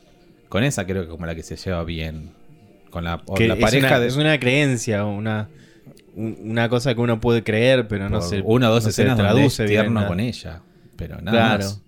Con 0.50 0.64
esa 0.64 0.86
creo 0.86 1.04
que 1.04 1.10
como 1.10 1.26
la 1.26 1.36
que 1.36 1.44
se 1.44 1.56
lleva 1.56 1.84
bien. 1.84 2.32
Con 2.90 3.04
la, 3.04 3.22
o 3.26 3.34
Que 3.36 3.48
la 3.48 3.56
es 3.56 3.60
pareja 3.62 3.88
una, 3.88 4.00
de 4.00 4.08
es 4.08 4.16
una 4.18 4.40
creencia, 4.40 5.06
una, 5.06 5.50
un- 6.16 6.38
una 6.44 6.70
cosa 6.70 6.94
que 6.94 7.02
uno 7.02 7.20
puede 7.20 7.44
creer, 7.44 7.88
pero 7.88 8.08
no 8.10 8.22
se 8.22 8.42
una 8.42 8.70
o 8.70 8.74
dos 8.74 8.86
no 8.86 8.92
se 8.92 9.04
donde 9.06 9.24
traduce 9.24 9.64
es 9.64 9.70
bien. 9.70 9.82
tierno 9.82 9.96
nada. 9.96 10.08
con 10.08 10.20
ella. 10.20 10.62
Pero 10.96 11.20
nada 11.22 11.32
Claro. 11.32 11.64
más. 11.64 11.82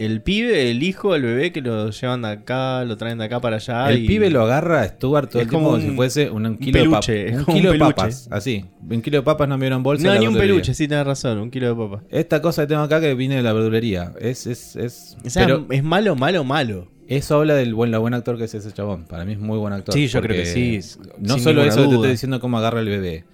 El 0.00 0.22
pibe, 0.22 0.70
el 0.70 0.82
hijo, 0.82 1.14
el 1.14 1.20
bebé 1.20 1.52
que 1.52 1.60
lo 1.60 1.90
llevan 1.90 2.22
de 2.22 2.28
acá, 2.28 2.86
lo 2.86 2.96
traen 2.96 3.18
de 3.18 3.26
acá 3.26 3.38
para 3.38 3.56
allá. 3.56 3.90
el 3.90 4.04
y- 4.04 4.06
pibe 4.06 4.30
lo 4.30 4.40
agarra 4.40 4.80
a 4.80 4.88
Stuart 4.88 5.28
todo 5.28 5.40
Es 5.40 5.44
el 5.44 5.50
tiempo 5.50 5.68
como 5.72 5.78
si 5.78 5.90
fuese 5.90 6.30
un, 6.30 6.56
kilo 6.56 6.82
de 6.82 6.88
papas. 6.88 7.08
Un 7.08 7.54
kilo 7.54 7.72
de 7.72 7.78
papas, 7.78 8.28
así. 8.30 8.64
Un 8.88 9.02
kilo 9.02 9.18
de 9.18 9.22
papas 9.22 9.46
no 9.46 9.58
me 9.58 9.66
dieron 9.66 9.82
bolsa. 9.82 10.06
No, 10.06 10.14
la 10.14 10.18
ni 10.20 10.26
un 10.26 10.36
peluche, 10.38 10.72
sí 10.72 10.88
tenés 10.88 11.06
razón, 11.06 11.36
un 11.36 11.50
kilo 11.50 11.68
de 11.68 11.74
papa. 11.74 12.02
Esta 12.08 12.40
cosa 12.40 12.62
que 12.62 12.68
tengo 12.68 12.80
acá 12.80 12.98
que 12.98 13.12
viene 13.14 13.36
de 13.36 13.42
la 13.42 13.52
verdulería. 13.52 14.12
Es, 14.18 14.46
es, 14.46 14.74
es. 14.76 15.18
O 15.22 15.28
sea, 15.28 15.44
pero 15.44 15.66
es 15.68 15.84
malo, 15.84 16.16
malo, 16.16 16.44
malo. 16.44 16.88
eso 17.06 17.36
habla 17.36 17.54
del 17.54 17.74
buen, 17.74 17.90
lo 17.90 18.00
buen 18.00 18.14
actor 18.14 18.38
que 18.38 18.44
es 18.44 18.54
ese 18.54 18.72
chabón. 18.72 19.04
Para 19.04 19.26
mí 19.26 19.32
es 19.34 19.38
muy 19.38 19.58
buen 19.58 19.74
actor. 19.74 19.92
Sí, 19.92 20.06
yo 20.06 20.22
creo 20.22 20.34
que 20.34 20.46
sí, 20.46 20.80
No 21.18 21.38
solo 21.38 21.62
eso 21.62 21.82
que 21.82 21.88
te 21.88 21.94
estoy 21.96 22.10
diciendo 22.12 22.40
cómo 22.40 22.56
agarra 22.56 22.80
el 22.80 22.88
bebé. 22.88 23.24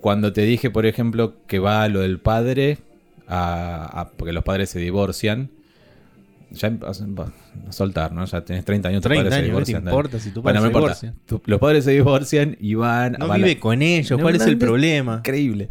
Cuando 0.00 0.32
te 0.32 0.40
dije, 0.40 0.70
por 0.70 0.86
ejemplo, 0.86 1.34
que 1.46 1.58
va 1.58 1.82
a 1.82 1.88
lo 1.90 2.00
del 2.00 2.18
padre, 2.18 2.78
a, 3.28 4.00
a- 4.00 4.10
porque 4.12 4.32
los 4.32 4.42
padres 4.42 4.70
se 4.70 4.78
divorcian. 4.78 5.50
Ya 6.50 6.68
em- 6.68 6.78
a 6.84 7.72
soltar, 7.72 8.12
¿no? 8.12 8.24
Ya 8.24 8.40
tenés 8.44 8.64
30 8.64 8.88
años, 8.88 9.02
tus 9.02 9.08
30 9.10 9.24
padres 9.24 9.34
se 9.34 9.38
años, 9.38 9.44
¿qué 9.46 9.46
te 9.46 9.50
divorcian. 9.72 9.84
dale. 9.84 9.94
importa 9.96 10.18
si 10.20 10.30
tu 10.30 10.42
Bueno, 10.42 10.42
padre 10.42 10.54
no 10.54 10.60
se 10.60 10.66
importa. 10.86 11.06
divorcia? 11.06 11.14
Tu- 11.26 11.42
los 11.50 11.60
padres 11.60 11.84
se 11.84 11.90
divorcian 11.92 12.56
y 12.60 12.74
van. 12.74 13.16
No 13.18 13.32
a- 13.32 13.36
vive 13.36 13.58
con 13.58 13.82
ellos, 13.82 14.10
No, 14.18 14.22
¿cuál 14.22 14.36
es 14.36 14.42
no, 14.42 14.46
el 14.48 14.52
no, 14.54 14.58
problema? 14.58 15.16
Increíble. 15.18 15.68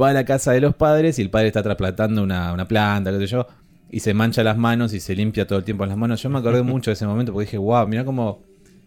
Va 0.00 0.10
a 0.10 0.12
la 0.14 0.24
casa 0.24 0.52
de 0.52 0.60
los 0.62 0.74
padres 0.74 1.18
y 1.18 1.22
el 1.22 1.30
padre 1.30 1.48
está 1.48 1.62
trasplantando 1.62 2.22
una, 2.22 2.52
una 2.52 2.66
planta, 2.66 3.10
qué 3.12 3.18
sé 3.18 3.26
yo, 3.26 3.46
y 3.90 4.00
se 4.00 4.14
mancha 4.14 4.42
las 4.42 4.56
manos 4.56 4.94
y 4.94 5.00
se 5.00 5.14
limpia 5.14 5.46
todo 5.46 5.58
el 5.58 5.64
tiempo 5.64 5.84
las 5.84 5.96
manos. 5.98 6.22
Yo 6.22 6.30
me 6.30 6.38
acordé 6.38 6.62
mucho 6.62 6.90
de 6.90 6.94
ese 6.94 7.06
momento 7.06 7.32
porque 7.32 7.46
dije, 7.46 7.58
wow, 7.58 7.86
mira 7.86 8.04
cómo. 8.04 8.42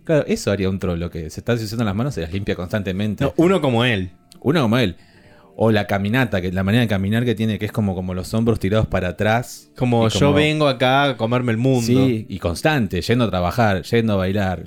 Claro, 0.06 0.26
eso 0.28 0.52
haría 0.52 0.70
un 0.70 0.80
trolo 0.80 1.10
que 1.10 1.30
se 1.30 1.40
está 1.40 1.54
ensuciando 1.54 1.86
las 1.86 1.96
manos, 1.96 2.14
se 2.16 2.22
las 2.22 2.34
limpia 2.34 2.56
constantemente. 2.56 3.24
No, 3.24 3.34
uno 3.38 3.62
como 3.62 3.86
él. 3.86 4.10
Uno 4.42 4.62
como 4.64 4.78
él. 4.78 4.98
O 5.56 5.70
la 5.72 5.86
caminata, 5.86 6.42
que 6.42 6.52
la 6.52 6.64
manera 6.64 6.82
de 6.82 6.88
caminar 6.88 7.26
que 7.26 7.36
tiene, 7.36 7.60
que 7.60 7.66
es 7.68 7.72
como, 7.72 7.94
como 7.94 8.16
los 8.16 8.34
hombros 8.34 8.60
tirados 8.60 8.88
para 8.88 9.10
atrás. 9.10 9.70
Como, 9.78 10.08
yo 10.10 10.34
vengo 10.34 10.68
acá 10.68 11.04
a 11.04 11.18
comerme 11.18 11.52
el 11.52 11.60
mundo. 11.60 11.86
Sí, 11.86 12.26
y 12.28 12.40
constante, 12.40 13.02
yendo 13.02 13.26
a 13.26 13.30
trabajar, 13.30 13.84
yendo 13.84 14.14
a 14.14 14.16
bailar, 14.16 14.64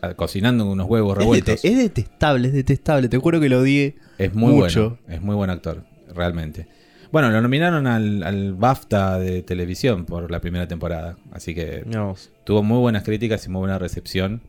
a- 0.00 0.14
cocinando 0.14 0.64
unos 0.64 0.88
huevos 0.88 1.12
es, 1.12 1.18
revueltos. 1.18 1.64
es 1.64 1.76
detestable, 1.76 2.48
es 2.48 2.54
detestable. 2.54 3.08
Te 3.10 3.18
juro 3.18 3.38
que 3.38 3.50
lo 3.50 3.60
odié. 3.60 3.96
Es 4.16 4.32
muy 4.34 4.54
Mucho. 4.54 4.98
bueno. 5.02 5.14
Es 5.14 5.20
muy 5.20 5.34
buen 5.34 5.50
actor, 5.50 5.84
realmente. 6.14 6.66
Bueno, 7.12 7.28
lo 7.30 7.40
nominaron 7.42 7.86
al, 7.86 8.22
al 8.22 8.54
BAFTA 8.54 9.18
de 9.18 9.42
televisión 9.42 10.06
por 10.06 10.30
la 10.30 10.40
primera 10.40 10.66
temporada. 10.68 11.16
Así 11.32 11.54
que 11.54 11.82
No, 11.84 12.14
tuvo 12.44 12.62
muy 12.62 12.78
buenas 12.78 13.02
críticas 13.02 13.44
y 13.44 13.50
muy 13.50 13.58
buena 13.60 13.78
recepción 13.78 14.40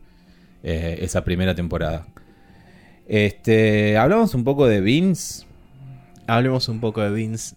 eh, 0.62 1.00
esa 1.02 1.22
primera 1.24 1.54
temporada. 1.54 2.06
Este, 3.08 3.96
hablamos 3.98 4.34
un 4.34 4.44
poco 4.44 4.66
de 4.66 4.80
Vince, 4.80 5.44
hablemos 6.26 6.68
un 6.68 6.80
poco 6.80 7.00
de 7.02 7.10
Vince. 7.10 7.56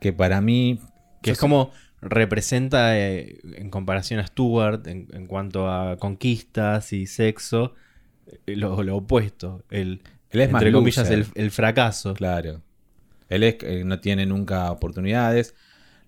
que 0.00 0.12
para 0.12 0.40
mí. 0.40 0.78
Que 1.22 1.30
es 1.32 1.38
como 1.38 1.70
representa 2.02 2.98
eh, 2.98 3.38
en 3.56 3.70
comparación 3.70 4.20
a 4.20 4.26
Stuart 4.26 4.86
en, 4.88 5.08
en 5.14 5.26
cuanto 5.26 5.70
a 5.70 5.96
conquistas 5.96 6.92
y 6.92 7.06
sexo 7.06 7.72
eh, 8.46 8.56
lo, 8.56 8.82
lo 8.82 8.96
opuesto. 8.98 9.62
El, 9.70 10.02
Él 10.30 10.40
es 10.42 10.50
más 10.50 10.60
entre 10.60 10.72
comillas, 10.72 10.98
loser. 11.08 11.26
el, 11.34 11.44
el 11.44 11.50
fracaso. 11.50 12.12
Claro. 12.14 12.60
Él 13.30 13.42
es, 13.42 13.54
que 13.54 13.84
no 13.84 14.00
tiene 14.00 14.26
nunca 14.26 14.70
oportunidades. 14.70 15.54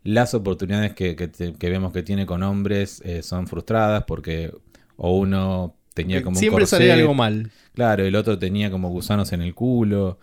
Las 0.04 0.34
oportunidades 0.34 0.92
que, 0.94 1.16
que 1.16 1.28
te- 1.28 1.54
que 1.54 1.70
vemos 1.70 1.92
que 1.92 2.02
tiene 2.02 2.26
con 2.26 2.42
hombres 2.42 3.00
eh, 3.04 3.22
son 3.22 3.46
frustradas 3.46 4.04
porque 4.06 4.52
o 4.96 5.16
uno 5.16 5.74
tenía 5.94 6.22
como 6.22 6.38
Siempre 6.38 6.60
corset, 6.66 6.90
algo 6.90 7.14
mal. 7.14 7.50
Claro, 7.74 8.04
el 8.04 8.14
otro 8.16 8.38
tenía 8.38 8.70
como 8.70 8.90
gusanos 8.90 9.32
en 9.32 9.40
el 9.40 9.54
culo. 9.54 10.18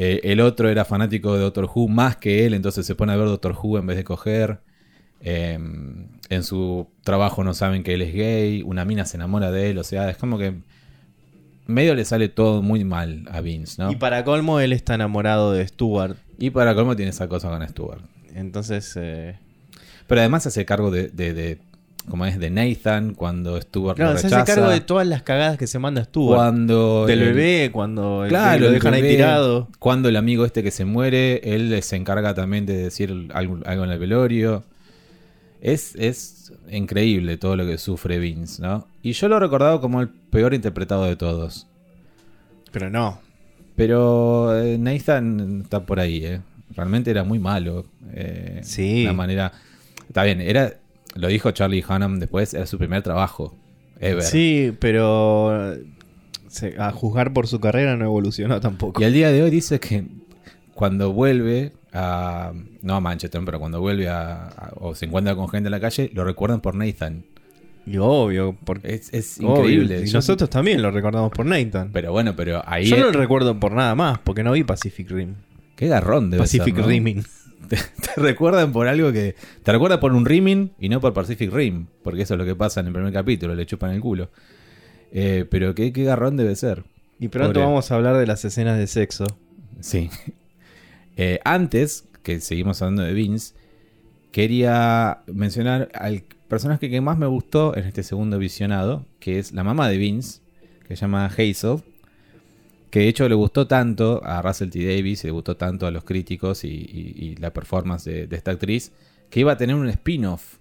Eh, 0.00 0.20
el 0.22 0.40
otro 0.40 0.68
era 0.70 0.84
fanático 0.84 1.34
de 1.34 1.40
Doctor 1.40 1.68
Who 1.74 1.88
más 1.88 2.16
que 2.16 2.46
él, 2.46 2.54
entonces 2.54 2.86
se 2.86 2.94
pone 2.94 3.12
a 3.12 3.16
ver 3.16 3.26
Doctor 3.26 3.54
Who 3.60 3.78
en 3.78 3.86
vez 3.86 3.96
de 3.96 4.04
coger. 4.04 4.60
eh, 5.20 5.58
en 6.30 6.42
su 6.44 6.86
trabajo 7.02 7.42
no 7.42 7.52
saben 7.54 7.82
que 7.82 7.94
él 7.94 8.02
es 8.02 8.12
gay. 8.14 8.62
Una 8.62 8.84
mina 8.84 9.04
se 9.06 9.16
enamora 9.16 9.50
de 9.50 9.70
él. 9.70 9.78
O 9.78 9.82
sea, 9.84 10.08
es 10.10 10.16
como 10.18 10.36
que 10.38 10.54
medio 11.66 11.94
le 11.94 12.04
sale 12.04 12.28
todo 12.28 12.62
muy 12.62 12.84
mal 12.84 13.26
a 13.30 13.40
Vince, 13.40 13.82
¿no? 13.82 13.90
Y 13.90 13.96
para 13.96 14.24
colmo, 14.24 14.60
él 14.60 14.72
está 14.72 14.94
enamorado 14.94 15.52
de 15.52 15.66
Stuart. 15.66 16.16
Y 16.38 16.50
para 16.50 16.74
colmo 16.74 16.94
tiene 16.96 17.10
esa 17.10 17.28
cosa 17.28 17.48
con 17.48 17.66
Stuart. 17.66 18.02
Entonces, 18.34 18.92
eh, 18.96 19.38
Pero 20.06 20.20
además 20.20 20.44
se 20.44 20.50
hace 20.50 20.64
cargo 20.64 20.90
de, 20.90 21.08
de, 21.08 21.32
de- 21.34 21.58
como 22.08 22.26
es, 22.26 22.38
de 22.38 22.50
Nathan 22.50 23.14
cuando 23.14 23.60
Stuart 23.60 23.96
claro, 23.96 24.12
lo 24.14 24.18
se 24.18 24.26
hace 24.28 24.44
cargo 24.54 24.68
de 24.70 24.80
todas 24.80 25.06
las 25.06 25.22
cagadas 25.22 25.58
que 25.58 25.66
se 25.66 25.78
manda 25.78 26.04
Stuart. 26.04 26.36
cuando 26.36 27.06
Del 27.06 27.20
el- 27.22 27.34
bebé, 27.34 27.70
cuando 27.72 28.24
el- 28.24 28.30
Claro, 28.30 28.66
lo 28.66 28.70
dejan 28.72 28.94
ahí 28.94 29.02
tirado. 29.02 29.68
Cuando 29.78 30.08
el 30.08 30.16
amigo 30.16 30.44
este 30.44 30.62
que 30.62 30.70
se 30.70 30.84
muere, 30.84 31.40
él 31.54 31.82
se 31.82 31.96
encarga 31.96 32.34
también 32.34 32.66
de 32.66 32.76
decir 32.76 33.28
algo, 33.32 33.58
algo 33.64 33.84
en 33.84 33.90
el 33.90 33.98
velorio. 33.98 34.64
Es, 35.60 35.94
es 35.96 36.52
increíble 36.70 37.36
todo 37.36 37.56
lo 37.56 37.66
que 37.66 37.78
sufre 37.78 38.18
Vince, 38.18 38.62
¿no? 38.62 38.86
Y 39.02 39.12
yo 39.12 39.28
lo 39.28 39.36
he 39.36 39.40
recordado 39.40 39.80
como 39.80 40.00
el 40.00 40.08
peor 40.08 40.54
interpretado 40.54 41.04
de 41.04 41.16
todos. 41.16 41.66
Pero 42.70 42.90
no. 42.90 43.20
Pero 43.74 44.56
eh, 44.60 44.76
Nathan 44.78 45.60
está 45.62 45.80
por 45.80 46.00
ahí, 46.00 46.24
¿eh? 46.24 46.40
Realmente 46.76 47.10
era 47.10 47.24
muy 47.24 47.38
malo. 47.38 47.86
eh, 48.12 48.60
Sí. 48.62 49.02
Una 49.04 49.12
manera. 49.14 49.52
Está 50.06 50.22
bien, 50.24 50.40
era. 50.40 50.74
Lo 51.14 51.28
dijo 51.28 51.50
Charlie 51.50 51.84
Hunnam 51.88 52.18
después, 52.20 52.54
era 52.54 52.66
su 52.66 52.78
primer 52.78 53.02
trabajo. 53.02 53.56
Ever. 54.00 54.22
Sí, 54.22 54.72
pero 54.78 55.74
a 56.78 56.90
juzgar 56.92 57.32
por 57.32 57.46
su 57.46 57.60
carrera 57.60 57.96
no 57.96 58.04
evolucionó 58.04 58.60
tampoco. 58.60 59.00
Y 59.00 59.04
al 59.04 59.12
día 59.12 59.30
de 59.32 59.42
hoy 59.42 59.50
dice 59.50 59.80
que 59.80 60.04
cuando 60.74 61.12
vuelve 61.12 61.72
a. 61.92 62.52
No 62.82 62.94
a 62.94 63.00
Manchester, 63.00 63.40
pero 63.44 63.58
cuando 63.58 63.80
vuelve 63.80 64.08
a, 64.08 64.46
a- 64.48 64.72
o 64.76 64.94
se 64.94 65.06
encuentra 65.06 65.34
con 65.34 65.48
gente 65.48 65.66
en 65.66 65.72
la 65.72 65.80
calle, 65.80 66.10
lo 66.14 66.24
recuerdan 66.24 66.60
por 66.60 66.74
Nathan. 66.74 67.24
Y 67.86 67.96
obvio, 67.96 68.54
porque 68.64 68.94
Es, 68.94 69.12
es 69.14 69.38
obvio, 69.40 69.56
increíble. 69.60 70.02
Y 70.02 70.06
Yo- 70.06 70.18
nosotros 70.18 70.48
también 70.50 70.80
lo 70.82 70.90
recordamos 70.90 71.30
por 71.32 71.46
Nathan. 71.46 71.90
Pero 71.92 72.12
bueno, 72.12 72.36
pero 72.36 72.62
ahí. 72.66 72.84
Yo 72.86 72.96
no 72.98 73.10
lo 73.10 73.18
recuerdo 73.18 73.58
por 73.58 73.72
nada 73.72 73.94
más, 73.94 74.18
porque 74.20 74.42
no 74.44 74.52
vi 74.52 74.62
Pacific 74.62 75.10
Rim. 75.10 75.34
Qué 75.74 75.88
garrón 75.88 76.30
debe 76.30 76.42
Pacific 76.42 76.74
ser, 76.74 76.82
¿no? 76.84 76.88
Riming. 76.88 77.24
Te, 77.68 77.76
te 77.76 78.20
recuerdan 78.20 78.72
por 78.72 78.88
algo 78.88 79.12
que. 79.12 79.34
Te 79.62 79.72
recuerda 79.72 80.00
por 80.00 80.12
un 80.12 80.24
Rimming 80.24 80.72
y 80.78 80.88
no 80.88 81.00
por 81.00 81.12
Pacific 81.12 81.52
Rim. 81.52 81.86
Porque 82.02 82.22
eso 82.22 82.34
es 82.34 82.38
lo 82.38 82.44
que 82.44 82.54
pasa 82.54 82.80
en 82.80 82.86
el 82.86 82.92
primer 82.92 83.12
capítulo, 83.12 83.54
le 83.54 83.66
chupan 83.66 83.90
el 83.92 84.00
culo. 84.00 84.30
Eh, 85.12 85.46
pero 85.50 85.74
qué, 85.74 85.92
qué 85.92 86.04
garrón 86.04 86.36
debe 86.36 86.54
ser. 86.56 86.84
Y 87.18 87.28
pronto 87.28 87.54
Pobre. 87.54 87.66
vamos 87.66 87.90
a 87.90 87.96
hablar 87.96 88.16
de 88.16 88.26
las 88.26 88.44
escenas 88.44 88.78
de 88.78 88.86
sexo. 88.86 89.24
Sí. 89.80 90.10
Eh, 91.20 91.40
antes, 91.44 92.04
que 92.22 92.38
seguimos 92.38 92.80
hablando 92.80 93.02
de 93.02 93.12
Vince, 93.12 93.52
quería 94.30 95.22
mencionar 95.26 95.88
al 95.92 96.22
personaje 96.46 96.88
que 96.88 97.00
más 97.00 97.18
me 97.18 97.26
gustó 97.26 97.76
en 97.76 97.86
este 97.86 98.04
segundo 98.04 98.38
visionado, 98.38 99.04
que 99.18 99.40
es 99.40 99.50
la 99.50 99.64
mamá 99.64 99.88
de 99.88 99.96
Vince, 99.96 100.40
que 100.86 100.94
se 100.94 101.00
llama 101.00 101.26
Hazel. 101.26 101.82
Que 102.90 103.00
de 103.00 103.08
hecho 103.08 103.28
le 103.28 103.34
gustó 103.34 103.66
tanto 103.66 104.22
a 104.24 104.40
Russell 104.42 104.70
T. 104.70 104.78
Davis, 104.84 105.24
le 105.24 105.30
gustó 105.30 105.56
tanto 105.56 105.86
a 105.86 105.90
los 105.90 106.04
críticos 106.04 106.64
y, 106.64 106.68
y- 106.68 107.14
y 107.16 107.36
la 107.36 107.52
performance 107.52 108.04
de, 108.04 108.26
de 108.26 108.36
esta 108.36 108.52
actriz, 108.52 108.92
que 109.30 109.40
iba 109.40 109.52
a 109.52 109.56
tener 109.56 109.76
un 109.76 109.88
spin-off. 109.88 110.56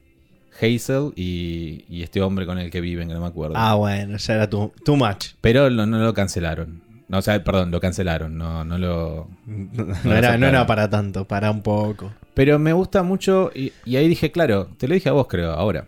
Hazel 0.59 1.11
y, 1.15 1.85
y 1.87 2.01
este 2.01 2.19
hombre 2.21 2.45
con 2.47 2.57
el 2.57 2.71
que 2.71 2.81
viven, 2.81 3.07
que 3.07 3.13
no 3.13 3.21
me 3.21 3.27
acuerdo. 3.27 3.53
Ah, 3.57 3.75
bueno, 3.75 4.17
ya 4.17 4.33
era 4.33 4.49
too, 4.49 4.73
too 4.83 4.95
much. 4.95 5.27
Pero 5.41 5.69
lo- 5.69 5.85
no 5.85 5.99
lo 5.99 6.13
cancelaron. 6.13 6.81
No, 7.07 7.19
o 7.19 7.21
sea, 7.21 7.41
perdón, 7.43 7.69
lo 7.71 7.79
cancelaron. 7.79 8.37
No, 8.37 8.65
no 8.65 8.77
lo, 8.77 9.29
No, 9.45 9.85
lo 10.03 10.15
era, 10.15 10.37
no 10.37 10.47
era 10.47 10.65
para 10.65 10.89
tanto, 10.89 11.25
para 11.25 11.51
un 11.51 11.61
poco. 11.61 12.11
Pero 12.33 12.57
me 12.59 12.73
gusta 12.73 13.03
mucho 13.03 13.51
y, 13.53 13.71
y 13.85 13.95
ahí 13.97 14.07
dije, 14.09 14.31
claro, 14.31 14.67
te 14.77 14.87
lo 14.87 14.95
dije 14.95 15.09
a 15.09 15.13
vos 15.13 15.27
creo, 15.27 15.51
ahora. 15.51 15.87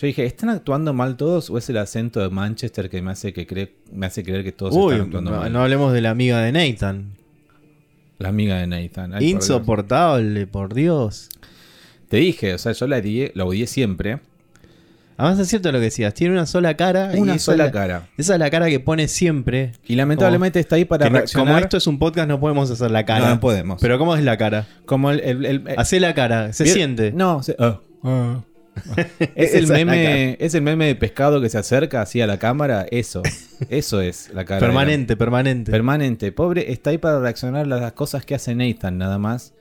Yo 0.00 0.06
dije, 0.06 0.24
¿están 0.24 0.48
actuando 0.48 0.94
mal 0.94 1.16
todos 1.16 1.50
o 1.50 1.58
es 1.58 1.68
el 1.68 1.76
acento 1.76 2.20
de 2.20 2.30
Manchester 2.30 2.88
que 2.88 3.02
me 3.02 3.10
hace, 3.10 3.34
que 3.34 3.46
cree, 3.46 3.74
me 3.92 4.06
hace 4.06 4.22
creer 4.24 4.42
que 4.42 4.52
todos 4.52 4.74
Uy, 4.74 4.92
están 4.94 5.06
actuando 5.06 5.30
no, 5.30 5.36
mal? 5.40 5.52
no 5.52 5.60
hablemos 5.62 5.92
de 5.92 6.00
la 6.00 6.10
amiga 6.10 6.40
de 6.40 6.52
Nathan. 6.52 7.12
La 8.18 8.30
amiga 8.30 8.56
de 8.58 8.66
Nathan. 8.66 9.12
ay, 9.12 9.18
por 9.18 9.20
Dios. 9.20 9.32
Insoportable, 9.32 10.46
por 10.46 10.72
Dios. 10.74 11.28
Te 12.08 12.16
dije, 12.16 12.54
o 12.54 12.58
sea, 12.58 12.72
yo 12.72 12.86
la 12.86 12.96
odié, 12.96 13.32
la 13.34 13.44
odié 13.44 13.66
siempre. 13.66 14.20
Además 15.18 15.38
es 15.38 15.48
cierto 15.48 15.70
lo 15.70 15.78
que 15.78 15.84
decías, 15.84 16.14
tiene 16.14 16.32
una 16.32 16.46
sola 16.46 16.74
cara. 16.78 17.10
Una 17.14 17.38
sola 17.38 17.64
la- 17.66 17.70
cara. 17.70 18.08
Esa 18.16 18.32
es 18.34 18.38
la 18.40 18.48
cara 18.48 18.68
que 18.70 18.80
pone 18.80 19.06
siempre. 19.06 19.72
Y 19.86 19.96
lamentablemente 19.96 20.60
está 20.60 20.76
ahí 20.76 20.86
para 20.86 21.10
no- 21.10 21.16
reaccionar. 21.18 21.46
como 21.46 21.58
esto 21.58 21.76
es 21.76 21.86
un 21.86 21.98
podcast 21.98 22.26
no 22.26 22.40
podemos 22.40 22.70
hacer 22.70 22.90
la 22.90 23.04
cara. 23.04 23.26
No, 23.26 23.34
no 23.34 23.40
podemos. 23.40 23.78
Pero 23.82 23.98
¿cómo 23.98 24.16
es 24.16 24.24
la 24.24 24.38
cara? 24.38 24.66
Como 24.86 25.10
el... 25.10 25.20
el- 25.20 25.44
el- 25.44 25.64
Hacé 25.76 26.00
la 26.00 26.14
cara, 26.14 26.54
se 26.54 26.64
siente. 26.64 27.12
No, 27.12 27.42
se- 27.42 27.54
ah. 27.58 27.80
es, 29.34 29.54
el 29.54 29.66
meme, 29.66 30.36
es 30.40 30.54
el 30.54 30.62
meme 30.62 30.86
de 30.86 30.94
pescado 30.94 31.40
que 31.40 31.48
se 31.48 31.58
acerca 31.58 32.02
así 32.02 32.20
a 32.20 32.26
la 32.26 32.38
cámara. 32.38 32.86
Eso. 32.90 33.22
Eso 33.68 34.00
es 34.00 34.30
la 34.32 34.44
cara. 34.44 34.60
permanente, 34.60 35.16
permanente. 35.16 35.70
Permanente. 35.70 36.32
Pobre, 36.32 36.72
está 36.72 36.90
ahí 36.90 36.98
para 36.98 37.20
reaccionar 37.20 37.64
a 37.64 37.80
las 37.80 37.92
cosas 37.92 38.24
que 38.24 38.34
hace 38.34 38.54
Nathan, 38.54 38.98
nada 38.98 39.18
más. 39.18 39.52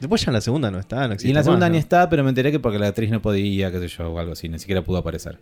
Después 0.00 0.20
ya 0.24 0.30
en 0.30 0.34
la 0.34 0.40
segunda 0.40 0.70
no 0.70 0.80
está, 0.80 1.06
no 1.06 1.14
existe 1.14 1.28
Y 1.28 1.30
en 1.30 1.36
la 1.36 1.44
segunda 1.44 1.66
más, 1.66 1.70
ni 1.70 1.76
¿no? 1.76 1.80
está, 1.80 2.08
pero 2.10 2.24
me 2.24 2.30
enteré 2.30 2.50
que 2.50 2.58
porque 2.58 2.78
la 2.78 2.88
actriz 2.88 3.10
no 3.10 3.22
podía, 3.22 3.70
qué 3.70 3.78
sé 3.78 3.88
yo, 3.88 4.10
o 4.12 4.18
algo 4.18 4.32
así, 4.32 4.48
ni 4.48 4.58
siquiera 4.58 4.82
pudo 4.82 4.98
aparecer. 4.98 5.38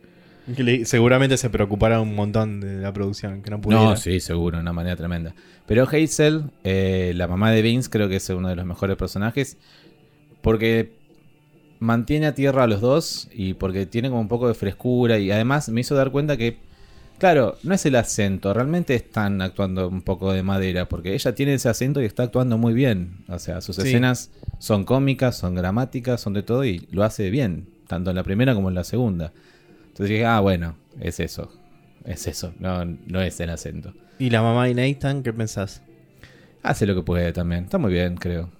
Que 0.55 0.63
le- 0.63 0.85
seguramente 0.85 1.37
se 1.39 1.49
preocupará 1.49 1.99
un 2.01 2.15
montón 2.15 2.61
de 2.61 2.79
la 2.79 2.93
producción, 2.93 3.41
que 3.41 3.51
no 3.51 3.61
pudiera. 3.61 3.83
No, 3.85 3.97
sí, 3.97 4.21
seguro, 4.21 4.59
de 4.59 4.63
una 4.63 4.73
manera 4.75 4.97
tremenda. 4.97 5.35
Pero 5.67 5.85
Hazel, 5.85 6.45
eh, 6.65 7.13
la 7.15 7.27
mamá 7.27 7.51
de 7.53 7.63
Vince, 7.63 7.89
creo 7.89 8.09
que 8.11 8.17
es 8.17 8.29
uno 8.31 8.49
de 8.49 8.57
los 8.57 8.67
mejores 8.67 8.97
personajes. 8.97 9.57
Porque 10.43 10.93
mantiene 11.81 12.27
a 12.27 12.35
tierra 12.35 12.63
a 12.65 12.67
los 12.67 12.81
dos 12.81 13.29
y 13.33 13.55
porque 13.55 13.87
tiene 13.87 14.09
como 14.09 14.21
un 14.21 14.29
poco 14.29 14.47
de 14.49 14.55
frescura. 14.55 15.19
Y 15.19 15.31
además 15.31 15.69
me 15.69 15.81
hizo 15.81 15.95
dar 15.97 16.11
cuenta 16.13 16.37
que, 16.37 16.59
claro, 17.19 17.57
no 17.63 17.75
es 17.75 17.85
el 17.87 17.97
acento, 17.97 18.55
realmente 18.55 18.95
están 18.95 19.43
actuando 19.43 19.89
un 19.89 20.03
poco 20.03 20.33
de 20.33 20.43
madera. 20.43 20.89
Porque 20.89 21.15
ella 21.15 21.35
tiene 21.35 21.55
ese 21.55 21.69
acento 21.69 22.01
y 22.01 22.05
está 22.05 22.25
actuando 22.25 22.57
muy 22.59 22.73
bien. 22.75 23.25
O 23.29 23.39
sea, 23.39 23.61
sus 23.61 23.77
Sí. 23.77 23.83
escenas 23.83 24.31
son 24.59 24.85
cómicas, 24.85 25.37
son 25.37 25.55
gramáticas, 25.55 26.21
son 26.21 26.35
de 26.35 26.43
todo 26.43 26.65
y 26.65 26.87
lo 26.93 27.03
hace 27.03 27.31
bien. 27.31 27.67
Tanto 27.89 28.11
en 28.11 28.17
la 28.17 28.23
primera 28.23 28.55
como 28.55 28.69
en 28.69 28.75
la 28.77 28.85
segunda. 28.85 29.33
Entonces 29.89 30.11
dije, 30.11 30.25
ah, 30.25 30.41
bueno, 30.41 30.77
es 31.01 31.19
eso. 31.19 31.51
Es 32.05 32.27
eso, 32.27 32.55
no, 32.59 32.85
no 32.85 33.21
es 33.21 33.41
el 33.41 33.51
acento. 33.51 33.93
¿Y 34.19 34.31
la 34.31 34.41
mamá 34.43 34.67
de 34.67 34.75
Nathan, 34.75 35.23
qué 35.23 35.33
pensás? 35.33 35.83
Hace 36.63 36.87
lo 36.87 36.95
que 36.95 37.03
puede 37.03 37.33
también. 37.33 37.65
Está 37.65 37.79
muy 37.79 37.93
bien, 37.93 38.17
creo. 38.17 38.51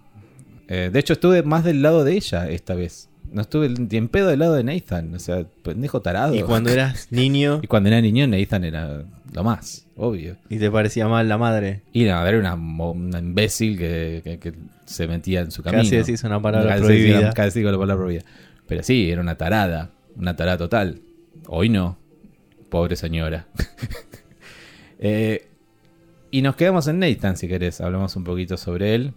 Eh, 0.69 0.89
de 0.93 0.99
hecho, 0.99 1.13
estuve 1.15 1.43
más 1.43 1.65
del 1.65 1.83
lado 1.83 2.05
de 2.05 2.15
ella 2.15 2.49
esta 2.49 2.75
vez. 2.75 3.10
No 3.33 3.43
estuve 3.43 3.69
ni 3.69 3.97
en 3.97 4.09
pedo 4.09 4.29
del 4.29 4.41
lado 4.41 4.55
de 4.55 4.65
Nathan. 4.65 5.15
O 5.15 5.19
sea, 5.19 5.45
pendejo 5.63 6.01
tarado. 6.03 6.35
Y 6.35 6.43
cuando 6.43 6.71
eras 6.71 7.09
niño 7.11 7.61
Y 7.63 7.67
cuando 7.69 7.89
era 7.89 8.01
niño, 8.01 8.27
Nathan 8.27 8.65
era 8.65 9.05
lo 9.33 9.45
más, 9.45 9.87
obvio. 9.97 10.37
y 10.49 10.59
te 10.59 10.71
parecía 10.71 11.07
mal 11.07 11.29
la 11.29 11.39
madre, 11.39 11.83
Y 11.93 12.03
nada, 12.05 12.29
era 12.29 12.39
una, 12.41 12.55
una 12.55 13.19
imbécil 13.21 13.79
que, 13.79 14.21
que- 14.25 14.39
que 14.41 14.53
se 14.85 15.07
metía 15.07 15.43
en 15.43 15.53
su 15.53 15.63
camino. 15.63 15.85
casi 15.85 15.97
decís 15.97 16.25
una 16.25 16.43
palabra 16.43 16.71
Casi 16.71 16.83
prohibida. 16.85 17.17
decía- 17.19 17.33
Casi 17.33 17.59
digo 17.61 17.71
la 17.71 17.79
palabra 17.79 18.03
prohibida. 18.05 18.25
Pero 18.67 18.83
sí, 18.83 19.09
era 19.11 19.21
una 19.21 19.37
tarada. 19.37 19.91
Una 20.17 20.35
tarada 20.35 20.59
total. 20.59 21.01
Hoy 21.47 21.69
no. 21.69 21.97
Pobre 22.69 22.97
señora. 22.97 23.47
Eh, 24.99 25.47
y 26.31 26.43
nos 26.43 26.57
quedamos 26.57 26.87
en 26.87 26.99
Nathan, 26.99 27.37
si 27.37 27.49
querés. 27.49 27.81
Hablamos 27.81 28.15
un 28.17 28.25
poquito 28.25 28.57
sobre 28.57 28.95
él. 28.95 29.13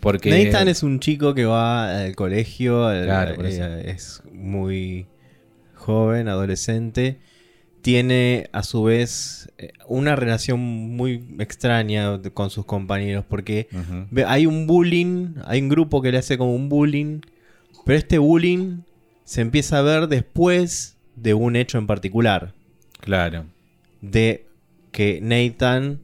Porque. 0.00 0.30
Nathan 0.44 0.68
es 0.68 0.82
un 0.82 1.00
chico 1.00 1.34
que 1.34 1.44
va 1.44 2.00
al 2.04 2.14
colegio, 2.16 2.88
Claro, 3.04 3.44
eh, 3.44 3.90
es 3.90 4.22
muy 4.32 5.06
joven, 5.74 6.28
adolescente. 6.28 7.18
Tiene 7.82 8.48
a 8.52 8.64
su 8.64 8.82
vez 8.82 9.52
eh, 9.58 9.72
una 9.86 10.16
relación 10.16 10.58
muy 10.60 11.24
extraña 11.38 12.20
con 12.34 12.50
sus 12.50 12.64
compañeros 12.64 13.24
porque 13.28 13.68
hay 14.26 14.46
un 14.46 14.66
bullying, 14.66 15.34
hay 15.44 15.60
un 15.62 15.68
grupo 15.68 16.02
que 16.02 16.10
le 16.10 16.18
hace 16.18 16.36
como 16.36 16.52
un 16.54 16.68
bullying, 16.68 17.20
pero 17.84 17.96
este 17.96 18.18
bullying 18.18 18.78
se 19.24 19.40
empieza 19.40 19.78
a 19.78 19.82
ver 19.82 20.08
después 20.08 20.96
de 21.14 21.34
un 21.34 21.54
hecho 21.54 21.78
en 21.78 21.86
particular, 21.86 22.54
Claro. 23.00 23.44
de 24.00 24.46
que 24.90 25.20
Nathan 25.22 26.00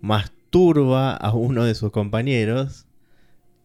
masturba 0.00 1.14
a 1.14 1.32
uno 1.32 1.64
de 1.64 1.74
sus 1.76 1.92
compañeros, 1.92 2.86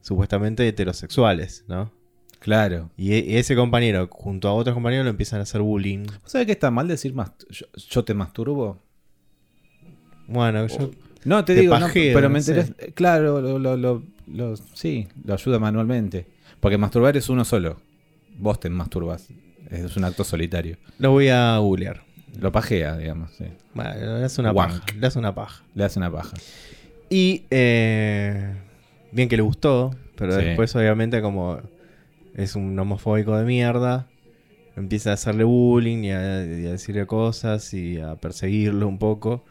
supuestamente 0.03 0.67
heterosexuales, 0.67 1.65
¿no? 1.67 1.91
Claro. 2.39 2.91
Y 2.97 3.13
e- 3.13 3.39
ese 3.39 3.55
compañero, 3.55 4.07
junto 4.11 4.49
a 4.49 4.53
otros 4.53 4.73
compañeros, 4.75 5.05
lo 5.05 5.09
empiezan 5.09 5.39
a 5.39 5.43
hacer 5.43 5.61
bullying. 5.61 6.05
¿Sabes 6.25 6.45
que 6.45 6.51
está 6.51 6.69
mal 6.69 6.87
decir 6.87 7.15
yo, 7.49 7.65
yo 7.89 8.03
te 8.03 8.13
masturbo? 8.13 8.79
Bueno, 10.27 10.67
yo. 10.67 10.91
No, 11.25 11.45
te 11.45 11.55
digo, 11.55 11.77
no, 11.79 11.87
pero 11.93 12.29
me 12.29 12.39
no 12.41 12.45
enteré. 12.45 12.91
Claro, 12.93 13.39
lo, 13.41 13.57
lo- 13.59 13.77
lo- 13.77 14.03
lo- 14.27 14.57
sí, 14.73 15.07
lo 15.23 15.33
ayuda 15.33 15.57
manualmente. 15.59 16.27
Porque 16.59 16.77
masturbar 16.77 17.15
es 17.17 17.29
uno 17.29 17.45
solo. 17.45 17.79
Vos 18.37 18.59
te 18.59 18.69
masturbas. 18.69 19.29
Es 19.69 19.95
un 19.95 20.03
acto 20.03 20.23
solitario. 20.23 20.77
Lo 20.99 21.11
voy 21.11 21.29
a 21.29 21.57
googlear. 21.57 22.03
Lo 22.39 22.51
pajea, 22.51 22.97
digamos. 22.97 23.31
sí. 23.37 23.45
Bueno, 23.73 23.91
le 23.95 24.25
hace 24.25 24.41
una 24.41 24.51
Wank. 24.51 24.69
paja. 24.81 24.85
Le 24.99 25.07
hace 25.07 25.19
una 25.19 25.33
paja. 25.35 25.63
Le 25.75 25.83
hace 25.83 25.99
una 25.99 26.11
paja. 26.11 26.33
Y 27.09 27.43
eh, 27.51 28.53
bien 29.13 29.29
que 29.29 29.37
le 29.37 29.43
gustó, 29.43 29.91
pero 30.15 30.37
Sí. 30.37 30.45
después 30.45 30.75
obviamente 30.75 31.21
como 31.21 31.59
es 32.35 32.55
un 32.55 32.77
homofóbico 32.77 33.37
de 33.37 33.45
mierda, 33.45 34.07
empieza 34.75 35.11
a 35.11 35.13
hacerle 35.13 35.43
bullying 35.43 36.03
y 36.03 36.11
a, 36.11 36.43
y 36.45 36.65
a 36.67 36.71
decirle 36.71 37.05
cosas 37.05 37.73
y 37.73 37.99
a 37.99 38.15
perseguirlo 38.15 38.87
un 38.87 38.97
poco. 38.97 39.43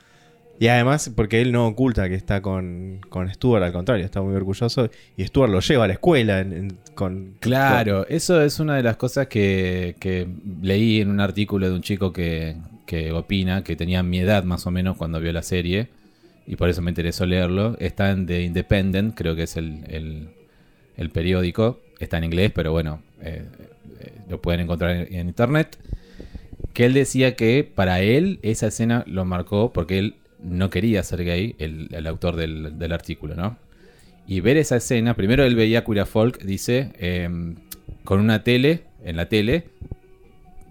Y 0.60 0.68
además, 0.68 1.10
porque 1.16 1.40
él 1.40 1.50
no 1.50 1.66
oculta 1.66 2.08
que 2.08 2.14
está 2.14 2.40
con, 2.40 3.00
con 3.08 3.28
Stuart, 3.32 3.64
al 3.64 3.72
contrario, 3.72 4.04
está 4.04 4.20
muy 4.22 4.34
orgulloso. 4.34 4.90
Y 5.16 5.24
Stuart 5.24 5.50
lo 5.50 5.58
lleva 5.60 5.84
a 5.84 5.86
la 5.88 5.94
escuela 5.94 6.40
en- 6.40 6.52
en- 6.52 6.78
con... 6.94 7.34
Claro, 7.40 8.06
eso 8.08 8.40
es 8.42 8.60
una 8.60 8.76
de 8.76 8.82
las 8.84 8.96
cosas 8.96 9.26
que, 9.26 9.96
que 9.98 10.28
leí 10.60 11.00
en 11.00 11.10
un 11.10 11.20
artículo 11.20 11.68
de 11.68 11.74
un 11.74 11.82
chico 11.82 12.12
que, 12.12 12.56
que 12.86 13.10
opina 13.12 13.64
que 13.64 13.74
tenía 13.74 14.02
mi 14.04 14.18
edad 14.20 14.44
más 14.44 14.64
o 14.66 14.70
menos 14.70 14.96
cuando 14.96 15.18
vio 15.20 15.32
la 15.32 15.42
serie 15.42 15.88
y 16.46 16.56
por 16.56 16.68
eso 16.68 16.82
me 16.82 16.90
interesó 16.90 17.26
leerlo. 17.26 17.76
Está 17.78 18.10
en 18.10 18.26
The 18.26 18.42
Independent, 18.42 19.14
creo 19.14 19.36
que 19.36 19.44
es 19.44 19.56
el, 19.56 19.84
el- 20.96 21.10
periódico. 21.10 21.80
Está 21.98 22.18
en 22.18 22.24
inglés, 22.24 22.52
pero 22.54 22.72
bueno, 22.72 23.02
eh, 23.20 23.44
eh, 24.00 24.12
lo 24.28 24.40
pueden 24.40 24.60
encontrar 24.60 25.08
en, 25.10 25.28
internet. 25.28 25.76
Que 26.72 26.86
él 26.86 26.94
decía 26.94 27.36
que 27.36 27.68
para 27.74 28.00
él 28.00 28.38
esa 28.42 28.68
escena 28.68 29.04
lo 29.06 29.24
marcó 29.24 29.72
porque 29.72 29.98
él 29.98 30.14
no 30.42 30.70
quería 30.70 31.02
ser 31.02 31.24
gay, 31.24 31.54
el, 31.58 32.06
autor 32.06 32.36
del, 32.36 32.78
del 32.78 32.92
artículo, 32.92 33.34
¿no? 33.34 33.56
Y 34.26 34.40
ver 34.40 34.56
esa 34.56 34.76
escena, 34.76 35.14
primero 35.14 35.44
él 35.44 35.56
veía 35.56 35.84
Queer 35.84 36.06
Folk, 36.06 36.42
dice, 36.42 36.92
em, 36.98 37.56
con 38.04 38.20
una 38.20 38.42
tele, 38.42 38.84
en 39.04 39.16
la 39.16 39.28
tele, 39.28 39.64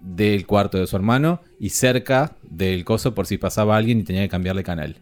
del 0.02 0.46
cuarto 0.46 0.78
de 0.78 0.86
su 0.86 0.96
hermano 0.96 1.40
y 1.60 1.70
cerca 1.70 2.32
del 2.42 2.84
coso 2.84 3.14
por 3.14 3.26
si 3.26 3.38
pasaba 3.38 3.76
alguien 3.76 4.00
y 4.00 4.02
tenía 4.02 4.22
que 4.22 4.28
cambiarle 4.28 4.64
canal. 4.64 4.96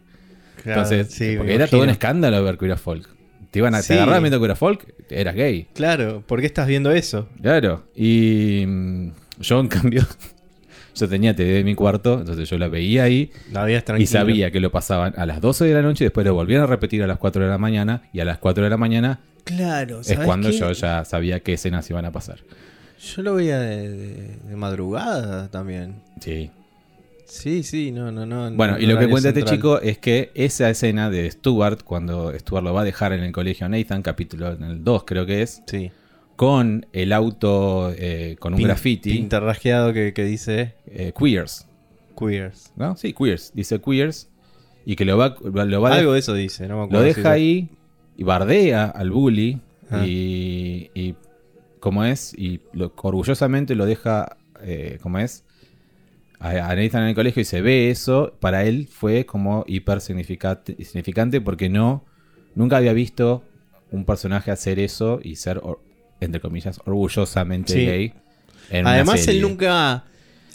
Claro, 0.63 0.81
Entonces, 0.81 1.13
sí, 1.13 1.35
porque 1.37 1.55
era 1.55 1.67
todo 1.67 1.81
un 1.83 1.89
escándalo 1.89 2.43
ver 2.43 2.57
Queer 2.57 2.77
Folk. 2.77 3.07
Te 3.51 3.59
iban 3.59 3.75
a 3.75 3.79
te 3.79 3.83
Sí. 3.87 3.93
agarraban 3.93 4.23
viendo 4.23 4.39
Queer 4.39 4.55
Folk, 4.55 4.93
eras 5.09 5.35
gay. 5.35 5.67
Claro, 5.73 6.23
¿por 6.25 6.39
qué 6.39 6.45
estás 6.45 6.67
viendo 6.67 6.91
eso? 6.91 7.27
Claro. 7.41 7.83
Y 7.95 8.63
mm, 8.67 9.11
yo, 9.41 9.59
en 9.59 9.67
cambio, 9.69 10.05
yo 10.95 11.09
tenía 11.09 11.35
TV 11.35 11.59
en 11.59 11.65
mi 11.65 11.75
cuarto, 11.75 12.19
entonces 12.19 12.49
yo 12.49 12.57
la 12.57 12.67
veía 12.67 13.03
ahí 13.03 13.31
La 13.51 13.67
y 13.97 14.05
sabía 14.05 14.51
que 14.51 14.59
lo 14.59 14.71
pasaban 14.71 15.13
a 15.17 15.25
las 15.25 15.41
12 15.41 15.65
de 15.65 15.73
la 15.73 15.81
noche 15.81 16.03
y 16.03 16.07
después 16.07 16.25
lo 16.25 16.33
volvían 16.33 16.61
a 16.61 16.65
repetir 16.65 17.01
a 17.03 17.07
las 17.07 17.17
4 17.17 17.43
de 17.43 17.49
la 17.49 17.57
mañana 17.57 18.03
y 18.13 18.19
a 18.19 18.25
las 18.25 18.37
4 18.37 18.63
de 18.63 18.69
la 18.69 18.77
mañana 18.77 19.19
Claro, 19.43 20.01
es 20.01 20.07
¿sabes 20.07 20.25
cuando 20.25 20.49
qué? 20.51 20.57
yo 20.57 20.71
ya 20.73 21.03
sabía 21.03 21.39
qué 21.39 21.53
escenas 21.53 21.89
iban 21.89 22.05
a 22.05 22.11
pasar. 22.11 22.39
Yo 23.15 23.23
lo 23.23 23.33
veía 23.35 23.59
de, 23.59 23.89
de- 23.89 24.35
de 24.47 24.55
madrugada 24.55 25.49
también. 25.49 25.95
Sí. 26.19 26.51
Sí, 27.31 27.63
sí, 27.63 27.91
no, 27.93 28.11
no, 28.11 28.25
no. 28.25 28.51
Bueno, 28.51 28.73
no 28.73 28.79
y 28.79 28.85
lo 28.85 28.99
que 28.99 29.07
cuenta 29.07 29.29
este 29.29 29.43
chico 29.45 29.79
es 29.79 29.97
que 29.99 30.31
esa 30.35 30.69
escena 30.69 31.09
de 31.09 31.31
Stuart, 31.31 31.81
cuando 31.83 32.37
Stuart 32.37 32.63
lo 32.65 32.73
va 32.73 32.81
a 32.81 32.83
dejar 32.83 33.13
en 33.13 33.23
el 33.23 33.31
colegio 33.31 33.69
Nathan, 33.69 34.01
capítulo 34.01 34.51
en 34.51 34.63
el 34.63 34.83
2 34.83 35.03
creo 35.05 35.25
que 35.25 35.41
es, 35.41 35.63
Sí. 35.65 35.91
con 36.35 36.85
el 36.91 37.13
auto, 37.13 37.93
eh, 37.97 38.35
con 38.37 38.53
un 38.53 38.59
Pin- 38.59 38.67
graffiti, 38.67 39.11
Pintarrajeado 39.13 39.93
que, 39.93 40.13
que 40.13 40.25
dice 40.25 40.73
eh, 40.87 41.13
Queers, 41.17 41.67
queers. 42.19 42.73
¿no? 42.75 42.97
Sí, 42.97 43.13
Queers, 43.13 43.53
dice 43.55 43.79
Queers, 43.79 44.27
y 44.85 44.97
que 44.97 45.05
lo 45.05 45.17
va, 45.17 45.35
lo 45.41 45.81
va 45.81 45.91
a 45.91 45.95
Algo 45.95 46.11
de 46.11 46.19
eso 46.19 46.33
dice, 46.33 46.67
no 46.67 46.79
me 46.79 46.83
acuerdo. 46.83 46.99
Lo 46.99 47.05
deja 47.07 47.31
ahí 47.31 47.69
y 48.17 48.23
bardea 48.23 48.85
al 48.85 49.09
bully. 49.09 49.61
Ah. 49.89 50.05
Y, 50.05 50.89
y 50.93 51.15
como 51.79 52.03
es, 52.03 52.33
y 52.37 52.59
lo, 52.73 52.91
orgullosamente 53.01 53.75
lo 53.75 53.85
deja, 53.85 54.37
eh, 54.61 54.97
como 55.01 55.19
es, 55.19 55.45
a, 56.41 56.49
a 56.71 56.75
Nathan 56.75 57.03
en 57.03 57.09
el 57.09 57.15
colegio 57.15 57.41
y 57.41 57.45
se 57.45 57.61
ve 57.61 57.89
eso. 57.89 58.33
Para 58.41 58.65
él 58.65 58.87
fue 58.91 59.25
como 59.25 59.63
hiper 59.67 60.01
significante, 60.01 61.41
porque 61.41 61.69
no, 61.69 62.03
nunca 62.55 62.77
había 62.77 62.93
visto 62.93 63.43
un 63.91 64.05
personaje 64.05 64.51
hacer 64.51 64.79
eso 64.79 65.19
y 65.23 65.35
ser, 65.35 65.59
or- 65.63 65.79
entre 66.19 66.41
comillas, 66.41 66.79
orgullosamente 66.85 67.73
Sí. 67.73 67.85
gay. 67.85 68.13
en 68.69 68.87
Además, 68.87 69.27
él 69.27 69.41
nunca. 69.41 70.05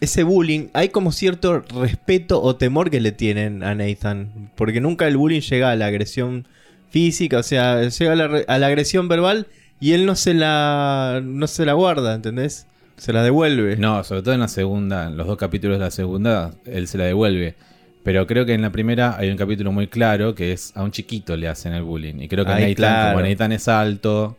Ese 0.00 0.24
bullying, 0.24 0.68
hay 0.74 0.90
como 0.90 1.10
cierto 1.10 1.60
respeto 1.80 2.42
o 2.42 2.56
temor 2.56 2.90
que 2.90 3.00
le 3.00 3.12
tienen 3.12 3.62
a 3.62 3.74
Nathan. 3.74 4.50
Porque 4.54 4.80
nunca 4.80 5.08
el 5.08 5.16
bullying 5.16 5.40
llega 5.40 5.70
a 5.70 5.76
la 5.76 5.86
agresión 5.86 6.46
física, 6.90 7.38
o 7.38 7.42
sea, 7.42 7.82
llega 7.88 8.12
a 8.12 8.14
la, 8.16 8.42
a 8.46 8.58
la 8.58 8.66
agresión 8.66 9.08
verbal 9.08 9.46
y 9.80 9.92
él 9.92 10.04
no 10.06 10.14
se 10.14 10.34
la. 10.34 11.20
no 11.24 11.46
se 11.46 11.64
la 11.64 11.72
guarda, 11.72 12.14
¿entendés? 12.14 12.66
Se 12.96 13.12
la 13.12 13.22
devuelve. 13.22 13.76
No, 13.76 14.02
sobre 14.04 14.22
todo 14.22 14.34
en 14.34 14.40
la 14.40 14.48
segunda, 14.48 15.06
en 15.06 15.16
los 15.16 15.26
dos 15.26 15.36
capítulos 15.36 15.78
de 15.78 15.84
la 15.84 15.90
segunda, 15.90 16.52
él 16.64 16.88
se 16.88 16.98
la 16.98 17.04
devuelve. 17.04 17.54
Pero 18.02 18.26
creo 18.26 18.46
que 18.46 18.54
en 18.54 18.62
la 18.62 18.70
primera 18.70 19.16
hay 19.18 19.30
un 19.30 19.36
capítulo 19.36 19.72
muy 19.72 19.88
claro 19.88 20.34
que 20.34 20.52
es 20.52 20.72
a 20.76 20.82
un 20.82 20.92
chiquito 20.92 21.36
le 21.36 21.48
hacen 21.48 21.72
el 21.74 21.82
bullying. 21.82 22.20
Y 22.20 22.28
creo 22.28 22.44
que 22.44 22.52
Ay, 22.52 22.60
Nathan, 22.62 22.74
claro. 22.74 23.16
como 23.18 23.28
Nathan 23.28 23.52
es 23.52 23.68
alto, 23.68 24.36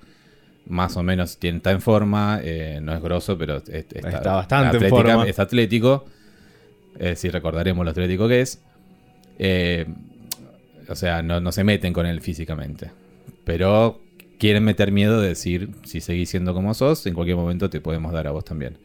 más 0.68 0.96
o 0.98 1.04
menos 1.04 1.38
tiene, 1.38 1.58
está 1.58 1.72
en 1.72 1.82
forma, 1.82 2.40
eh, 2.44 2.80
no 2.82 2.94
es 2.96 3.02
grosso, 3.02 3.38
pero 3.38 3.58
es- 3.58 3.70
está, 3.70 4.10
Está 4.10 4.32
bastante 4.34 4.78
en 4.78 4.90
forma. 4.90 5.28
Es 5.28 5.38
atlético. 5.40 6.06
Eh, 7.00 7.16
si 7.16 7.30
recordaremos 7.30 7.84
lo 7.86 7.92
atlético 7.92 8.28
que 8.28 8.42
es. 8.42 8.60
Eh, 9.38 9.86
o 10.90 10.96
sea, 10.96 11.22
no, 11.22 11.40
no 11.42 11.52
se 11.52 11.64
meten 11.64 11.92
con 11.94 12.06
él 12.06 12.22
físicamente. 12.22 12.90
Pero 13.44 14.00
quieren 14.38 14.64
meter 14.64 14.92
miedo 14.92 15.20
de 15.22 15.30
decir, 15.30 15.70
si 15.84 16.02
seguís 16.02 16.30
siendo 16.30 16.54
como 16.54 16.74
sos, 16.74 17.06
en 17.06 17.14
cualquier 17.14 17.38
momento 17.38 17.70
te 17.70 17.82
podemos 17.82 18.14
dar 18.14 18.28
a 18.28 18.32
vos 18.32 18.46
también. 18.46 18.78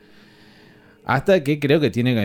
Hasta 1.04 1.42
que 1.42 1.58
creo 1.58 1.80
que 1.80 1.90
tiene 1.90 2.14
que... 2.14 2.22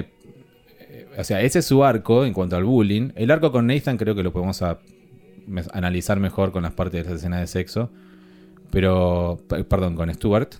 eh, 0.80 1.08
O 1.18 1.24
sea, 1.24 1.42
ese 1.42 1.60
es 1.60 1.66
su 1.66 1.84
arco 1.84 2.26
en 2.26 2.34
cuanto 2.34 2.56
al 2.56 2.64
bullying. 2.64 3.10
El 3.16 3.32
arco 3.32 3.52
con 3.52 3.68
Nathan 3.68 3.98
creo 3.98 4.16
que 4.16 4.24
lo 4.24 4.32
podemos 4.32 4.62
a- 4.62 4.80
analizar 5.74 6.20
mejor 6.20 6.52
con 6.52 6.64
las 6.64 6.74
partes 6.74 7.04
de 7.04 7.10
las 7.10 7.20
escenas 7.20 7.40
de 7.42 7.48
sexo. 7.48 7.90
Pero... 8.72 9.40
Perdón, 9.70 9.96
con 9.96 10.14
Stuart. 10.14 10.56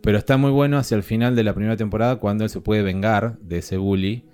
Pero 0.00 0.18
está 0.18 0.36
muy 0.36 0.50
bueno 0.50 0.78
hacia 0.78 0.96
el 0.96 1.02
final 1.02 1.34
de 1.36 1.42
la 1.44 1.52
primera 1.52 1.76
temporada 1.76 2.16
cuando 2.16 2.44
él 2.44 2.50
se 2.50 2.60
puede 2.60 2.82
vengar 2.82 3.38
de 3.40 3.58
ese 3.58 3.76
bully. 3.76 4.24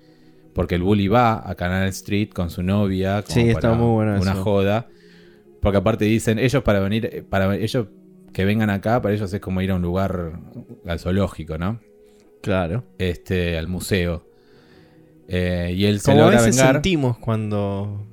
Porque 0.53 0.75
el 0.75 0.83
bully 0.83 1.07
va 1.07 1.49
a 1.49 1.55
Canal 1.55 1.87
Street 1.89 2.29
con 2.29 2.49
su 2.51 2.61
novia. 2.63 3.23
como 3.23 3.33
Sí, 3.33 3.49
está 3.49 3.61
para 3.61 3.73
muy 3.73 3.91
bueno 3.93 4.21
Una 4.21 4.31
eso. 4.33 4.43
joda. 4.43 4.87
Porque 5.63 5.77
aparte 5.77 6.05
dicen, 6.05 6.37
ellos 6.39 6.61
para 6.63 6.79
venir, 6.79 7.09
eh, 7.11 7.23
para 7.27 7.55
ellos 7.55 7.87
que 8.33 8.45
vengan 8.45 8.69
acá, 8.69 9.01
para 9.01 9.15
ellos 9.15 9.31
es 9.33 9.39
como 9.41 9.61
ir 9.61 9.71
a 9.71 9.75
un 9.75 9.81
lugar 9.81 10.39
al 10.85 10.99
zoológico, 10.99 11.57
¿no? 11.57 11.79
Claro. 12.41 12.83
Este, 12.97 13.57
al 13.57 13.67
museo. 13.67 14.27
Eh, 15.27 15.73
y 15.75 15.85
él 15.85 15.99
se 15.99 16.11
Como 16.11 16.23
a 16.23 16.25
logra 16.25 16.41
veces 16.41 16.57
vengar. 16.57 16.75
sentimos 16.75 17.17
cuando. 17.17 18.05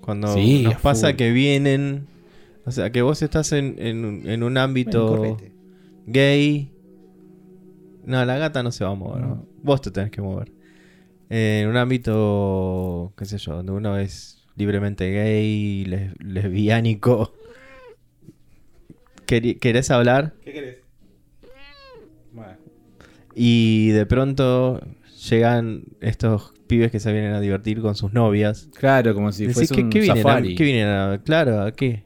Cuando 0.00 0.34
Sí, 0.34 0.62
nos 0.62 0.74
a 0.74 0.78
pasa 0.78 1.16
que 1.16 1.32
vienen. 1.32 2.06
O 2.66 2.70
sea, 2.70 2.92
que 2.92 3.00
vos 3.02 3.20
estás 3.22 3.52
en, 3.52 3.76
en 3.78 4.04
un- 4.04 4.28
en 4.28 4.42
un 4.42 4.54
Ven, 4.54 4.58
ámbito 4.58 5.16
correte. 5.16 5.52
gay. 6.06 6.70
No, 8.04 8.24
la 8.24 8.36
gata 8.38 8.62
no 8.62 8.72
se 8.72 8.84
va 8.84 8.90
a 8.90 8.94
mover. 8.94 9.22
No. 9.22 9.46
Vos 9.62 9.80
te 9.80 9.90
tenés 9.90 10.10
que 10.10 10.20
mover. 10.22 10.52
Eh, 11.30 11.60
en 11.62 11.68
un 11.68 11.76
ámbito, 11.76 13.12
qué 13.16 13.24
sé 13.26 13.38
yo, 13.38 13.54
donde 13.56 13.72
uno 13.72 13.98
es 13.98 14.37
libremente 14.58 15.10
gay, 15.12 15.84
les- 15.86 16.12
lesbiánico. 16.22 17.32
¿Querés 19.26 19.90
hablar? 19.90 20.34
¿Qué 20.44 20.52
querés? 20.52 20.76
Bueno. 22.32 22.56
Y 23.34 23.90
de 23.90 24.06
pronto 24.06 24.80
llegan 25.28 25.84
estos 26.00 26.54
pibes 26.66 26.90
que 26.90 26.98
se 27.00 27.12
vienen 27.12 27.32
a 27.34 27.40
divertir 27.40 27.80
con 27.80 27.94
sus 27.94 28.12
novias. 28.12 28.68
Claro, 28.74 29.14
como 29.14 29.30
si 29.32 29.48
fuese 29.48 29.74
¿qué, 29.74 29.82
un 29.82 29.90
qué 29.90 30.00
vienen 30.00 30.18
a, 30.18 30.22
safari. 30.22 30.54
qué 30.54 30.64
vienen 30.64 30.86
a- 30.88 31.20
Claro, 31.24 31.62
¿a 31.62 31.72
qué? 31.72 32.04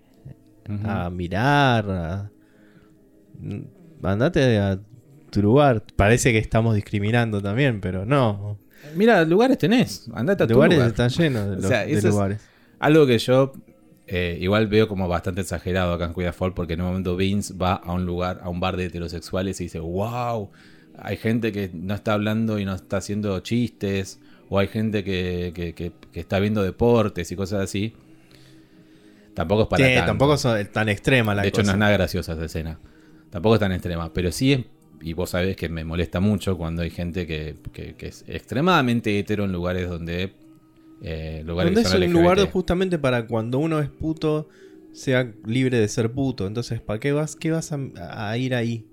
A 0.84 1.10
mirar, 1.10 1.90
a... 1.90 2.30
Andate 4.02 4.58
a 4.58 4.80
tu 5.30 5.42
lugar. 5.42 5.84
Parece 5.96 6.32
que 6.32 6.38
estamos 6.38 6.74
discriminando 6.74 7.40
también, 7.40 7.80
pero 7.80 8.04
no. 8.04 8.58
Mira, 8.96 9.24
lugares 9.24 9.58
tenés. 9.58 10.06
Andate 10.14 10.44
a 10.44 10.46
tu 10.46 10.54
lugares 10.54 10.76
lugar. 10.76 10.90
están 10.90 11.08
llenos 11.10 11.44
de, 11.46 11.52
O 11.52 11.56
los- 11.56 11.66
sea, 11.66 11.84
de 11.86 11.92
es- 11.92 12.04
lugares. 12.04 12.40
Algo 12.78 13.06
que 13.06 13.18
yo 13.18 13.52
eh, 14.08 14.36
igual 14.40 14.66
veo 14.66 14.88
como 14.88 15.06
bastante 15.08 15.40
exagerado 15.42 15.92
acá 15.92 16.06
en 16.06 16.12
Cuida 16.12 16.32
Fall, 16.32 16.52
porque 16.54 16.74
en 16.74 16.80
un 16.82 16.88
momento 16.88 17.16
Vince 17.16 17.54
va 17.54 17.74
a 17.74 17.92
un 17.92 18.04
lugar, 18.04 18.40
a 18.42 18.48
un 18.48 18.58
bar 18.60 18.76
de 18.76 18.86
heterosexuales 18.86 19.60
y 19.60 19.64
dice, 19.64 19.78
wow, 19.78 20.50
hay 20.98 21.16
gente 21.16 21.52
que 21.52 21.70
no 21.72 21.94
está 21.94 22.12
hablando 22.14 22.58
y 22.58 22.64
no 22.64 22.74
está 22.74 22.96
haciendo 22.98 23.38
chistes, 23.40 24.18
o 24.50 24.58
hay 24.58 24.66
gente 24.68 25.04
que, 25.04 25.52
que- 25.54 25.72
que- 25.74 25.92
que 26.12 26.20
está 26.20 26.40
viendo 26.40 26.62
deportes 26.62 27.30
y 27.32 27.36
cosas 27.36 27.60
así. 27.62 27.94
Tampoco 29.34 29.62
es 29.62 29.68
para 29.68 29.86
Sí, 29.86 29.94
tanto. 29.94 30.06
tampoco 30.06 30.36
son 30.36 30.66
tan 30.66 30.88
extrema 30.88 31.34
la 31.34 31.42
De 31.42 31.48
hecho, 31.48 31.62
no 31.62 31.70
es 31.70 31.78
nada 31.78 31.92
graciosa 31.92 32.34
esa 32.34 32.44
escena. 32.44 32.78
Tampoco 33.30 33.54
es 33.54 33.60
tan 33.60 33.72
extrema. 33.72 34.12
Pero 34.12 34.30
sí, 34.30 34.52
es- 34.52 34.64
y 35.02 35.12
vos 35.14 35.30
sabés 35.30 35.56
que 35.56 35.68
me 35.68 35.84
molesta 35.84 36.20
mucho 36.20 36.56
cuando 36.56 36.82
hay 36.82 36.90
gente 36.90 37.26
que, 37.26 37.56
que- 37.72 37.94
que 37.94 38.06
es 38.06 38.24
extremadamente 38.28 39.18
hetero 39.18 39.44
en 39.44 39.52
lugares 39.52 39.88
donde. 39.88 40.32
Eh, 41.04 41.42
lugares 41.44 41.74
Donde 41.74 41.88
es 41.88 41.94
un 41.94 42.12
lugar 42.12 42.38
justamente 42.50 42.96
para 42.98 43.26
cuando 43.26 43.58
uno 43.58 43.80
es 43.80 43.88
puto 43.88 44.48
sea 44.92 45.32
libre 45.44 45.78
de 45.80 45.88
ser 45.88 46.12
puto. 46.12 46.46
Entonces, 46.46 46.80
¿para 46.80 47.00
qué 47.00 47.10
vas, 47.12 47.34
qué 47.34 47.50
vas 47.50 47.72
a, 47.72 47.78
a 48.30 48.36
ir 48.38 48.54
ahí? 48.54 48.84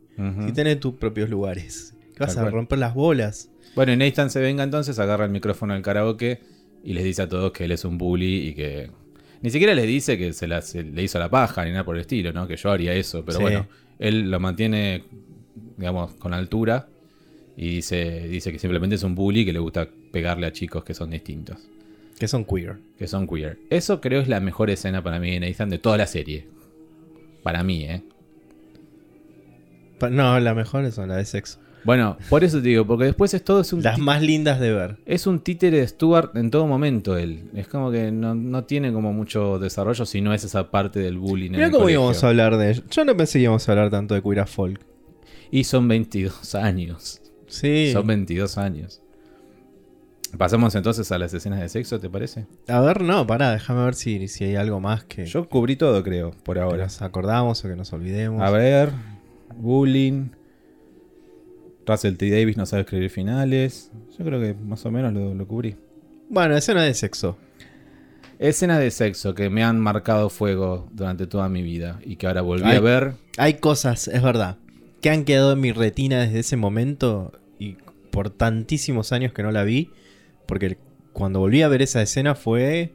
Si 0.46 0.52
tenés 0.52 0.80
tus 0.82 0.96
propios 0.96 1.30
lugares. 1.30 1.96
¿Qué 2.14 2.20
vas 2.20 2.34
Tal 2.36 2.40
a 2.40 2.42
cual. 2.48 2.54
romper 2.54 2.80
las 2.80 2.94
bolas? 2.94 3.50
Bueno, 3.76 3.94
y 3.94 3.98
Nathan 3.98 4.30
se 4.30 4.42
venga 4.42 4.64
entonces, 4.64 5.00
agarra 5.00 5.24
el 5.26 5.32
micrófono 5.32 5.74
del 5.76 5.84
karaoke 5.84 6.40
y 6.84 6.92
les 6.94 7.04
dice 7.06 7.22
a 7.22 7.30
todos 7.30 7.52
que 7.54 7.64
él 7.66 7.72
es 7.72 7.86
un 7.86 7.98
bully 7.98 8.48
y 8.50 8.54
que. 8.54 8.90
Ni 9.42 9.50
siquiera 9.52 9.74
les 9.74 9.88
dice 9.88 10.18
que 10.18 10.34
se, 10.34 10.48
la- 10.48 10.62
se 10.62 10.84
le 10.84 11.04
hizo 11.04 11.20
la 11.20 11.30
paja 11.30 11.64
ni 11.64 11.72
nada 11.72 11.86
por 11.86 11.96
el 11.96 12.02
estilo, 12.02 12.34
¿no? 12.34 12.48
Que 12.48 12.58
yo 12.58 12.70
haría 12.72 12.94
eso. 12.94 13.24
Pero 13.24 13.38
Sí. 13.38 13.42
bueno, 13.44 13.68
él 14.00 14.30
lo 14.30 14.40
mantiene, 14.42 15.04
digamos, 15.80 16.14
con 16.16 16.34
altura 16.34 16.88
Y 17.58 17.70
dice, 17.78 18.28
dice 18.28 18.52
que 18.52 18.60
simplemente 18.60 18.96
es 18.98 19.04
un 19.04 19.16
bully 19.16 19.46
que 19.46 19.54
le 19.54 19.60
gusta 19.60 19.88
pegarle 20.12 20.46
a 20.46 20.52
chicos 20.52 20.84
que 20.84 20.94
son 20.94 21.10
distintos. 21.10 21.58
Que 22.20 22.28
son 22.28 22.46
queer. 22.46 22.78
Que 22.98 23.08
son 23.08 23.28
queer. 23.28 23.58
Eso 23.70 24.00
creo 24.02 24.22
es 24.22 24.28
la 24.28 24.40
mejor 24.40 24.70
escena 24.70 25.02
para 25.04 25.20
mí 25.20 25.32
de 25.32 25.40
Nathan 25.40 25.70
de 25.70 25.80
toda 25.80 25.98
la 25.98 26.06
serie. 26.06 26.48
Para 27.44 27.64
mí, 27.64 27.84
¿eh? 27.86 28.04
No, 30.12 30.40
las 30.40 30.56
mejores 30.56 30.94
son 30.96 31.10
las 31.10 31.18
de 31.18 31.26
sexo. 31.26 31.60
Bueno, 31.86 32.18
por 32.30 32.44
eso 32.44 32.62
te 32.62 32.68
digo, 32.70 32.86
porque 32.86 33.06
después 33.06 33.34
es 33.34 33.44
todo 33.44 33.62
es 33.62 33.72
un, 33.72 33.82
Las 33.82 33.98
más 34.00 34.22
lindas 34.22 34.60
de 34.60 34.74
ver. 34.74 34.98
es 35.06 35.28
un 35.28 35.40
títere 35.40 35.80
de 35.80 35.88
Stuart 35.88 36.36
en 36.36 36.52
todo 36.52 36.68
momento 36.68 37.18
él. 37.18 37.44
Es 37.56 37.68
como 37.70 37.90
que 37.90 38.12
no, 38.12 38.36
no 38.36 38.66
tiene 38.66 38.92
como 38.92 39.14
mucho 39.14 39.60
desarrollo 39.60 40.06
si 40.06 40.20
no 40.22 40.34
es 40.34 40.44
esa 40.44 40.72
parte 40.72 41.00
del 41.00 41.18
bullying. 41.18 41.48
en 41.48 41.52
Mira 41.54 41.68
cómo 41.72 41.84
colegio. 41.84 42.02
íbamos 42.02 42.24
a 42.24 42.28
hablar 42.28 42.58
de. 42.58 42.82
Yo 42.92 43.06
no 43.06 43.16
pensé 43.16 43.40
que 43.40 43.44
íbamos 43.44 43.68
a 43.68 43.72
hablar 43.72 43.90
tanto 43.90 44.14
de 44.14 44.22
queer 44.22 44.46
folk. 44.46 44.80
Y 45.52 45.64
son 45.64 45.88
22 45.88 46.56
años. 46.56 47.22
Sí. 47.48 47.92
Son 47.92 48.06
22 48.06 48.58
años. 48.58 49.02
Pasamos 50.38 50.76
entonces 50.76 51.12
a 51.12 51.18
las 51.18 51.34
escenas 51.34 51.60
de 51.60 51.70
sexo, 51.70 52.00
¿te 52.00 52.10
parece? 52.10 52.46
A 52.68 52.82
ver, 52.82 53.02
no, 53.02 53.26
pará, 53.26 53.52
déjame 53.52 53.84
ver 53.84 53.96
si, 53.96 54.28
si 54.28 54.44
hay 54.44 54.56
algo 54.56 54.80
más 54.80 55.04
que, 55.04 55.26
Yo 55.26 55.50
cubrí 55.50 55.76
todo, 55.76 56.04
creo, 56.04 56.32
por 56.44 56.58
que 56.58 56.62
ahora. 56.62 56.84
nos 56.84 57.02
acordamos 57.02 57.66
o 57.66 57.68
que 57.68 57.76
nos 57.76 57.92
olvidemos. 57.94 58.42
A 58.42 58.52
ver, 58.52 58.92
bullying. 59.58 60.30
Russell 61.88 62.16
T. 62.16 62.30
Davis 62.30 62.58
no 62.58 62.68
sabe 62.68 62.84
escribir 62.84 63.10
finales. 63.10 63.92
Yo 64.18 64.24
creo 64.24 64.40
que 64.40 64.54
más 64.54 64.86
o 64.86 64.92
menos 64.92 65.12
lo, 65.14 65.34
lo 65.34 65.48
cubrí. 65.48 65.76
Bueno, 66.30 66.56
escena 66.56 66.84
de 66.84 66.94
sexo. 66.94 67.38
Escenas 68.38 68.80
de 68.80 68.92
sexo 68.92 69.34
que 69.34 69.50
me 69.50 69.64
han 69.64 69.80
marcado 69.80 70.30
fuego 70.30 70.88
durante 70.94 71.26
toda 71.26 71.50
mi 71.50 71.64
vida 71.64 72.00
y 72.06 72.18
que 72.18 72.28
ahora 72.28 72.42
volví 72.42 72.72
a 72.72 72.80
ver. 72.80 73.16
Hay 73.38 73.56
cosas, 73.56 74.08
es 74.08 74.22
verdad, 74.22 74.58
que 75.02 75.10
han 75.10 75.26
quedado 75.26 75.54
en 75.54 75.62
mi 75.62 75.72
retina 75.72 76.22
desde 76.22 76.40
ese 76.40 76.58
momento 76.58 77.32
y 77.58 77.78
por 78.12 78.30
tantísimos 78.30 79.12
años 79.12 79.34
que 79.34 79.44
no 79.44 79.52
la 79.52 79.64
vi. 79.64 79.92
Porque 80.46 80.78
cuando 81.14 81.40
volví 81.40 81.62
a 81.62 81.68
ver 81.68 81.82
esa 81.82 82.02
escena 82.02 82.36
fue. 82.36 82.94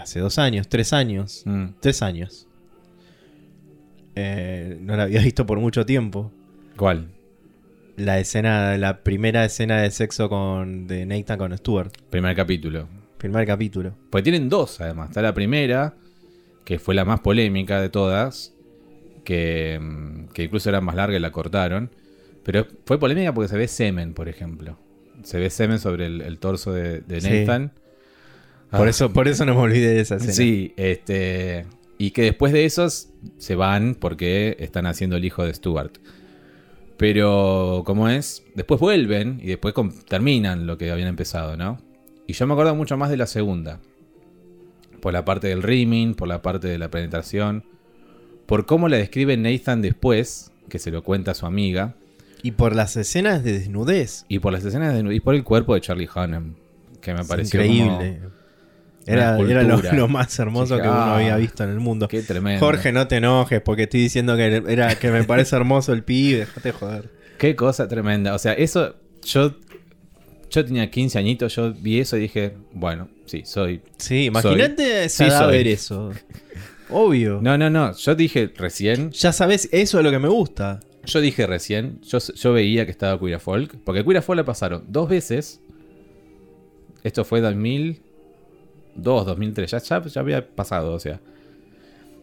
hace 0.00 0.20
dos 0.20 0.38
años, 0.38 0.68
tres 0.68 0.92
años. 0.92 1.42
Mm, 1.44 1.66
Tres 1.80 2.02
años. 2.02 2.46
Eh, 4.14 4.78
no 4.80 4.96
la 4.96 5.04
había 5.04 5.20
visto 5.24 5.46
por 5.46 5.58
mucho 5.60 5.84
tiempo. 5.86 6.32
¿Cuál? 6.76 7.08
La 7.96 8.20
escena, 8.20 8.76
la 8.78 9.02
primera 9.02 9.44
escena 9.44 9.80
de 9.82 9.90
sexo 9.90 10.28
con 10.28 10.86
de 10.86 11.04
Nathan 11.04 11.38
con 11.38 11.56
Stuart. 11.56 11.92
Primer 12.10 12.36
capítulo. 12.36 12.88
Primer 13.18 13.44
capítulo. 13.44 13.94
Pues 14.10 14.22
tienen 14.22 14.48
dos, 14.48 14.80
además. 14.80 15.10
Está 15.10 15.22
la 15.22 15.34
primera, 15.34 15.96
que 16.64 16.78
fue 16.78 16.94
la 16.94 17.04
más 17.04 17.18
polémica 17.20 17.80
de 17.80 17.88
todas, 17.88 18.54
que, 19.28 19.78
que 20.32 20.44
incluso 20.44 20.70
era 20.70 20.80
más 20.80 20.94
larga 20.94 21.14
y 21.18 21.20
la 21.20 21.30
cortaron. 21.30 21.90
Pero 22.44 22.66
fue 22.86 22.98
polémica 22.98 23.34
porque 23.34 23.48
se 23.48 23.58
ve 23.58 23.68
semen, 23.68 24.14
por 24.14 24.26
ejemplo. 24.26 24.78
Se 25.22 25.38
ve 25.38 25.50
semen 25.50 25.78
sobre 25.78 26.06
el, 26.06 26.22
el 26.22 26.38
torso 26.38 26.72
de, 26.72 27.00
de 27.02 27.20
Sí. 27.20 27.28
Nathan. 27.28 27.72
Por 28.70 28.86
Ah, 28.86 28.90
eso, 28.90 29.12
por 29.12 29.28
eso 29.28 29.44
no 29.44 29.54
me 29.54 29.60
olvidé 29.60 29.90
de 29.94 30.00
esa 30.00 30.16
escena. 30.16 30.32
Sí, 30.32 30.72
este. 30.78 31.66
Y 31.98 32.12
que 32.12 32.22
después 32.22 32.54
de 32.54 32.64
esos 32.64 33.10
se 33.36 33.54
van 33.54 33.96
porque 33.96 34.56
están 34.60 34.86
haciendo 34.86 35.16
el 35.16 35.24
hijo 35.26 35.44
de 35.44 35.52
Stuart. 35.52 35.98
Pero, 36.96 37.82
como 37.84 38.08
es, 38.08 38.44
después 38.54 38.80
vuelven 38.80 39.40
y 39.42 39.48
después 39.48 39.74
terminan 40.08 40.66
lo 40.66 40.78
que 40.78 40.90
habían 40.90 41.08
empezado, 41.08 41.54
¿no? 41.56 41.78
Y 42.26 42.32
yo 42.32 42.46
me 42.46 42.54
acuerdo 42.54 42.74
mucho 42.74 42.96
más 42.96 43.10
de 43.10 43.18
la 43.18 43.26
segunda. 43.26 43.80
Por 45.00 45.12
la 45.12 45.24
parte 45.24 45.48
del 45.48 45.62
rimming, 45.62 46.14
por 46.14 46.28
la 46.28 46.40
parte 46.42 46.66
de 46.66 46.78
la 46.78 46.90
penetración, 46.90 47.64
por 48.48 48.64
cómo 48.64 48.88
la 48.88 48.96
describe 48.96 49.36
Nathan 49.36 49.82
después, 49.82 50.50
que 50.70 50.78
se 50.78 50.90
lo 50.90 51.02
cuenta 51.04 51.32
a 51.32 51.34
su 51.34 51.44
amiga, 51.44 51.94
Y 52.42 52.52
por 52.52 52.74
las 52.74 52.96
escenas 52.96 53.44
de 53.44 53.52
desnudez. 53.52 54.24
y 54.26 54.38
por 54.38 54.54
las 54.54 54.64
escenas 54.64 54.94
de 54.94 55.14
y 55.14 55.20
por 55.20 55.34
el 55.34 55.44
cuerpo 55.44 55.74
de 55.74 55.82
Charlie 55.82 56.08
Hunnam, 56.12 56.54
que 57.02 57.12
me 57.12 57.20
Es 57.20 57.28
pareció 57.28 57.62
increíble. 57.62 58.18
como- 58.22 58.32
Era, 59.06 59.38
era 59.38 59.62
lo, 59.62 60.08
más 60.08 60.38
hermoso 60.38 60.76
que 60.76 60.82
uno 60.82 60.92
ah, 60.92 61.16
había 61.18 61.36
visto 61.36 61.62
en 61.62 61.70
el 61.70 61.78
mundo. 61.78 62.08
Qué 62.08 62.22
tremendo. 62.22 62.64
Jorge, 62.64 62.90
no 62.90 63.06
te 63.06 63.16
enojes 63.16 63.60
porque 63.60 63.82
estoy 63.82 64.00
diciendo 64.00 64.34
que 64.36 64.62
era 64.66 64.94
que 64.98 65.10
me 65.10 65.24
parece 65.24 65.54
hermoso 65.54 65.92
el 65.92 66.02
pibe. 66.04 66.40
Déjate 66.40 66.72
joder. 66.72 67.10
Qué 67.36 67.54
cosa 67.54 67.86
tremenda. 67.86 68.34
O 68.34 68.38
sea, 68.38 68.54
eso. 68.54 68.96
Yo. 69.24 69.54
Yo 70.50 70.64
tenía 70.64 70.90
15 70.90 71.18
añitos, 71.18 71.54
yo 71.54 71.74
vi 71.74 72.00
eso 72.00 72.16
y 72.16 72.20
dije, 72.20 72.54
bueno, 72.72 73.08
sí, 73.26 73.42
soy. 73.44 73.82
Sí, 73.98 74.24
imagínate 74.26 75.08
Sí, 75.10 75.24
ver 75.50 75.66
eso. 75.68 76.10
Obvio. 76.90 77.40
No, 77.42 77.58
no, 77.58 77.70
no. 77.70 77.92
Yo 77.92 78.14
dije 78.14 78.52
recién. 78.56 79.10
Ya 79.10 79.32
sabes, 79.32 79.68
eso 79.72 79.98
es 79.98 80.04
lo 80.04 80.10
que 80.10 80.18
me 80.18 80.28
gusta. 80.28 80.80
Yo 81.04 81.20
dije 81.20 81.46
recién. 81.46 82.00
Yo, 82.02 82.18
yo 82.18 82.52
veía 82.52 82.84
que 82.84 82.90
estaba 82.90 83.18
Queer 83.18 83.40
Folk. 83.40 83.78
Porque 83.84 84.04
Queer 84.04 84.22
Folk 84.22 84.36
la 84.36 84.44
pasaron 84.44 84.84
dos 84.88 85.08
veces. 85.08 85.60
Esto 87.02 87.24
fue 87.24 87.40
2002, 87.40 89.26
2003. 89.26 89.70
Ya, 89.70 89.78
ya, 89.78 90.02
ya 90.02 90.20
había 90.20 90.46
pasado, 90.48 90.94
o 90.94 90.98
sea. 90.98 91.20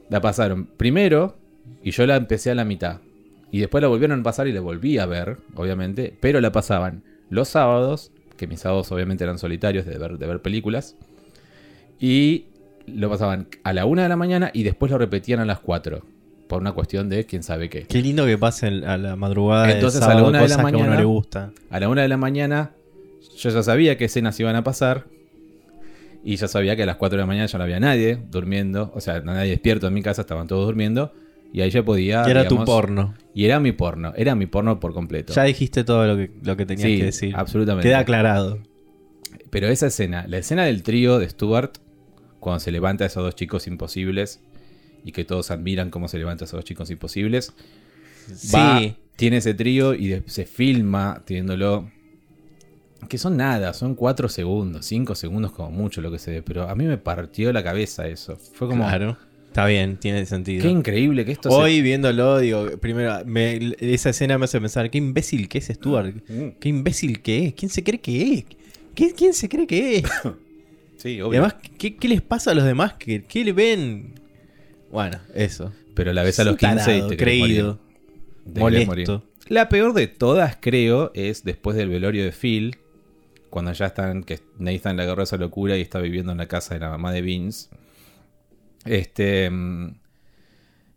La 0.10 0.22
pasaron 0.22 0.68
primero 0.78 1.38
y 1.84 1.92
yo 1.92 2.06
la 2.06 2.16
empecé 2.16 2.52
a 2.52 2.56
la 2.56 2.66
mitad. 2.66 3.02
Y 3.52 3.60
después 3.60 3.82
la 3.82 3.88
volvieron 3.88 4.20
a 4.20 4.24
pasar 4.24 4.48
y 4.48 4.52
la 4.52 4.62
volví 4.62 4.98
a 4.98 5.06
ver, 5.06 5.38
obviamente. 5.56 6.16
Pero 6.20 6.42
la 6.42 6.52
pasaban 6.52 7.04
los 7.30 7.50
sábados, 7.50 8.12
que 8.38 8.48
mis 8.48 8.60
sábados 8.60 8.92
obviamente 8.92 9.24
eran 9.24 9.40
solitarios 9.40 9.86
de 9.86 9.98
ver, 9.98 10.18
de 10.18 10.28
ver 10.28 10.42
películas. 10.42 10.96
Y 12.00 12.46
lo 12.88 13.10
pasaban 13.10 13.48
a 13.64 13.74
la 13.74 13.86
una 13.86 14.04
de 14.04 14.10
la 14.10 14.16
mañana 14.16 14.52
y 14.54 14.64
después 14.64 14.92
lo 14.92 14.98
repetían 14.98 15.40
a 15.40 15.46
las 15.46 15.60
4. 15.60 16.04
Por 16.48 16.62
una 16.62 16.74
cuestión 16.74 17.10
de 17.10 17.26
quién 17.26 17.42
sabe 17.42 17.70
qué. 17.70 17.84
Qué 17.88 18.02
lindo 18.04 18.26
que 18.26 18.38
pasen 18.38 18.84
a 18.84 18.98
la 18.98 19.16
madrugada. 19.16 19.72
Entonces, 19.72 20.02
a 20.04 20.14
la 20.14 20.24
una 20.24 20.42
de 20.42 20.48
la 20.50 20.56
cosas 20.56 20.58
que 20.58 20.62
a 20.62 20.68
uno 20.70 20.80
mañana- 20.80 20.96
le 21.00 21.06
gusta. 21.06 21.52
A 21.72 21.80
la 21.80 21.90
una 21.90 22.02
de 22.04 22.08
la 22.08 22.18
mañana 22.18 22.72
yo 23.38 23.50
ya 23.50 23.64
sabía 23.64 23.98
qué 23.98 24.06
escenas 24.06 24.40
iban 24.40 24.56
a 24.56 24.64
pasar. 24.64 25.06
Y 26.24 26.36
ya 26.38 26.48
sabía 26.48 26.76
que 26.76 26.84
a 26.84 26.86
las 26.86 26.96
4 26.98 27.18
de 27.18 27.22
la 27.24 27.28
mañana 27.28 27.46
ya 27.48 27.58
no 27.58 27.64
había 27.64 27.80
nadie 27.80 28.18
durmiendo. 28.32 28.92
O 28.96 29.02
sea, 29.02 29.22
nadie 29.22 29.52
despierto 29.52 29.88
en 29.88 29.94
mi 29.94 30.02
casa, 30.02 30.22
estaban 30.22 30.48
todos 30.48 30.66
durmiendo. 30.66 31.14
Y 31.54 31.62
ahí 31.62 31.70
ya 31.70 31.84
podía. 31.84 32.24
y 32.28 32.32
era 32.32 32.48
tu 32.48 32.64
porno. 32.64 33.16
Y 33.34 33.46
era 33.46 33.60
mi 33.60 33.72
porno. 33.72 34.14
Era 34.16 34.36
mi 34.36 34.46
porno 34.46 34.80
por 34.80 34.94
completo. 34.94 35.34
Ya 35.34 35.44
dijiste 35.44 35.84
todo 35.84 36.06
lo 36.06 36.16
que, 36.18 36.32
lo 36.44 36.58
que 36.58 36.66
tenías 36.66 36.88
Sí, 36.90 36.98
que 36.98 37.06
decir. 37.06 37.34
absolutamente. 37.36 37.88
Queda 37.88 38.00
aclarado. 38.00 38.60
Pero 39.52 39.68
esa 39.68 39.88
escena, 39.88 40.26
la 40.28 40.38
escena 40.40 40.66
del 40.66 40.84
trío 40.84 41.18
de 41.20 41.30
Stuart, 41.30 41.78
cuando 42.46 42.60
se 42.60 42.72
levanta 42.72 43.04
a 43.04 43.08
esos 43.08 43.24
dos 43.24 43.36
chicos 43.36 43.66
imposibles. 43.68 44.40
Y 45.04 45.12
que 45.12 45.26
todos 45.26 45.52
admiran 45.52 45.90
cómo 45.90 46.08
se 46.08 46.18
levanta 46.18 46.44
a 46.44 46.46
esos 46.46 46.58
dos 46.60 46.66
chicos 46.66 46.90
imposibles. 46.92 47.52
va, 48.56 48.80
Sí. 48.80 48.96
tiene 49.16 49.38
ese 49.38 49.54
trío 49.54 49.94
y 49.94 50.24
se 50.28 50.46
filma 50.46 51.22
teniéndolo. 51.26 51.90
Que 53.10 53.18
son 53.20 53.38
nada, 53.38 53.74
son 53.74 53.94
4 53.94 54.30
segundos, 54.30 54.86
5 54.86 55.14
segundos 55.16 55.52
como 55.52 55.70
mucho 55.70 56.02
lo 56.02 56.12
que 56.12 56.18
se 56.18 56.32
ve. 56.32 56.42
Pero 56.42 56.68
a 56.70 56.74
mí 56.76 56.86
me 56.86 56.98
partió 56.98 57.52
la 57.54 57.64
cabeza 57.64 58.08
eso. 58.08 58.36
Fue 58.38 58.68
como. 58.68 58.84
Claro. 58.88 59.18
Está 59.48 59.66
bien, 59.68 59.98
tiene 59.98 60.26
sentido. 60.26 60.64
Qué 60.64 60.70
increíble 60.70 61.24
que 61.24 61.32
esto 61.32 61.50
se- 61.50 61.56
Hoy 61.56 61.82
viéndolo, 61.82 62.40
digo, 62.40 62.66
primero, 62.82 63.24
me- 63.26 63.74
esa 63.80 64.10
escena 64.10 64.38
me 64.38 64.46
hace 64.46 64.60
pensar, 64.60 64.90
qué 64.92 64.98
imbécil 64.98 65.48
que 65.48 65.60
es 65.60 65.68
Stuart. 65.68 66.14
Mm, 66.28 66.48
Qué 66.60 66.68
imbécil 66.70 67.22
que 67.22 67.46
es. 67.48 67.54
¿Quién 67.54 67.70
se 67.70 67.82
cree 67.84 68.02
que 68.02 68.34
es? 68.34 68.46
¿Qué- 68.96 69.14
¿Quién 69.14 69.34
se 69.34 69.48
cree 69.48 69.66
que 69.68 69.98
es? 69.98 70.04
Sí, 71.06 71.18
Y 71.18 71.22
además, 71.22 71.56
¿qué, 71.78 71.96
qué 71.98 72.08
les 72.08 72.22
pasa 72.24 72.50
a 72.50 72.54
los 72.56 72.64
demás? 72.64 72.94
¿Qué, 72.96 73.24
qué 73.24 73.44
le 73.46 73.54
ven? 73.54 74.16
Bueno, 74.92 75.20
eso. 75.36 75.72
pero 75.94 76.12
la 76.14 76.24
ves 76.24 76.40
a 76.40 76.44
los 76.46 76.58
15 76.58 76.98
y 76.98 77.08
te 77.10 77.16
creído, 77.18 77.80
morir. 78.46 78.54
Te 78.54 78.54
querés 78.54 78.88
morir. 78.88 78.88
molesto. 78.88 79.24
La 79.48 79.70
peor 79.70 79.94
de 79.94 80.08
todas, 80.08 80.58
creo, 80.60 81.12
es 81.14 81.44
después 81.44 81.78
del 81.78 81.90
velorio 81.90 82.24
de 82.24 82.32
Phil. 82.32 82.78
Cuando 83.52 83.72
ya 83.74 83.86
están, 83.86 84.24
que 84.24 84.40
Nathan 84.58 84.98
le 84.98 85.04
agarró 85.04 85.22
esa 85.22 85.38
locura 85.38 85.78
y 85.78 85.82
está 85.82 86.00
viviendo 86.00 86.32
en 86.32 86.40
la 86.40 86.48
casa 86.48 86.74
de 86.74 86.80
la 86.80 86.90
mamá 86.90 87.12
de 87.12 87.22
Vince. 87.22 87.70
Este. 88.84 89.50
mm, 89.52 89.94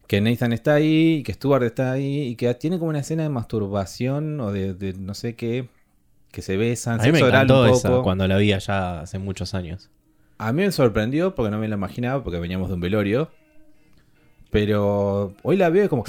Que 0.07 0.21
Nathan 0.23 0.55
está 0.55 0.75
ahí, 0.75 1.23
que 1.23 1.35
Stuart 1.35 1.63
está 1.65 1.93
ahí, 1.93 2.23
y 2.29 2.37
que 2.37 2.53
tiene 2.55 2.79
como 2.79 2.89
una 2.89 3.01
escena 3.01 3.25
de 3.25 3.29
masturbación 3.29 4.41
o 4.41 4.53
de, 4.53 4.73
de 4.73 4.95
no 4.95 5.13
sé 5.13 5.37
qué. 5.37 5.69
Que 6.33 6.41
se 6.43 6.57
besan, 6.57 7.01
A 7.01 7.05
mí 7.05 7.13
me 7.13 7.21
encantó 7.21 7.65
un 7.65 7.69
esa 7.69 7.89
poco. 7.91 8.03
cuando 8.05 8.27
la 8.27 8.39
vi 8.39 8.53
allá 8.53 9.01
hace 9.01 9.19
muchos 9.19 9.55
años. 9.55 9.91
A 10.39 10.53
mí 10.53 10.63
me 10.63 10.73
sorprendió 10.73 11.35
porque 11.35 11.51
no 11.51 11.59
me 11.59 11.69
la 11.69 11.75
imaginaba, 11.75 12.23
porque 12.23 12.39
veníamos 12.39 12.69
de 12.69 12.75
un 12.75 12.81
velorio. 12.81 13.31
Pero 14.51 15.35
hoy 15.43 15.57
la 15.57 15.69
veo 15.69 15.85
y 15.85 15.89
como. 15.89 16.05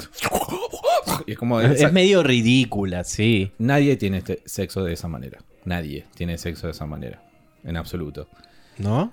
Y 1.26 1.32
es 1.34 1.38
como. 1.38 1.60
Es, 1.62 1.72
esa- 1.72 1.88
es 1.88 1.94
medio 1.94 2.24
ridícula, 2.24 3.04
sí. 3.04 3.52
Nadie 3.58 3.98
tiene 3.98 4.20
este 4.20 4.42
sexo 4.46 4.84
de 4.84 4.94
esa 4.94 5.08
manera. 5.08 5.40
Nadie 5.66 6.06
tiene 6.16 6.38
sexo 6.38 6.68
de 6.68 6.72
esa 6.72 6.86
manera. 6.86 7.22
En 7.64 7.76
absoluto. 7.76 8.30
¿No? 8.78 9.12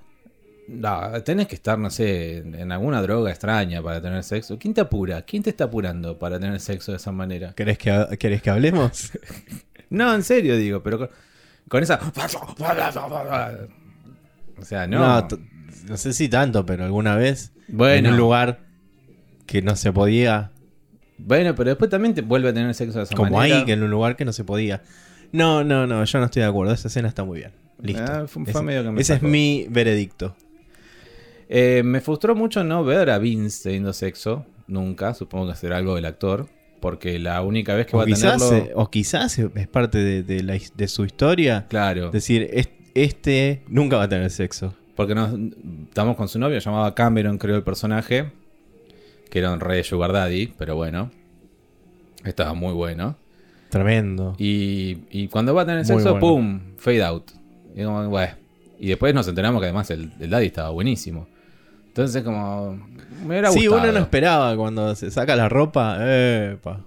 No, 0.69 1.23
tenés 1.25 1.47
que 1.47 1.55
estar, 1.57 1.79
no 1.79 1.91
sé, 1.91 2.39
en 2.39 2.73
alguna 2.73 3.01
droga 3.03 3.31
extraña 3.31 3.83
para 3.83 4.01
tener 4.01 4.23
sexo. 4.25 4.59
¿Quién 4.59 4.75
te 4.75 4.81
apura? 4.81 5.23
¿Quién 5.23 5.43
te 5.43 5.51
está 5.51 5.65
apurando 5.65 6.19
para 6.19 6.39
tener 6.41 6.59
sexo 6.61 6.93
de 6.93 6.97
esa 6.97 7.13
manera? 7.13 7.53
¿Querés 7.55 7.79
que, 7.79 8.17
¿querés 8.19 8.43
que 8.43 8.51
hablemos? 8.51 9.13
No, 9.89 10.13
en 10.13 10.25
serio 10.25 10.57
digo, 10.57 10.83
pero 10.83 10.99
con, 10.99 11.11
con 11.69 11.81
esa... 11.85 12.01
O 14.61 14.65
sea, 14.65 14.87
no. 14.87 15.29
No, 15.89 15.97
sé 15.97 16.13
si 16.13 16.29
tanto, 16.29 16.65
pero 16.67 16.85
alguna 16.85 17.15
vez 17.17 17.53
en 17.69 17.77
bueno, 17.77 18.11
un 18.11 18.17
lugar 18.17 18.61
que 19.47 19.63
no 19.63 19.77
se 19.77 19.93
podía 19.93 20.51
Bueno, 21.19 21.55
pero 21.55 21.71
después 21.71 21.91
también 21.91 22.15
te 22.15 22.23
vuelve 22.23 22.49
a 22.49 22.55
tener 22.55 22.75
sexo 22.75 22.99
de 22.99 23.05
esa 23.05 23.15
Como 23.15 23.33
manera. 23.33 23.59
ahí, 23.59 23.65
que 23.65 23.73
en 23.73 23.83
un 23.83 23.91
lugar 23.91 24.17
que 24.17 24.25
no 24.25 24.33
se 24.33 24.43
podía. 24.45 24.83
No, 25.33 25.63
no, 25.65 25.87
no, 25.87 26.05
yo 26.05 26.19
no 26.19 26.25
estoy 26.25 26.43
de 26.43 26.49
acuerdo. 26.49 26.73
Esa 26.73 26.89
escena 26.89 27.09
está 27.09 27.25
muy 27.25 27.39
bien. 27.41 27.53
Listo. 27.83 28.03
Ah, 28.05 28.25
fue- 28.27 28.43
fue 28.45 28.51
ese 28.53 28.63
medio 28.63 28.83
que 28.85 28.91
me 28.91 29.01
ese 29.01 29.15
es 29.15 29.23
mi 29.23 29.67
veredicto. 29.69 30.35
Eh, 31.49 31.83
me 31.85 32.01
frustró 32.01 32.35
mucho 32.35 32.65
no 32.65 32.85
ver 32.85 33.11
a 33.11 33.19
Vince 33.19 33.63
teniendo 33.65 33.93
sexo. 33.93 34.47
Nunca. 34.67 35.15
Supongo 35.15 35.49
que 35.51 35.57
será 35.57 35.77
algo 35.77 35.95
del 35.95 36.07
actor. 36.07 36.49
Porque 36.81 37.19
la 37.19 37.43
única 37.43 37.75
vez 37.75 37.87
que 37.87 37.97
O 37.97 37.99
va 37.99 38.05
a 38.05 38.07
tenerlo. 38.07 38.69
o 38.75 38.91
quizás 38.91 39.39
es 39.39 39.69
parte 39.69 39.99
de, 39.99 40.23
de 40.23 40.43
la 40.43 40.59
de 40.75 40.89
su 40.89 41.05
historia. 41.05 41.67
Claro. 41.69 42.07
Es 42.07 42.13
decir, 42.13 42.49
es- 42.53 42.69
este 43.05 43.63
nunca 43.69 43.97
va 43.97 44.05
a 44.05 44.09
tener 44.09 44.31
sexo. 44.31 44.75
Porque 44.95 45.15
nos, 45.15 45.31
estamos 45.89 46.17
con 46.17 46.29
su 46.29 46.39
novio, 46.39 46.59
llamaba 46.59 46.95
Cameron, 46.95 47.39
creo 47.39 47.57
el 47.57 47.63
personaje. 47.63 48.31
Que 49.31 49.41
era 49.41 49.53
un 49.53 49.61
rey 49.61 49.85
Sugar 49.85 50.13
Daddy, 50.13 50.55
pero 50.59 50.77
bueno. 50.77 51.11
Estaba 52.25 52.55
muy 52.55 52.73
bueno. 52.73 53.17
Tremendo. 53.71 54.35
Y, 54.39 54.99
y 55.11 55.29
cuando 55.29 55.55
va 55.55 55.63
a 55.63 55.67
tener 55.67 55.85
sexo, 55.85 56.13
bueno. 56.13 56.21
¡pum! 56.21 56.61
Fade 56.79 57.05
out. 57.05 57.31
Y, 57.75 57.83
y 58.79 58.89
después 58.89 59.15
nos 59.15 59.29
enteramos 59.29 59.61
que 59.61 59.67
además 59.67 59.91
el, 59.91 60.13
el 60.19 60.31
Daddy 60.31 60.47
estaba 60.47 60.71
buenísimo. 60.71 61.27
Entonces, 61.89 62.23
como. 62.23 62.79
Me 63.23 63.27
hubiera 63.29 63.51
Sí, 63.51 63.67
gustado. 63.67 63.83
uno 63.83 63.93
no 63.93 63.99
esperaba 64.01 64.57
cuando 64.57 64.95
se 64.95 65.11
saca 65.11 65.35
la 65.37 65.49
ropa. 65.49 65.99
Epa. 66.01 66.81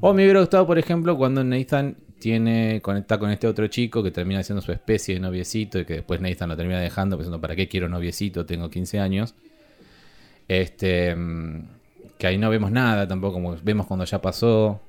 O 0.00 0.12
me 0.12 0.24
hubiera 0.24 0.40
gustado, 0.40 0.66
por 0.66 0.78
ejemplo, 0.78 1.16
cuando 1.16 1.44
Nathan 1.44 1.96
tiene 2.22 2.80
conecta 2.80 3.18
con 3.18 3.30
este 3.32 3.48
otro 3.48 3.66
chico 3.66 4.00
que 4.02 4.12
termina 4.12 4.42
siendo 4.44 4.62
su 4.62 4.70
especie 4.70 5.14
de 5.14 5.20
noviecito 5.20 5.80
y 5.80 5.84
que 5.84 5.94
después 5.94 6.20
Nathan 6.20 6.48
lo 6.48 6.56
termina 6.56 6.78
dejando 6.80 7.16
pensando, 7.16 7.40
¿para 7.40 7.56
qué 7.56 7.66
quiero 7.66 7.88
noviecito? 7.88 8.46
Tengo 8.46 8.70
15 8.70 9.00
años. 9.00 9.34
Este. 10.46 11.14
mm, 11.16 11.62
Que 12.18 12.28
ahí 12.28 12.38
no 12.38 12.48
vemos 12.50 12.70
nada 12.70 13.08
tampoco, 13.08 13.34
como 13.34 13.56
vemos 13.64 13.86
cuando 13.88 14.04
ya 14.04 14.20
pasó. 14.22 14.80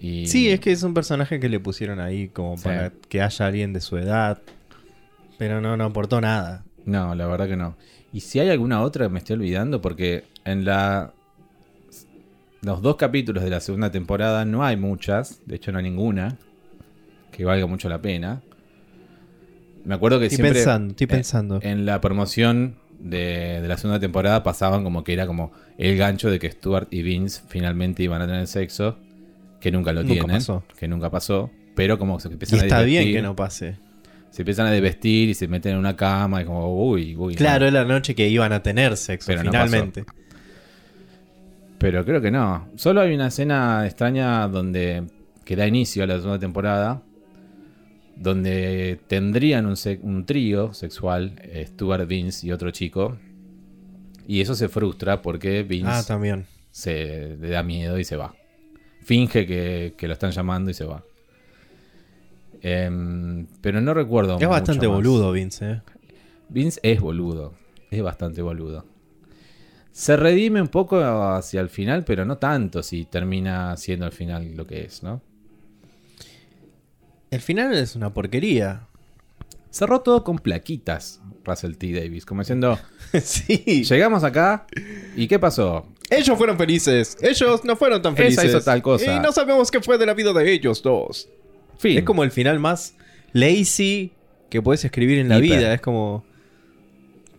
Y... 0.00 0.26
Sí, 0.28 0.48
es 0.48 0.60
que 0.60 0.70
es 0.70 0.82
un 0.84 0.94
personaje 0.94 1.40
que 1.40 1.48
le 1.48 1.58
pusieron 1.58 1.98
ahí 2.00 2.28
como 2.28 2.56
Sí. 2.56 2.64
para 2.64 2.90
que 3.08 3.20
haya 3.20 3.46
alguien 3.46 3.72
de 3.72 3.80
su 3.80 3.98
edad. 3.98 4.40
Pero 5.38 5.60
no, 5.60 5.76
no 5.76 5.84
aportó 5.86 6.20
nada. 6.20 6.64
No, 6.84 7.14
la 7.16 7.26
verdad 7.26 7.48
que 7.48 7.56
no. 7.56 7.76
Y 8.12 8.20
si 8.20 8.38
hay 8.38 8.48
alguna 8.50 8.80
otra 8.82 9.08
me 9.08 9.18
estoy 9.18 9.34
olvidando, 9.34 9.80
porque 9.80 10.24
en 10.44 10.64
la. 10.64 11.12
Los 12.62 12.82
dos 12.82 12.96
capítulos 12.96 13.42
de 13.42 13.50
la 13.50 13.60
segunda 13.60 13.90
temporada 13.90 14.44
no 14.44 14.64
hay 14.64 14.76
muchas, 14.76 15.40
de 15.46 15.56
hecho 15.56 15.72
no 15.72 15.78
hay 15.78 15.84
ninguna 15.84 16.36
que 17.32 17.44
valga 17.44 17.66
mucho 17.66 17.88
la 17.88 18.02
pena. 18.02 18.42
Me 19.84 19.94
acuerdo 19.94 20.18
que 20.18 20.26
Estoy 20.26 20.36
siempre 20.36 20.54
pensando, 20.54 20.90
estoy 20.90 21.06
pensando. 21.06 21.58
en 21.62 21.86
la 21.86 22.00
promoción 22.02 22.76
de, 22.98 23.60
de 23.62 23.68
la 23.68 23.78
segunda 23.78 23.98
temporada 23.98 24.42
pasaban 24.42 24.84
como 24.84 25.04
que 25.04 25.14
era 25.14 25.26
como 25.26 25.52
el 25.78 25.96
gancho 25.96 26.30
de 26.30 26.38
que 26.38 26.50
Stuart 26.50 26.88
y 26.90 27.02
Vince 27.02 27.40
finalmente 27.48 28.02
iban 28.02 28.20
a 28.20 28.26
tener 28.26 28.46
sexo, 28.46 28.98
que 29.58 29.72
nunca 29.72 29.92
lo 29.94 30.02
Nunca 30.02 30.12
tienen, 30.14 30.36
pasó. 30.36 30.64
que 30.78 30.86
nunca 30.86 31.10
pasó, 31.10 31.50
pero 31.74 31.98
como 31.98 32.20
se 32.20 32.28
Y 32.28 32.32
empiezan 32.32 32.60
a 32.60 32.62
está 32.64 32.82
bien 32.82 33.10
que 33.10 33.22
no 33.22 33.34
pase. 33.34 33.78
se 34.30 34.42
empiezan 34.42 34.66
a 34.66 34.70
desvestir 34.70 35.30
y 35.30 35.34
se 35.34 35.48
meten 35.48 35.72
en 35.72 35.78
una 35.78 35.96
cama 35.96 36.42
y 36.42 36.44
como 36.44 36.74
uy, 36.90 37.16
uy. 37.16 37.34
Claro, 37.36 37.66
es 37.66 37.72
la 37.72 37.86
noche 37.86 38.14
que 38.14 38.28
iban 38.28 38.52
a 38.52 38.62
tener 38.62 38.98
sexo, 38.98 39.28
Pero 39.28 39.44
no 39.44 39.50
finalmente. 39.50 40.04
Pero 41.80 42.04
creo 42.04 42.20
que 42.20 42.30
no. 42.30 42.68
Solo 42.76 43.00
hay 43.00 43.14
una 43.14 43.28
escena 43.28 43.86
extraña 43.86 44.46
donde 44.48 45.04
que 45.46 45.56
da 45.56 45.66
inicio 45.66 46.04
a 46.04 46.06
la 46.06 46.16
segunda 46.16 46.38
temporada. 46.38 47.02
Donde 48.16 49.00
tendrían 49.06 49.64
un, 49.64 49.76
un 50.02 50.26
trío 50.26 50.74
sexual, 50.74 51.40
eh, 51.42 51.64
Stuart, 51.66 52.06
Vince 52.06 52.46
y 52.46 52.52
otro 52.52 52.70
chico. 52.70 53.16
Y 54.28 54.42
eso 54.42 54.54
se 54.54 54.68
frustra 54.68 55.22
porque 55.22 55.62
Vince 55.62 55.90
ah, 55.90 56.02
también. 56.06 56.44
se 56.70 57.38
le 57.40 57.48
da 57.48 57.62
miedo 57.62 57.98
y 57.98 58.04
se 58.04 58.16
va. 58.16 58.34
Finge 59.02 59.46
que, 59.46 59.94
que 59.96 60.06
lo 60.06 60.12
están 60.12 60.32
llamando 60.32 60.70
y 60.70 60.74
se 60.74 60.84
va. 60.84 61.02
Em, 62.60 63.46
pero 63.62 63.80
no 63.80 63.94
recuerdo. 63.94 64.36
Es 64.38 64.48
bastante 64.48 64.86
más. 64.86 64.96
boludo, 64.98 65.32
Vince. 65.32 65.70
¿eh? 65.70 65.82
Vince 66.50 66.78
es 66.82 67.00
boludo. 67.00 67.54
Es 67.90 68.02
bastante 68.02 68.42
boludo. 68.42 68.84
Se 69.92 70.16
redime 70.16 70.62
un 70.62 70.68
poco 70.68 71.02
hacia 71.02 71.60
el 71.60 71.68
final, 71.68 72.04
pero 72.04 72.24
no 72.24 72.38
tanto 72.38 72.82
si 72.82 73.04
termina 73.04 73.76
siendo 73.76 74.06
al 74.06 74.12
final 74.12 74.54
lo 74.56 74.66
que 74.66 74.82
es, 74.82 75.02
¿no? 75.02 75.20
El 77.30 77.40
final 77.40 77.74
es 77.74 77.96
una 77.96 78.12
porquería. 78.12 78.86
Cerró 79.70 80.00
todo 80.00 80.24
con 80.24 80.38
plaquitas, 80.38 81.20
Russell 81.44 81.76
T. 81.76 81.92
Davis, 81.92 82.24
como 82.26 82.42
diciendo, 82.42 82.78
sí. 83.22 83.84
llegamos 83.84 84.24
acá 84.24 84.66
y 85.16 85.28
¿qué 85.28 85.38
pasó? 85.38 85.86
Ellos 86.10 86.36
fueron 86.36 86.58
felices. 86.58 87.16
Ellos 87.20 87.64
no 87.64 87.76
fueron 87.76 88.02
tan 88.02 88.14
Esa 88.14 88.22
felices. 88.22 88.44
hizo 88.46 88.60
tal 88.62 88.82
cosa. 88.82 89.14
Y 89.14 89.20
no 89.20 89.30
sabemos 89.30 89.70
qué 89.70 89.80
fue 89.80 89.96
de 89.96 90.06
la 90.06 90.14
vida 90.14 90.32
de 90.32 90.52
ellos 90.52 90.82
dos. 90.82 91.28
Fin. 91.78 91.98
Es 91.98 92.04
como 92.04 92.24
el 92.24 92.32
final 92.32 92.58
más 92.58 92.94
lazy 93.32 94.12
que 94.50 94.60
puedes 94.60 94.84
escribir 94.84 95.18
en 95.18 95.28
la 95.28 95.38
Hiper. 95.38 95.58
vida. 95.58 95.74
Es 95.74 95.80
como. 95.80 96.24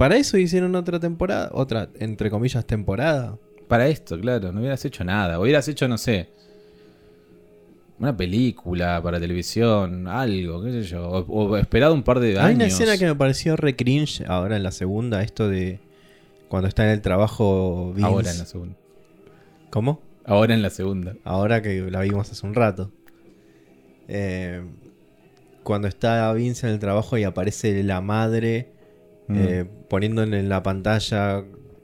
Para 0.02 0.18
eso 0.18 0.36
hicieron 0.36 0.74
otra 0.74 1.00
temporada. 1.00 1.52
Otra, 1.54 1.88
entre 2.00 2.32
comillas, 2.32 2.66
temporada. 2.66 3.38
Para 3.68 3.88
esto, 3.88 4.20
claro, 4.20 4.52
no 4.52 4.60
hubieras 4.60 4.84
hecho 4.84 5.04
nada. 5.04 5.40
Hubieras 5.40 5.68
hecho, 5.68 5.88
no 5.88 6.00
sé, 6.00 6.28
una 8.00 8.18
película 8.18 9.00
para 9.04 9.20
televisión, 9.20 10.08
algo, 10.08 10.64
qué 10.64 10.72
sé 10.72 10.82
yo. 10.82 11.08
O, 11.08 11.20
o 11.20 11.56
esperado 11.56 11.94
un 11.94 12.02
par 12.02 12.20
de 12.20 12.32
años. 12.32 12.46
Hay 12.46 12.56
una 12.56 12.66
escena 12.66 12.98
que 12.98 13.06
me 13.06 13.14
pareció 13.14 13.56
re 13.56 13.76
cringe 13.76 14.24
ahora 14.26 14.56
en 14.56 14.64
la 14.64 14.72
segunda. 14.72 15.22
Esto 15.22 15.48
de. 15.48 15.80
Cuando 16.50 16.68
está 16.68 16.84
en 16.86 16.94
el 16.94 17.02
trabajo 17.02 17.94
Vince. 17.94 18.10
Ahora 18.10 18.32
en 18.32 18.40
la 18.40 18.46
segunda. 18.46 18.76
¿Cómo? 19.70 20.02
Ahora 20.26 20.56
en 20.56 20.64
la 20.64 20.72
segunda. 20.72 21.14
Ahora 21.24 21.62
que 21.62 21.80
la 21.92 22.02
vimos 22.02 22.32
hace 22.32 22.44
un 22.44 22.56
rato. 22.56 22.92
Eh, 24.08 24.64
cuando 25.62 25.88
está 25.88 26.34
Vince 26.34 26.66
en 26.66 26.74
el 26.74 26.80
trabajo 26.80 27.20
y 27.20 27.24
aparece 27.24 27.84
la 27.84 28.02
madre 28.02 28.81
Mm. 29.34 29.38
eh, 29.38 29.66
poniéndole 29.90 30.40
en 30.40 30.50
la 30.50 30.64
pantalla. 30.64 31.40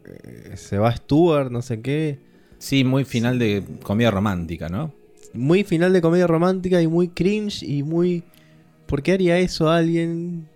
eh, 0.05 0.53
se 0.55 0.77
va 0.77 0.95
Stuart, 0.95 1.51
no 1.51 1.61
sé 1.61 1.81
qué. 1.81 2.19
Sí, 2.59 2.83
muy 2.83 3.03
final 3.05 3.37
de 3.39 3.63
comedia 3.83 4.09
romántica, 4.11 4.69
¿no? 4.69 4.93
Muy 5.33 5.63
final 5.63 5.93
de 5.93 6.01
comedia 6.01 6.25
romántica 6.27 6.81
y 6.81 6.87
muy 6.87 7.09
cringe 7.09 7.61
y 7.63 7.83
muy. 7.83 8.23
¿Por 8.87 9.03
qué 9.03 9.11
haría 9.13 9.37
eso 9.39 9.69
a 9.69 9.77
alguien? 9.77 10.47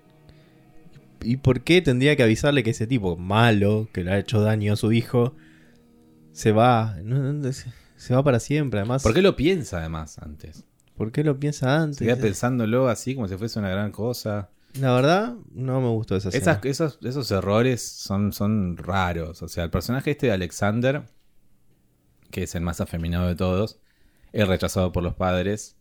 ¿Y 1.23 1.37
por 1.37 1.61
qué 1.61 1.81
tendría 1.81 2.15
que 2.15 2.23
avisarle 2.23 2.63
que 2.63 2.71
ese 2.71 2.87
tipo 2.87 3.15
malo, 3.17 3.87
que 3.93 4.03
le 4.03 4.11
ha 4.11 4.17
hecho 4.19 4.41
daño 4.41 4.73
a 4.73 4.75
su 4.75 4.91
hijo, 4.91 5.35
se 6.31 6.51
va? 6.51 6.97
No, 7.03 7.33
no, 7.33 7.53
se- 7.53 7.71
se 7.97 8.15
va 8.15 8.23
para 8.23 8.39
siempre, 8.39 8.79
además. 8.79 9.03
¿Por 9.03 9.13
qué 9.13 9.21
lo 9.21 9.35
piensa 9.35 9.79
además 9.79 10.17
antes? 10.17 10.63
¿Por 10.97 11.11
qué 11.11 11.23
lo 11.23 11.39
piensa 11.39 11.81
antes? 11.81 11.97
Se 11.97 12.05
queda 12.05 12.15
pensándolo 12.17 12.87
así 12.87 13.13
como 13.13 13.27
si 13.27 13.35
fuese 13.37 13.59
una 13.59 13.69
gran 13.69 13.91
cosa. 13.91 14.49
La 14.79 14.93
verdad, 14.93 15.35
no 15.51 15.81
me 15.81 15.89
gustó 15.89 16.15
esa 16.15 16.29
escena. 16.29 16.59
Esas, 16.63 16.65
esos, 16.65 16.99
esos 17.03 17.31
errores 17.31 17.81
son, 17.81 18.31
son 18.31 18.77
raros. 18.77 19.41
O 19.41 19.47
sea, 19.47 19.63
el 19.63 19.69
personaje 19.69 20.11
este 20.11 20.27
de 20.27 20.33
Alexander, 20.33 21.03
que 22.29 22.43
es 22.43 22.55
el 22.55 22.61
más 22.61 22.79
afeminado 22.79 23.27
de 23.27 23.35
todos, 23.35 23.79
es 24.31 24.47
rechazado 24.47 24.91
por 24.91 25.03
los 25.03 25.15
padres. 25.15 25.77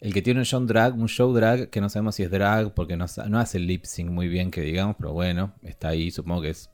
El 0.00 0.12
que 0.12 0.22
tiene 0.22 0.40
un 0.40 0.46
show 0.46 0.64
drag, 0.64 0.94
un 0.94 1.08
show 1.08 1.32
drag 1.32 1.70
que 1.70 1.80
no 1.80 1.88
sabemos 1.88 2.16
si 2.16 2.22
es 2.22 2.30
drag 2.30 2.74
porque 2.74 2.96
no, 2.96 3.06
no 3.28 3.38
hace 3.38 3.58
el 3.58 3.66
lip 3.66 3.84
sync 3.84 4.10
muy 4.10 4.28
bien, 4.28 4.50
que 4.50 4.60
digamos, 4.62 4.96
pero 4.96 5.12
bueno, 5.12 5.54
está 5.62 5.88
ahí. 5.88 6.10
Supongo 6.10 6.42
que 6.42 6.50
es 6.50 6.70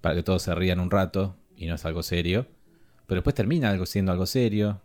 para 0.00 0.14
que 0.14 0.22
todos 0.22 0.42
se 0.42 0.54
rían 0.54 0.80
un 0.80 0.90
rato 0.90 1.36
y 1.56 1.66
no 1.66 1.74
es 1.74 1.84
algo 1.84 2.02
serio. 2.02 2.46
Pero 3.06 3.20
después 3.20 3.34
termina 3.34 3.70
algo 3.70 3.86
siendo 3.86 4.12
algo 4.12 4.26
serio. 4.26 4.80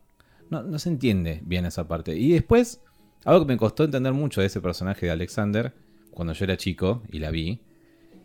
No, 0.50 0.64
no 0.64 0.80
se 0.80 0.90
entiende 0.90 1.42
bien 1.44 1.66
esa 1.66 1.88
parte. 1.88 2.16
Y 2.16 2.32
después, 2.32 2.82
algo 3.28 3.46
que 3.46 3.54
me 3.54 3.58
costó 3.58 3.84
entender 3.84 4.14
mucho 4.14 4.40
de 4.40 4.48
ese 4.48 4.62
personaje 4.62 5.06
de 5.06 5.12
Alexander, 5.12 5.74
cuando 6.12 6.34
yo 6.34 6.46
era 6.46 6.56
chico 6.56 7.04
y 7.12 7.20
la 7.20 7.30
vi, 7.30 7.60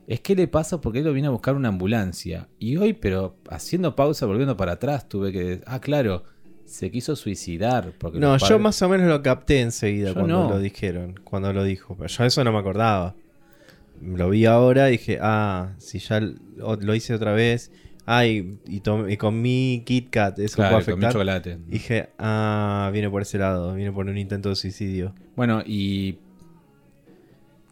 es 0.07 0.21
qué 0.21 0.37
le 0.37 0.47
pasa 0.47 0.81
porque 0.81 1.01
él 1.01 1.05
lo 1.07 1.13
viene 1.13 1.27
a 1.27 1.33
buscar 1.33 1.57
una 1.57 1.71
ambulancia. 1.71 2.49
Y 2.61 2.77
hoy, 2.77 2.93
pero 2.93 3.37
haciendo 3.51 3.97
pausa, 3.97 4.27
volviendo 4.27 4.57
para 4.57 4.73
atrás, 4.73 5.09
tuve 5.09 5.33
que... 5.33 5.61
Ah, 5.67 5.81
claro, 5.81 6.23
se 6.65 6.93
quiso 6.93 7.17
suicidar. 7.17 7.93
Porque 7.99 8.21
No, 8.21 8.37
yo 8.37 8.61
más 8.61 8.81
o 8.81 8.89
menos 8.89 9.09
lo 9.09 9.21
capté 9.23 9.61
enseguida 9.61 10.11
Yo 10.11 10.15
cuando 10.15 10.45
no. 10.45 10.51
lo 10.51 10.59
dijeron, 10.61 11.19
cuando 11.25 11.53
lo 11.53 11.65
dijo. 11.65 11.97
Pero 11.97 12.07
yo 12.09 12.25
eso 12.25 12.45
no 12.45 12.53
me 12.53 12.59
acordaba. 12.59 13.17
Lo 14.01 14.31
vi 14.31 14.47
ahora 14.47 14.89
y 14.89 14.93
dije, 14.93 15.19
ah, 15.21 15.75
si 15.79 15.99
ya 15.99 16.21
lo 16.21 16.95
hice 16.95 17.13
otra 17.13 17.33
vez. 17.33 17.73
Ay, 18.05 18.59
y, 18.67 18.81
tom- 18.81 19.09
y 19.09 19.17
comí 19.17 19.83
Kit 19.87 20.11
Kat, 20.11 20.39
eso 20.41 20.57
Claro, 20.57 20.77
puede 20.77 20.85
comí 20.85 20.95
afectar. 21.05 21.13
chocolate. 21.13 21.59
Y 21.69 21.71
dije, 21.73 22.09
ah, 22.19 22.91
viene 22.93 23.09
por 23.09 23.23
ese 23.23 23.39
lado, 23.39 23.75
viene 23.75 23.93
por 23.93 24.07
un 24.07 24.19
intento 24.19 24.49
de 24.49 24.57
suicidio. 24.57 25.15
Bueno, 25.37 25.63
y. 25.65 26.19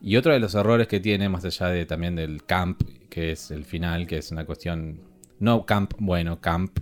Y 0.02 0.16
otro 0.16 0.32
de 0.32 0.40
los 0.40 0.54
errores 0.54 0.86
que 0.88 0.98
tiene, 1.00 1.28
más 1.28 1.44
allá 1.44 1.66
de 1.68 1.84
también 1.84 2.16
del 2.16 2.44
camp, 2.44 2.80
que 3.10 3.32
es 3.32 3.50
el 3.50 3.64
final, 3.64 4.06
que 4.06 4.18
es 4.18 4.30
una 4.30 4.44
cuestión. 4.46 5.00
No 5.40 5.66
camp, 5.66 5.92
bueno, 5.98 6.40
camp, 6.40 6.78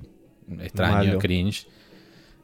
extraño, 0.61 0.95
Malo. 1.09 1.19
cringe. 1.19 1.67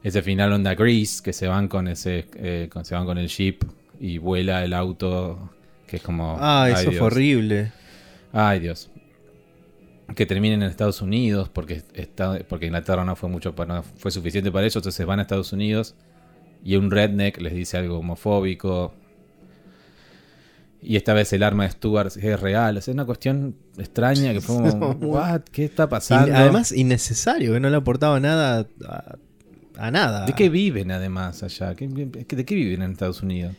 Ese 0.03 0.21
final 0.21 0.51
onda 0.53 0.75
Grease, 0.75 1.21
que 1.23 1.33
se 1.33 1.47
van 1.47 1.67
con 1.67 1.87
ese. 1.87 2.25
eh, 2.35 2.67
con- 2.71 2.83
se 2.83 2.93
van 2.95 3.05
con 3.05 3.17
el 3.17 3.27
jeep 3.27 3.63
y 3.99 4.17
vuela 4.17 4.63
el 4.65 4.73
auto. 4.73 5.51
Que 5.87 5.97
es 5.97 6.01
como. 6.01 6.35
Ah, 6.39 6.67
eso 6.71 6.91
fue 6.91 7.07
horrible. 7.07 7.71
Ay, 8.33 8.59
Dios. 8.59 8.89
Que 10.13 10.25
terminen 10.25 10.61
en 10.61 10.69
Estados 10.69 11.01
Unidos 11.01 11.49
porque 11.49 11.81
está, 11.93 12.37
porque 12.47 12.67
Inglaterra 12.67 13.03
no 13.05 13.15
fue 13.15 13.29
mucho 13.29 13.55
para, 13.55 13.75
no 13.75 13.83
fue 13.83 14.11
suficiente 14.11 14.51
para 14.51 14.63
ellos, 14.65 14.75
entonces 14.75 15.05
van 15.05 15.19
a 15.19 15.23
Estados 15.23 15.51
Unidos 15.53 15.95
y 16.63 16.75
un 16.75 16.91
redneck 16.91 17.39
les 17.41 17.53
dice 17.53 17.77
algo 17.77 17.99
homofóbico. 17.99 18.93
Y 20.81 20.97
esta 20.97 21.13
vez 21.13 21.33
el 21.33 21.41
arma 21.41 21.63
de 21.63 21.71
Stuart 21.71 22.11
es 22.17 22.39
real. 22.39 22.77
O 22.77 22.81
sea, 22.81 22.91
es 22.91 22.95
una 22.95 23.05
cuestión 23.05 23.55
extraña 23.77 24.33
que 24.33 24.41
fue 24.41 24.69
como, 24.69 24.91
¿What? 25.01 25.41
¿Qué 25.51 25.65
está 25.65 25.89
pasando? 25.89 26.27
Y 26.27 26.31
además, 26.31 26.71
innecesario, 26.71 27.53
que 27.53 27.59
no 27.59 27.69
le 27.71 27.77
aportaba 27.77 28.19
nada 28.19 28.67
a, 28.87 29.15
a 29.77 29.91
nada. 29.91 30.25
¿De 30.27 30.33
qué 30.33 30.49
viven 30.49 30.91
además 30.91 31.41
allá? 31.41 31.73
¿Qué- 31.73 31.89
qué- 32.27 32.35
¿De 32.35 32.45
qué 32.45 32.53
viven 32.55 32.83
en 32.83 32.91
Estados 32.91 33.23
Unidos? 33.23 33.55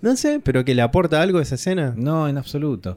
No 0.00 0.16
sé, 0.16 0.40
pero 0.42 0.64
que 0.64 0.74
le 0.74 0.80
aporta 0.80 1.20
algo 1.20 1.40
esa 1.40 1.56
escena. 1.56 1.92
No, 1.96 2.26
en 2.28 2.38
absoluto. 2.38 2.96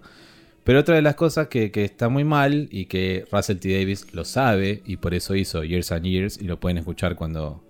Pero 0.63 0.79
otra 0.79 0.95
de 0.95 1.01
las 1.01 1.15
cosas 1.15 1.47
que, 1.49 1.71
que 1.71 1.83
está 1.83 2.07
muy 2.09 2.23
mal 2.23 2.67
y 2.71 2.85
que 2.85 3.25
Russell 3.31 3.57
T. 3.57 3.77
Davis 3.79 4.07
lo 4.13 4.23
sabe 4.23 4.81
y 4.85 4.97
por 4.97 5.13
eso 5.13 5.35
hizo 5.35 5.63
Years 5.63 5.91
and 5.91 6.05
Years 6.05 6.39
y 6.41 6.45
lo 6.45 6.59
pueden 6.59 6.77
escuchar 6.77 7.15
cuando 7.15 7.63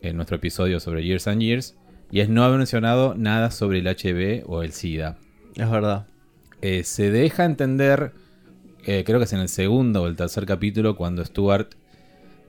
en 0.00 0.16
nuestro 0.16 0.36
episodio 0.36 0.80
sobre 0.80 1.04
Years 1.04 1.28
and 1.28 1.40
Years 1.40 1.76
y 2.10 2.20
es 2.20 2.28
no 2.28 2.44
haber 2.44 2.58
mencionado 2.58 3.14
nada 3.16 3.50
sobre 3.50 3.78
el 3.78 3.86
HIV 3.86 4.42
o 4.46 4.62
el 4.62 4.72
SIDA. 4.72 5.18
Es 5.54 5.70
verdad. 5.70 6.06
Eh, 6.62 6.82
se 6.84 7.10
deja 7.10 7.44
entender, 7.44 8.12
eh, 8.84 9.04
creo 9.06 9.18
que 9.18 9.24
es 9.24 9.32
en 9.32 9.40
el 9.40 9.48
segundo 9.48 10.02
o 10.02 10.06
el 10.06 10.16
tercer 10.16 10.46
capítulo, 10.46 10.96
cuando 10.96 11.24
Stuart 11.24 11.74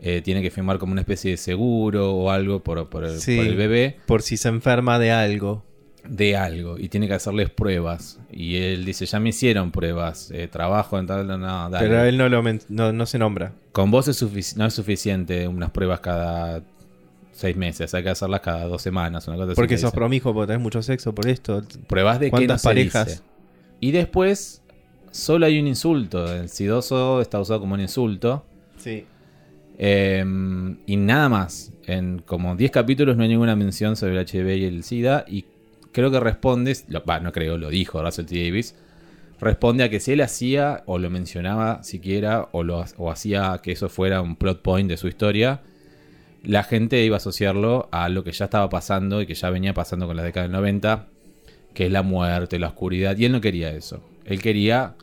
eh, 0.02 0.22
tiene 0.24 0.42
que 0.42 0.52
firmar 0.52 0.78
como 0.80 0.92
una 0.92 1.02
especie 1.02 1.32
de 1.32 1.38
seguro 1.38 2.14
o 2.16 2.30
algo 2.32 2.64
por, 2.64 2.90
por 2.90 3.04
el, 3.04 3.20
Sí. 3.20 3.38
por 3.38 3.46
el 3.48 3.56
bebé 3.56 3.98
Por 4.06 4.22
si 4.22 4.38
se 4.38 4.50
enferma 4.50 4.98
de 5.00 5.12
algo. 5.12 5.66
De 6.10 6.38
algo 6.38 6.78
y 6.78 6.90
tiene 6.90 7.08
que 7.08 7.14
hacerles 7.14 7.50
pruebas. 7.50 8.20
Y 8.32 8.58
él 8.58 8.86
dice, 8.86 9.06
ya 9.06 9.20
me 9.20 9.30
hicieron 9.30 9.72
pruebas, 9.72 10.32
eh, 10.32 10.48
trabajo 10.48 10.98
en 11.00 11.08
tal, 11.08 11.28
no, 11.28 11.70
dale. 11.70 11.88
Pero 11.88 12.04
él 12.04 12.18
no, 12.18 12.30
lo 12.30 12.44
no, 12.70 12.94
no 12.94 13.06
se 13.06 13.20
nombra. 13.20 13.54
Con 13.72 13.92
vos 13.92 14.08
es 14.08 14.58
no 14.58 14.66
es 14.66 14.74
suficiente 14.74 15.48
unas 15.48 15.72
pruebas 15.72 16.00
cada 16.00 16.64
seis 17.38 17.56
meses, 17.56 17.94
hay 17.94 18.04
que 18.04 18.10
hacerlas 18.10 18.42
cada 18.42 18.66
dos 18.66 18.82
semanas. 18.82 19.28
Una 19.28 19.38
cosa 19.38 19.52
así 19.52 19.56
Porque 19.56 19.76
que 19.76 19.82
sos 19.82 19.92
promiscuo, 19.92 20.34
porque 20.34 20.48
tenés 20.48 20.62
mucho 20.62 20.82
sexo 20.82 21.14
por 21.14 21.28
esto. 21.28 21.62
Pruebas 21.88 22.20
de 22.20 22.28
que 22.28 22.32
no 22.32 22.38
¿Cuántas 22.38 22.62
se 22.62 22.68
parejas? 22.68 23.08
dice. 23.08 23.22
Y 23.80 23.92
después, 23.92 24.64
solo 25.12 25.46
hay 25.46 25.60
un 25.60 25.68
insulto. 25.68 26.34
El 26.34 26.50
sidoso 26.50 27.22
está 27.22 27.40
usado 27.40 27.60
como 27.60 27.76
un 27.76 27.82
insulto. 27.82 28.44
Sí. 28.78 29.06
Eh, 29.78 30.26
y 30.86 30.98
nada 30.98 31.30
más. 31.30 31.72
En 31.86 32.20
como 32.20 32.56
10 32.56 32.72
capítulos 32.72 33.16
no 33.16 33.24
hay 33.24 33.30
ninguna 33.30 33.56
mención 33.56 33.96
sobre 33.96 34.20
el 34.20 34.28
HIV 34.28 34.58
y 34.58 34.66
el 34.66 34.84
SIDA. 34.84 35.24
Y 35.28 35.46
creo 35.98 36.12
que 36.12 36.20
responde, 36.20 36.78
lo- 36.90 37.04
no 37.22 37.32
creo, 37.32 37.58
lo 37.58 37.70
dijo 37.70 38.02
Russell 38.02 38.26
T. 38.26 38.36
Davis. 38.46 38.76
Responde 39.40 39.84
a 39.84 39.90
que 39.90 40.00
si 40.00 40.14
él 40.14 40.22
hacía 40.22 40.84
o 40.86 40.98
lo 40.98 41.10
mencionaba 41.10 41.84
siquiera 41.84 42.48
o, 42.52 42.64
lo, 42.64 42.84
o 42.98 43.12
hacía 43.12 43.60
que 43.62 43.72
eso 43.72 43.90
fuera 43.90 44.22
un 44.22 44.36
plot 44.36 44.62
point 44.62 44.90
de 44.90 44.98
su 44.98 45.08
historia, 45.08 45.62
la 46.44 46.64
gente 46.64 47.04
iba 47.04 47.16
a 47.16 47.18
asociarlo 47.18 47.88
a 47.92 48.10
lo 48.10 48.24
que 48.24 48.32
ya 48.32 48.46
estaba 48.46 48.70
pasando 48.70 49.22
y 49.22 49.26
que 49.28 49.34
ya 49.36 49.50
venía 49.50 49.74
pasando 49.74 50.08
con 50.08 50.16
la 50.18 50.24
década 50.24 50.44
del 50.46 50.54
90, 50.54 51.08
que 51.74 51.86
es 51.88 51.92
la 51.92 52.02
muerte, 52.04 52.58
la 52.60 52.68
oscuridad. 52.68 53.18
Y 53.18 53.26
él 53.26 53.32
no 53.32 53.42
quería 53.42 53.70
eso. 53.72 54.02
Él 54.26 54.42
quería 54.42 54.96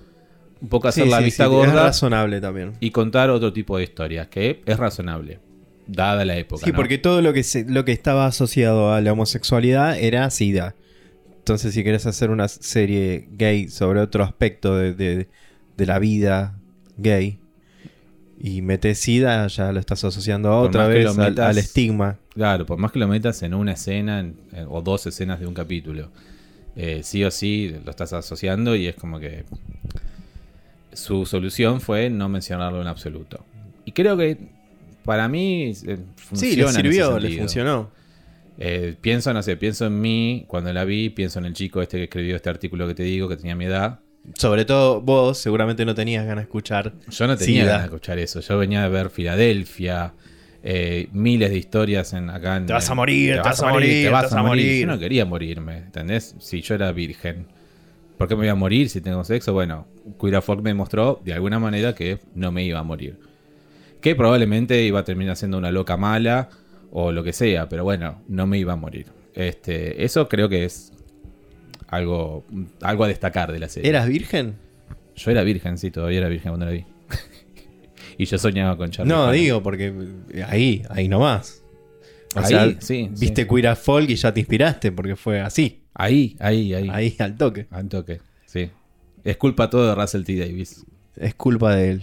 un 0.61 0.68
poco 0.68 0.88
hacer 0.88 1.05
Sí, 1.05 1.11
la 1.11 1.18
sí, 1.18 1.24
vista 1.24 1.45
sí, 1.45 1.51
Es 1.51 1.57
gorda 1.57 1.84
razonable 1.86 2.40
también. 2.40 2.72
y 2.80 2.90
contar 2.90 3.30
otro 3.30 3.53
tipo 3.53 3.76
de 3.78 3.84
historias, 3.84 4.28
que 4.28 4.62
es 4.66 4.76
razonable, 4.78 5.38
dada 5.86 6.24
la 6.24 6.36
época. 6.36 6.64
Sí, 6.64 6.70
¿no? 6.72 6.76
porque 6.76 6.99
todo 6.99 7.20
lo 7.22 7.32
que, 7.32 7.42
se- 7.42 7.66
lo 7.68 7.84
que 7.84 7.92
estaba 7.92 8.26
asociado 8.26 8.92
a 8.92 9.01
la 9.01 9.12
homosexualidad 9.12 9.97
era 9.99 10.28
SIDA. 10.30 10.74
Entonces, 11.45 11.74
si 11.74 11.84
querés 11.84 12.07
hacer 12.07 12.30
una 12.30 12.49
serie 12.49 13.28
gay 13.32 13.68
sobre 13.68 14.01
otro 14.01 14.24
aspecto 14.24 14.76
de, 14.78 14.95
de- 14.95 15.28
de 15.76 15.86
la 15.86 15.99
vida 15.99 16.59
gay 16.97 17.38
y 18.40 18.62
metes 18.62 18.99
SIDA, 19.01 19.47
ya 19.49 19.70
lo 19.70 19.78
estás 19.78 20.03
asociando 20.05 20.49
Por 20.49 20.68
otra 20.68 20.86
vez 20.88 21.18
al, 21.18 21.59
estigma. 21.59 22.16
Claro, 22.32 22.64
por 22.64 22.78
más 22.78 22.92
que 22.92 22.99
lo 22.99 23.09
metas 23.09 23.42
en 23.42 23.53
una 23.53 23.72
escena 23.72 24.20
en- 24.20 24.36
en- 24.53 24.66
o 24.70 24.80
dos 24.80 25.07
escenas 25.07 25.38
de 25.38 25.47
un 25.47 25.53
capítulo, 25.53 26.11
eh, 26.76 27.03
sí 27.03 27.22
o 27.24 27.30
sí 27.30 27.76
lo 27.84 27.90
estás 27.90 28.14
asociando 28.14 28.74
y 28.74 28.86
es 28.86 28.95
como 28.95 29.20
que 29.20 29.45
su 30.95 31.26
solución 31.26 31.82
fue 31.82 32.09
no 32.09 32.30
mencionarlo 32.30 32.80
en 32.80 32.86
absoluto. 32.86 33.45
Y 33.84 33.92
creo 33.92 34.16
que 34.16 34.38
para 35.05 35.28
mí 35.28 35.74
eh, 35.86 35.99
funciona. 36.16 36.38
Sí, 36.38 36.57
le 36.57 36.66
sirvió, 36.72 37.18
le 37.18 37.28
funcionó. 37.38 37.90
Eh, 38.59 38.94
pienso, 39.00 39.32
no 39.32 39.42
sé, 39.42 39.57
pienso 39.57 39.86
en 39.86 40.00
mí 40.00 40.44
cuando 40.46 40.72
la 40.72 40.84
vi, 40.84 41.11
pienso 41.11 41.38
en 41.40 41.46
el 41.46 41.55
chico 41.55 41.82
este 41.82 41.96
que 41.98 42.05
escribió 42.05 42.36
este 42.36 42.50
artículo 42.50 42.86
que 42.86 42.94
te 42.94 43.02
digo, 43.02 43.28
que 43.28 43.36
tenía 43.36 43.55
mi 43.57 43.64
edad. 43.64 44.00
Sobre 44.38 44.64
todo 44.64 45.00
vos, 45.00 45.38
seguramente 45.38 45.84
no 45.84 45.94
tenías 45.94 46.24
ganas 46.24 46.44
de 46.44 46.46
escuchar. 46.48 46.92
Yo 47.11 47.26
no 47.26 47.36
tenía 47.36 47.62
Sida. 47.62 47.64
ganas 47.66 47.82
de 47.82 47.86
escuchar 47.86 48.18
eso. 48.18 48.40
Yo 48.40 48.57
venía 48.59 48.82
de 48.82 48.88
ver 48.88 49.11
Filadelfia, 49.11 50.14
eh, 50.62 51.09
miles 51.12 51.50
de 51.50 51.59
historias 51.59 52.12
en 52.14 52.30
acá. 52.30 52.57
en- 52.57 52.66
Te 52.66 52.72
vas 52.72 52.88
a 52.88 52.94
morir, 52.94 53.34
te 53.34 53.40
vas 53.40 53.61
a 53.62 53.68
morir, 53.68 54.05
te 54.07 54.11
vas 54.11 54.32
a 54.32 54.42
morir. 54.42 54.80
Yo 54.82 54.86
no 54.86 54.98
quería 54.98 55.24
morirme, 55.26 55.78
¿entendés? 55.78 56.34
Si 56.38 56.62
yo 56.62 56.74
era 56.74 56.90
virgen. 56.92 57.46
¿Por 58.16 58.28
qué 58.28 58.34
me 58.36 58.42
voy 58.42 58.48
a 58.48 58.55
morir 58.55 58.88
si 58.88 59.00
tengo 59.00 59.24
sexo? 59.24 59.52
Bueno, 59.52 59.88
Queer 60.20 60.40
Folk 60.40 60.62
me 60.62 60.72
mostró 60.72 61.20
de 61.24 61.34
alguna 61.34 61.59
manera 61.59 61.94
que 61.94 62.18
no 62.34 62.52
me 62.52 62.64
iba 62.64 62.78
a 62.78 62.82
morir. 62.84 63.18
Que 64.00 64.14
probablemente 64.14 64.80
iba 64.84 65.00
a 65.00 65.05
terminar 65.05 65.36
siendo 65.36 65.59
una 65.59 65.72
loca 65.72 65.96
mala 65.96 66.48
o 66.97 67.11
lo 67.11 67.24
que 67.24 67.32
sea, 67.32 67.68
pero 67.68 67.82
bueno, 67.82 68.22
no 68.28 68.47
me 68.47 68.57
iba 68.57 68.72
a 68.72 68.76
morir. 68.76 69.07
Este, 69.34 70.05
eso 70.05 70.28
creo 70.28 70.49
que 70.49 70.64
es 70.64 70.92
algo, 71.88 72.45
algo 72.80 73.03
a 73.03 73.09
destacar 73.09 73.51
de 73.51 73.59
la 73.59 73.68
serie. 73.68 73.90
¿Eras 73.90 74.07
virgen? 74.07 74.55
Yo 75.16 75.32
era 75.32 75.42
virgen, 75.42 75.76
sí, 75.76 75.90
todavía 75.90 76.18
era 76.18 76.28
virgen 76.28 76.53
cuando 76.53 76.66
la 76.66 76.72
vi. 76.72 76.84
y 78.18 78.24
yo 78.26 78.38
soñaba 78.38 78.76
con 78.76 78.92
Charlie. 78.92 79.12
No, 79.12 79.32
digo, 79.32 79.61
porque 79.61 79.92
ahí, 80.47 80.84
ahí 80.88 81.09
nomás. 81.09 81.64
O 82.36 82.38
Ahí, 82.38 82.47
sea, 82.47 82.80
sí, 82.80 83.09
viste 83.11 83.42
sí. 83.42 83.49
Queer 83.49 83.66
as 83.68 83.78
Folk 83.80 84.09
y 84.11 84.14
ya 84.14 84.32
te 84.32 84.38
inspiraste, 84.38 84.92
porque 84.92 85.16
fue 85.16 85.40
así. 85.40 85.82
Ahí, 85.95 86.36
ahí, 86.38 86.74
ahí. 86.74 86.88
Ahí 86.92 87.16
al 87.18 87.36
toque. 87.36 87.66
Al 87.72 87.88
toque, 87.88 88.20
sí. 88.47 88.70
Es 89.24 89.36
culpa 89.36 89.68
todo 89.68 89.88
de 89.88 89.97
Russell 89.97 90.22
T. 90.22 90.36
Davis. 90.38 90.86
Es 91.16 91.34
culpa 91.34 91.74
de 91.74 91.90
él. 91.90 92.03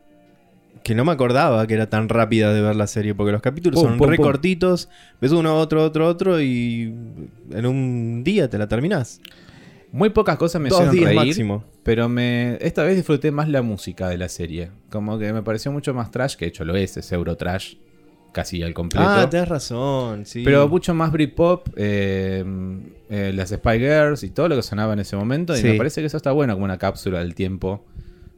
que 0.87 0.95
no 0.95 1.05
me 1.05 1.11
acordaba 1.11 1.66
que 1.66 1.74
era 1.74 1.91
tan 1.91 2.09
rápida 2.09 2.55
de 2.55 2.61
ver 2.62 2.76
la 2.76 2.87
serie, 2.87 3.12
porque 3.12 3.32
los 3.32 3.43
capítulos 3.43 3.80
Pum, 3.80 3.89
son 3.91 3.99
pum, 3.99 4.09
re 4.09 4.16
pum. 4.16 4.24
cortitos, 4.24 4.89
ves 5.20 5.32
uno, 5.32 5.57
otro, 5.59 5.82
otro, 5.82 6.07
otro, 6.07 6.41
y 6.41 6.95
en 7.51 7.66
un 7.66 8.22
día 8.22 8.49
te 8.49 8.57
la 8.57 8.68
terminás. 8.68 9.20
muy 9.91 10.11
pocas 10.11 10.37
cosas 10.37 10.61
me 10.61 10.68
Dos 10.68 10.78
hicieron 10.78 10.95
días 10.95 11.09
reír. 11.09 11.26
máximo. 11.26 11.64
Pero 11.82 12.09
me 12.09 12.57
esta 12.61 12.84
vez 12.84 12.95
disfruté 12.95 13.32
más 13.32 13.49
la 13.49 13.62
música 13.62 14.09
de 14.09 14.16
la 14.16 14.28
serie. 14.28 14.70
Como 14.91 15.18
que 15.18 15.32
me 15.32 15.43
pareció 15.43 15.72
mucho 15.72 15.93
más 15.93 16.11
trash, 16.12 16.37
que 16.37 16.45
de 16.45 16.51
hecho 16.51 16.64
lo 16.64 16.76
es, 16.76 16.97
es 16.97 17.11
Eurotrash. 17.11 17.74
Casi 18.32 18.62
al 18.62 18.72
completo. 18.74 19.07
Ah, 19.09 19.28
tenés 19.30 19.49
razón, 19.49 20.24
sí. 20.26 20.43
Pero 20.45 20.68
mucho 20.68 20.95
más 20.95 21.11
Britpop, 21.11 21.68
eh, 21.76 22.45
eh, 23.11 23.32
las 23.34 23.49
Spy 23.51 23.78
Girls 23.78 24.22
y 24.22 24.30
todo 24.30 24.49
lo 24.49 24.55
que 24.57 24.62
sonaba 24.62 24.93
en 24.93 24.99
ese 25.01 25.16
momento. 25.16 25.53
Y 25.57 25.61
Sí. 25.62 25.66
me 25.68 25.74
parece 25.74 26.01
que 26.03 26.07
eso 26.09 26.16
está 26.18 26.30
bueno, 26.32 26.53
como 26.53 26.64
una 26.66 26.76
cápsula 26.78 27.18
del 27.20 27.34
tiempo 27.34 27.84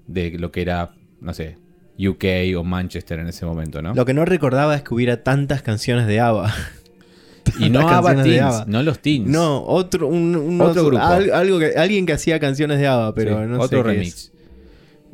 de 0.07 0.31
lo 0.39 0.51
que 0.53 0.63
era, 0.63 0.93
no 1.21 1.35
sé, 1.35 1.57
UK 1.99 2.57
o 2.57 2.65
Manchester 2.65 3.19
en 3.19 3.29
ese 3.29 3.45
momento, 3.47 3.83
¿no? 3.83 3.95
Lo 3.95 4.05
que 4.05 4.15
no 4.15 4.25
recordaba 4.25 4.75
es 4.77 4.83
que 4.83 4.95
hubiera 4.95 5.23
tantas 5.23 5.63
canciones 5.63 6.07
de 6.07 6.21
ABBA. 6.21 6.55
Y 7.59 7.71
no 7.71 7.81
las 7.81 7.93
ABBA 7.93 8.15
canciones 8.15 8.25
de 8.25 8.31
Teens, 8.41 8.55
ABBA. 8.55 8.65
no 8.69 8.83
los 8.83 8.99
Teens. 8.99 9.27
No, 9.27 9.65
otro, 9.65 10.07
un- 10.09 10.61
Otro 10.61 10.85
grupo. 10.85 11.03
al- 11.03 11.33
algo 11.33 11.59
que, 11.59 11.73
alguien 11.79 12.05
que 12.05 12.13
hacía 12.13 12.39
canciones 12.39 12.79
de 12.79 12.87
ABBA, 12.87 13.15
pero 13.15 13.41
Sí, 13.43 13.47
no 13.49 13.59
otro 13.61 13.79
sé 13.79 13.85
qué 13.85 13.91
remix. 13.95 14.09
es. 14.15 14.33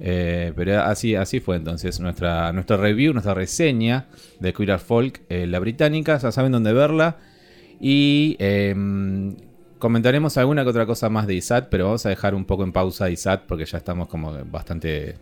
Eh, 0.00 0.52
pero 0.56 0.82
así, 0.82 1.14
así 1.14 1.38
fue 1.38 1.54
entonces 1.54 2.00
nuestra, 2.00 2.52
nuestra 2.52 2.76
review, 2.76 3.12
nuestra 3.12 3.34
reseña 3.34 4.06
de 4.40 4.52
Queer 4.52 4.80
Folk, 4.80 5.20
eh, 5.28 5.46
la 5.46 5.60
británica, 5.60 6.18
ya 6.18 6.32
saben 6.32 6.50
dónde 6.50 6.72
verla. 6.72 7.18
Y 7.80 8.34
eh, 8.40 8.74
comentaremos 9.78 10.36
alguna 10.36 10.64
que 10.64 10.70
otra 10.70 10.86
cosa 10.86 11.08
más 11.10 11.28
de 11.28 11.34
ISAT, 11.34 11.68
pero 11.70 11.84
vamos 11.84 12.04
a 12.04 12.08
dejar 12.08 12.34
un 12.34 12.44
poco 12.46 12.64
en 12.64 12.72
pausa 12.72 13.10
ISAT 13.10 13.42
porque 13.46 13.64
ya 13.64 13.78
estamos 13.78 14.08
como 14.08 14.32
bastante... 14.50 15.14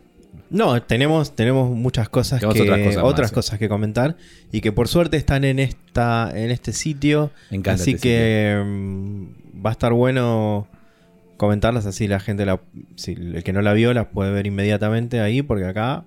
No, 0.51 0.81
tenemos, 0.83 1.35
tenemos 1.35 1.75
muchas 1.75 2.09
cosas 2.09 2.41
Tenemos 2.41 2.57
que, 2.57 2.63
otras 2.63 2.79
cosas 2.81 3.03
otras 3.03 3.21
más, 3.21 3.29
sí. 3.31 3.35
cosas 3.35 3.59
que 3.59 3.69
comentar 3.69 4.17
y 4.51 4.61
que 4.61 4.73
por 4.73 4.89
suerte 4.89 5.17
están 5.17 5.45
en 5.45 5.59
esta 5.59 6.31
en 6.35 6.51
este 6.51 6.73
sitio. 6.73 7.31
Así 7.67 7.93
este 7.93 8.03
que 8.03 8.63
mm, 8.65 9.65
va 9.65 9.71
a 9.71 9.73
estar 9.73 9.93
bueno 9.93 10.69
comentarlas 11.37 11.87
así 11.87 12.07
la 12.07 12.21
gente 12.21 12.47
la, 12.47 12.61
si 12.97 13.13
el 13.13 13.43
que 13.43 13.53
no 13.53 13.63
la 13.63 13.73
vio 13.73 13.93
la 13.93 14.11
puede 14.11 14.31
ver 14.31 14.47
inmediatamente 14.47 15.21
ahí 15.21 15.43
porque 15.43 15.65
acá 15.65 16.05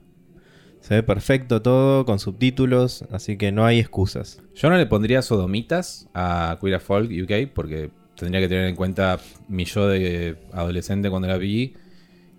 se 0.86 0.94
ve 0.94 1.04
perfecto 1.04 1.64
todo 1.64 2.06
con 2.06 2.20
subtítulos, 2.20 3.06
así 3.12 3.38
que 3.38 3.52
no 3.52 3.66
hay 3.66 3.80
excusas. 3.80 4.44
Yo 4.54 4.70
no 4.70 4.78
le 4.78 4.86
pondría 4.86 5.24
sodomitas 5.24 6.08
a 6.14 6.60
Queer 6.62 6.80
Folk 6.80 7.10
UK 7.10 7.52
porque 7.56 7.90
tendría 8.16 8.40
que 8.40 8.48
tener 8.48 8.68
en 8.68 8.76
cuenta 8.76 9.20
mi 9.48 9.66
yo 9.66 9.88
de 9.88 10.38
adolescente 10.54 11.10
cuando 11.10 11.28
la 11.28 11.38
vi 11.38 11.74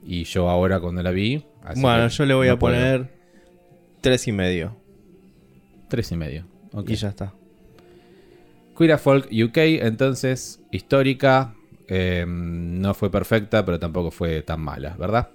y 0.05 0.23
yo 0.23 0.49
ahora 0.49 0.79
cuando 0.79 1.03
la 1.03 1.11
vi. 1.11 1.45
Así 1.67 1.81
bueno, 1.83 2.09
yo 2.09 2.25
le 2.27 2.35
voy 2.35 2.47
no 2.49 2.55
a 2.55 2.59
puedo. 2.59 2.75
poner 2.75 3.11
tres 4.01 4.27
y 4.29 4.33
medio 4.33 4.77
Tres 5.89 6.11
y 6.13 6.17
medio. 6.17 6.47
ok. 6.73 6.91
y 6.91 6.95
ya 6.97 7.09
está. 7.11 7.33
Queer 8.77 8.99
Folk 8.99 9.29
UK, 9.33 9.57
entonces, 9.83 10.61
histórica. 10.71 11.55
eh, 11.89 12.25
no 12.27 12.95
fue 12.95 13.11
perfecta, 13.11 13.65
pero 13.65 13.79
tampoco 13.79 14.11
fue 14.11 14.43
tan 14.43 14.61
mala, 14.61 14.97
¿verdad? 14.99 15.29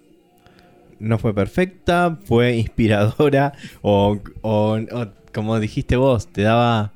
no 0.99 1.17
fue 1.17 1.33
perfecta, 1.33 2.19
fue 2.25 2.57
inspiradora 2.57 3.53
o, 3.81 4.19
o- 4.41 4.77
o 4.91 5.07
como 5.33 5.59
dijiste 5.59 5.95
vos, 5.95 6.27
te 6.31 6.43
daba, 6.43 6.93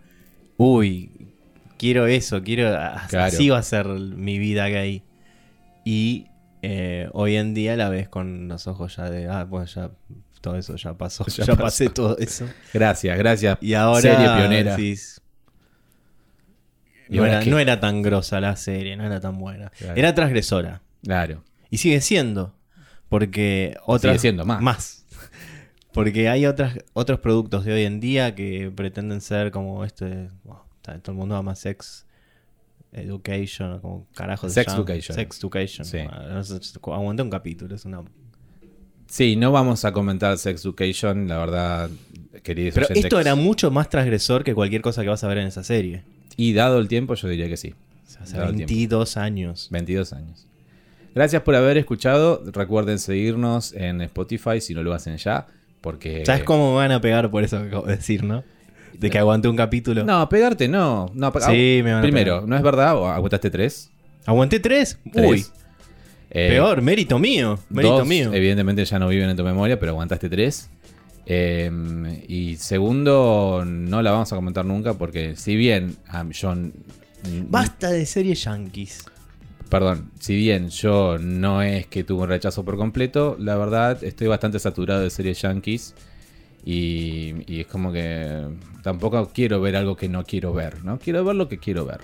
uy, 0.58 1.10
quiero 1.78 2.06
eso, 2.06 2.44
quiero, 2.44 2.68
a- 2.78 3.08
Claro. 3.10 3.26
así 3.28 3.50
va 3.50 3.58
a 3.60 3.64
ser 3.64 3.88
mi 3.88 4.38
vida 4.38 4.68
gay. 4.68 5.02
Y 5.86 6.28
eh, 6.62 7.10
hoy 7.14 7.36
en 7.36 7.54
día 7.54 7.76
la 7.76 7.90
ves 7.90 8.08
con 8.10 8.48
los 8.48 8.68
ojos 8.68 8.96
ya 8.96 9.10
de, 9.10 9.28
ah, 9.28 9.44
bueno, 9.44 9.66
ya 9.66 9.92
todo 10.42 10.58
eso 10.58 10.76
ya 10.76 10.94
pasó, 10.96 11.26
Ya 11.46 11.56
pasé 11.56 11.90
todo 11.90 12.18
eso. 12.18 12.48
Gracias, 12.74 13.18
gracias. 13.18 13.58
Y 13.62 13.74
ahora 13.74 14.02
Serie 14.02 14.26
pionera. 14.38 14.76
decís, 14.76 15.22
¿Y 17.10 17.18
no, 17.18 17.26
era, 17.26 17.44
no 17.46 17.60
era 17.60 17.80
tan 17.80 18.02
grosa 18.02 18.40
la 18.42 18.56
serie, 18.56 18.96
no 18.98 19.06
era 19.06 19.20
tan 19.20 19.38
buena. 19.38 19.70
Claro. 19.78 19.94
Era 19.96 20.16
transgresora. 20.16 20.82
Claro. 21.04 21.44
Y 21.70 21.78
sigue 21.78 22.02
siendo. 22.02 22.56
Porque 23.10 23.76
otras. 23.86 24.14
Sigue 24.14 24.20
siendo 24.20 24.46
más. 24.46 25.06
Porque 25.94 26.28
hay 26.28 26.46
otras, 26.46 26.78
otros 26.94 27.20
productos 27.20 27.64
de 27.64 27.74
hoy 27.74 27.84
en 27.84 28.00
día 28.00 28.36
que 28.36 28.72
pretenden 28.76 29.22
ser 29.22 29.52
como 29.52 29.86
este. 29.86 30.30
está- 30.78 31.00
todo 31.00 31.12
el 31.14 31.18
mundo 31.18 31.36
ama 31.36 31.56
sex 31.56 32.05
education, 32.96 33.80
como 33.80 34.08
carajo 34.14 34.48
se 34.48 34.56
Sex 34.56 34.74
education. 34.74 35.16
Sex 35.16 35.38
education. 35.40 35.86
Sí. 35.86 36.00
Aguanté 36.00 37.24
un 37.24 37.30
capítulo, 37.30 37.76
es 37.76 37.86
una. 37.86 38.02
Sí, 39.08 39.36
no 39.36 39.52
vamos 39.52 39.86
a 39.86 39.92
comentar 39.92 40.38
Sex 40.38 40.66
Education, 40.66 41.28
la 41.28 41.38
verdad, 41.38 41.90
queridos 42.44 42.74
Pero 42.74 42.88
oyentes. 42.88 43.06
esto 43.06 43.20
era 43.20 43.36
mucho 43.36 43.70
más 43.70 43.88
transgresor 43.90 44.44
que 44.44 44.56
cualquier 44.56 44.82
cosa 44.82 45.04
que 45.04 45.10
vas 45.10 45.24
a 45.24 45.28
ver 45.28 45.38
en 45.38 45.48
esa 45.48 45.64
serie. 45.64 46.04
Y 46.38 46.54
dado 46.54 46.80
el 46.80 46.88
tiempo, 46.88 47.14
yo 47.14 47.28
diría 47.28 47.48
que 47.48 47.56
sí. 47.56 47.76
O 48.06 48.10
sea, 48.10 48.24
hace 48.24 48.38
Dado 48.38 48.50
el 48.50 48.56
tiempo. 48.56 48.72
22 48.72 49.18
años. 49.18 49.68
22 49.72 50.14
años. 50.14 50.48
Gracias 51.14 51.44
por 51.44 51.56
haber 51.56 51.78
escuchado. 51.78 52.44
Recuerden 52.52 53.00
seguirnos 53.00 53.74
en 53.74 54.02
Spotify 54.02 54.60
si 54.60 54.74
no 54.74 54.84
lo 54.84 54.94
hacen 54.94 55.18
ya. 55.18 55.48
Porque. 55.82 56.26
¿Sabes 56.26 56.44
cómo 56.44 56.72
me 56.72 56.78
van 56.78 56.92
a 56.92 57.00
pegar 57.00 57.30
por 57.32 57.44
eso 57.44 57.62
que 57.62 57.68
acabo 57.68 57.86
de 57.86 57.96
decir, 57.96 58.24
no? 58.24 58.44
De 59.00 59.10
que 59.10 59.18
aguanté 59.18 59.48
un 59.48 59.56
capítulo. 59.56 60.04
No, 60.04 60.28
pegarte 60.30 60.68
no. 60.68 61.12
no 61.14 61.32
Sí, 61.40 61.82
me 61.84 61.92
van 61.92 62.00
a 62.00 62.02
Primero, 62.02 62.36
pegar. 62.36 62.48
¿no 62.50 62.56
es 62.58 62.62
verdad? 62.64 62.96
¿O 62.98 63.08
aguantaste 63.08 63.50
tres? 63.50 63.92
¿Aguanté 64.26 64.60
tres? 64.60 64.98
Tres. 65.12 65.30
Uy, 65.30 65.46
Eh, 66.32 66.50
peor, 66.50 66.82
mérito 66.82 67.18
mío. 67.20 67.60
Mérito 67.70 68.00
dos, 68.00 68.08
mío. 68.08 68.34
Evidentemente 68.34 68.84
ya 68.84 69.00
no 69.00 69.08
viven 69.08 69.30
en 69.30 69.38
tu 69.38 69.44
memoria, 69.44 69.80
pero 69.80 69.92
aguantaste 69.94 70.28
tres. 70.30 70.70
Eh, 71.28 72.24
y 72.28 72.56
segundo, 72.58 73.64
no 73.66 74.02
la 74.02 74.12
vamos 74.12 74.32
a 74.32 74.36
comentar 74.36 74.66
nunca 74.66 74.94
porque 74.94 75.36
si 75.36 75.56
bien 75.56 75.96
ah, 76.08 76.24
yo... 76.32 76.52
n- 76.54 76.72
Basta 77.50 77.90
de 77.90 78.06
series 78.06 78.44
yankees. 78.44 79.06
Perdón, 79.70 80.12
si 80.20 80.36
bien 80.36 80.70
yo 80.70 81.18
no 81.20 81.62
es 81.64 81.88
que 81.88 82.04
tuve 82.04 82.24
un 82.24 82.30
rechazo 82.30 82.64
por 82.64 82.78
completo, 82.78 83.36
la 83.40 83.56
verdad 83.56 84.04
estoy 84.04 84.28
bastante 84.28 84.60
saturado 84.60 85.02
de 85.02 85.10
series 85.10 85.42
yankees 85.42 85.96
y, 86.66 87.36
y 87.48 87.62
es 87.62 87.68
como 87.68 87.92
que 87.94 88.48
tampoco 88.84 89.32
quiero 89.34 89.62
ver 89.62 89.76
algo 89.76 89.96
que 89.96 90.10
no 90.10 90.24
quiero 90.26 90.52
ver, 90.54 90.84
¿no? 90.84 90.98
Quiero 91.00 91.24
ver 91.24 91.36
lo 91.36 91.48
que 91.48 91.60
quiero 91.60 91.86
ver. 91.86 92.00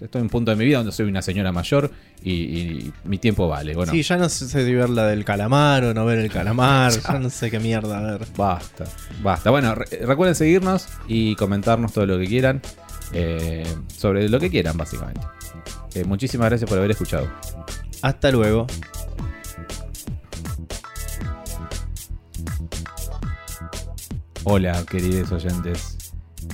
Estoy 0.00 0.18
en 0.20 0.24
un 0.24 0.28
punto 0.30 0.50
de 0.50 0.56
mi 0.58 0.64
vida 0.66 0.78
donde 0.78 0.92
soy 0.92 1.06
una 1.08 1.22
señora 1.22 1.52
mayor 1.52 1.90
y, 2.22 2.30
y 2.32 2.92
mi 3.04 3.16
tiempo 3.16 3.48
vale. 3.48 3.74
Bueno, 3.74 3.92
Sí, 3.92 4.02
ya 4.02 4.18
no 4.18 4.28
sé 4.28 4.46
si 4.46 4.74
ver 4.74 4.90
la 4.90 5.06
del 5.06 5.24
calamar 5.24 5.84
o 5.84 5.94
no 5.94 6.04
ver 6.04 6.18
el 6.18 6.30
calamar. 6.30 6.92
ya 7.02 7.18
no 7.18 7.30
sé 7.30 7.50
qué 7.50 7.58
mierda 7.60 8.00
ver. 8.02 8.26
basta, 8.36 8.84
basta. 9.22 9.50
Bueno, 9.50 9.74
re- 9.74 9.86
recuerden 10.04 10.34
seguirnos 10.34 10.86
y 11.08 11.34
comentarnos 11.36 11.94
todo 11.94 12.04
lo 12.04 12.18
que 12.18 12.26
quieran 12.26 12.60
eh, 13.14 13.64
sobre 13.96 14.28
lo 14.28 14.38
que 14.38 14.50
quieran, 14.50 14.76
básicamente. 14.76 15.22
Eh, 15.94 16.04
muchísimas 16.04 16.50
gracias 16.50 16.68
por 16.68 16.78
haber 16.78 16.90
escuchado. 16.90 17.30
Hasta 18.02 18.30
luego. 18.30 18.66
Hola, 24.48 24.86
queridos 24.88 25.32
oyentes. 25.32 25.98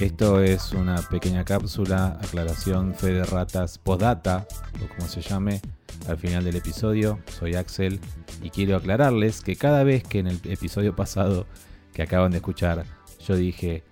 Esto 0.01 0.40
es 0.43 0.72
una 0.72 1.03
pequeña 1.11 1.45
cápsula, 1.45 2.18
aclaración, 2.22 2.95
fe 2.95 3.09
de 3.09 3.22
ratas, 3.22 3.76
podata, 3.76 4.47
o 4.82 4.88
como 4.97 5.07
se 5.07 5.20
llame, 5.20 5.61
al 6.09 6.16
final 6.16 6.43
del 6.43 6.57
episodio. 6.57 7.18
Soy 7.26 7.55
Axel 7.55 8.01
y 8.43 8.49
quiero 8.49 8.78
aclararles 8.78 9.43
que 9.43 9.57
cada 9.57 9.84
vez 9.84 10.05
que 10.05 10.20
en 10.20 10.28
el 10.28 10.40
episodio 10.45 10.97
pasado 10.97 11.47
que 11.93 12.01
acaban 12.01 12.30
de 12.30 12.38
escuchar 12.38 12.86
yo 13.26 13.36
dije 13.36 13.82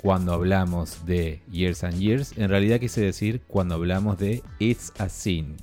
cuando 0.00 0.32
hablamos 0.32 1.04
de 1.04 1.42
Years 1.50 1.82
and 1.82 1.98
Years, 1.98 2.38
en 2.38 2.50
realidad 2.50 2.78
quise 2.78 3.00
decir 3.00 3.42
cuando 3.48 3.74
hablamos 3.74 4.16
de 4.16 4.44
It's 4.60 4.92
a 4.98 5.08
Sin, 5.08 5.56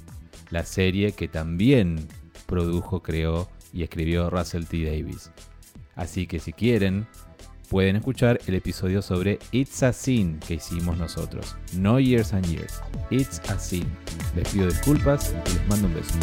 la 0.50 0.66
serie 0.66 1.14
que 1.14 1.30
también 1.30 2.06
produjo, 2.48 3.02
creó 3.02 3.48
y 3.72 3.84
escribió 3.84 4.30
Russell 4.30 4.66
T. 4.66 4.84
Davis. 4.84 5.32
Así 5.96 6.28
que 6.28 6.40
si 6.40 6.52
quieren, 6.52 7.08
pueden 7.70 7.96
escuchar 7.98 8.40
el 8.48 8.56
episodio 8.56 9.02
sobre 9.02 9.40
It's 9.52 9.84
a 9.84 9.94
Sin 9.94 10.40
que 10.40 10.56
hicimos 10.56 10.98
nosotros. 10.98 11.56
No 11.74 12.00
Years 12.00 12.34
and 12.34 12.46
Years. 12.48 12.82
It's 13.10 13.42
a 13.50 13.60
Sin. 13.60 13.88
Les 14.36 14.48
pido 14.50 14.68
disculpas 14.68 15.34
y 15.46 15.54
les 15.54 15.68
mando 15.68 15.88
un 15.88 15.94
beso. 15.94 16.14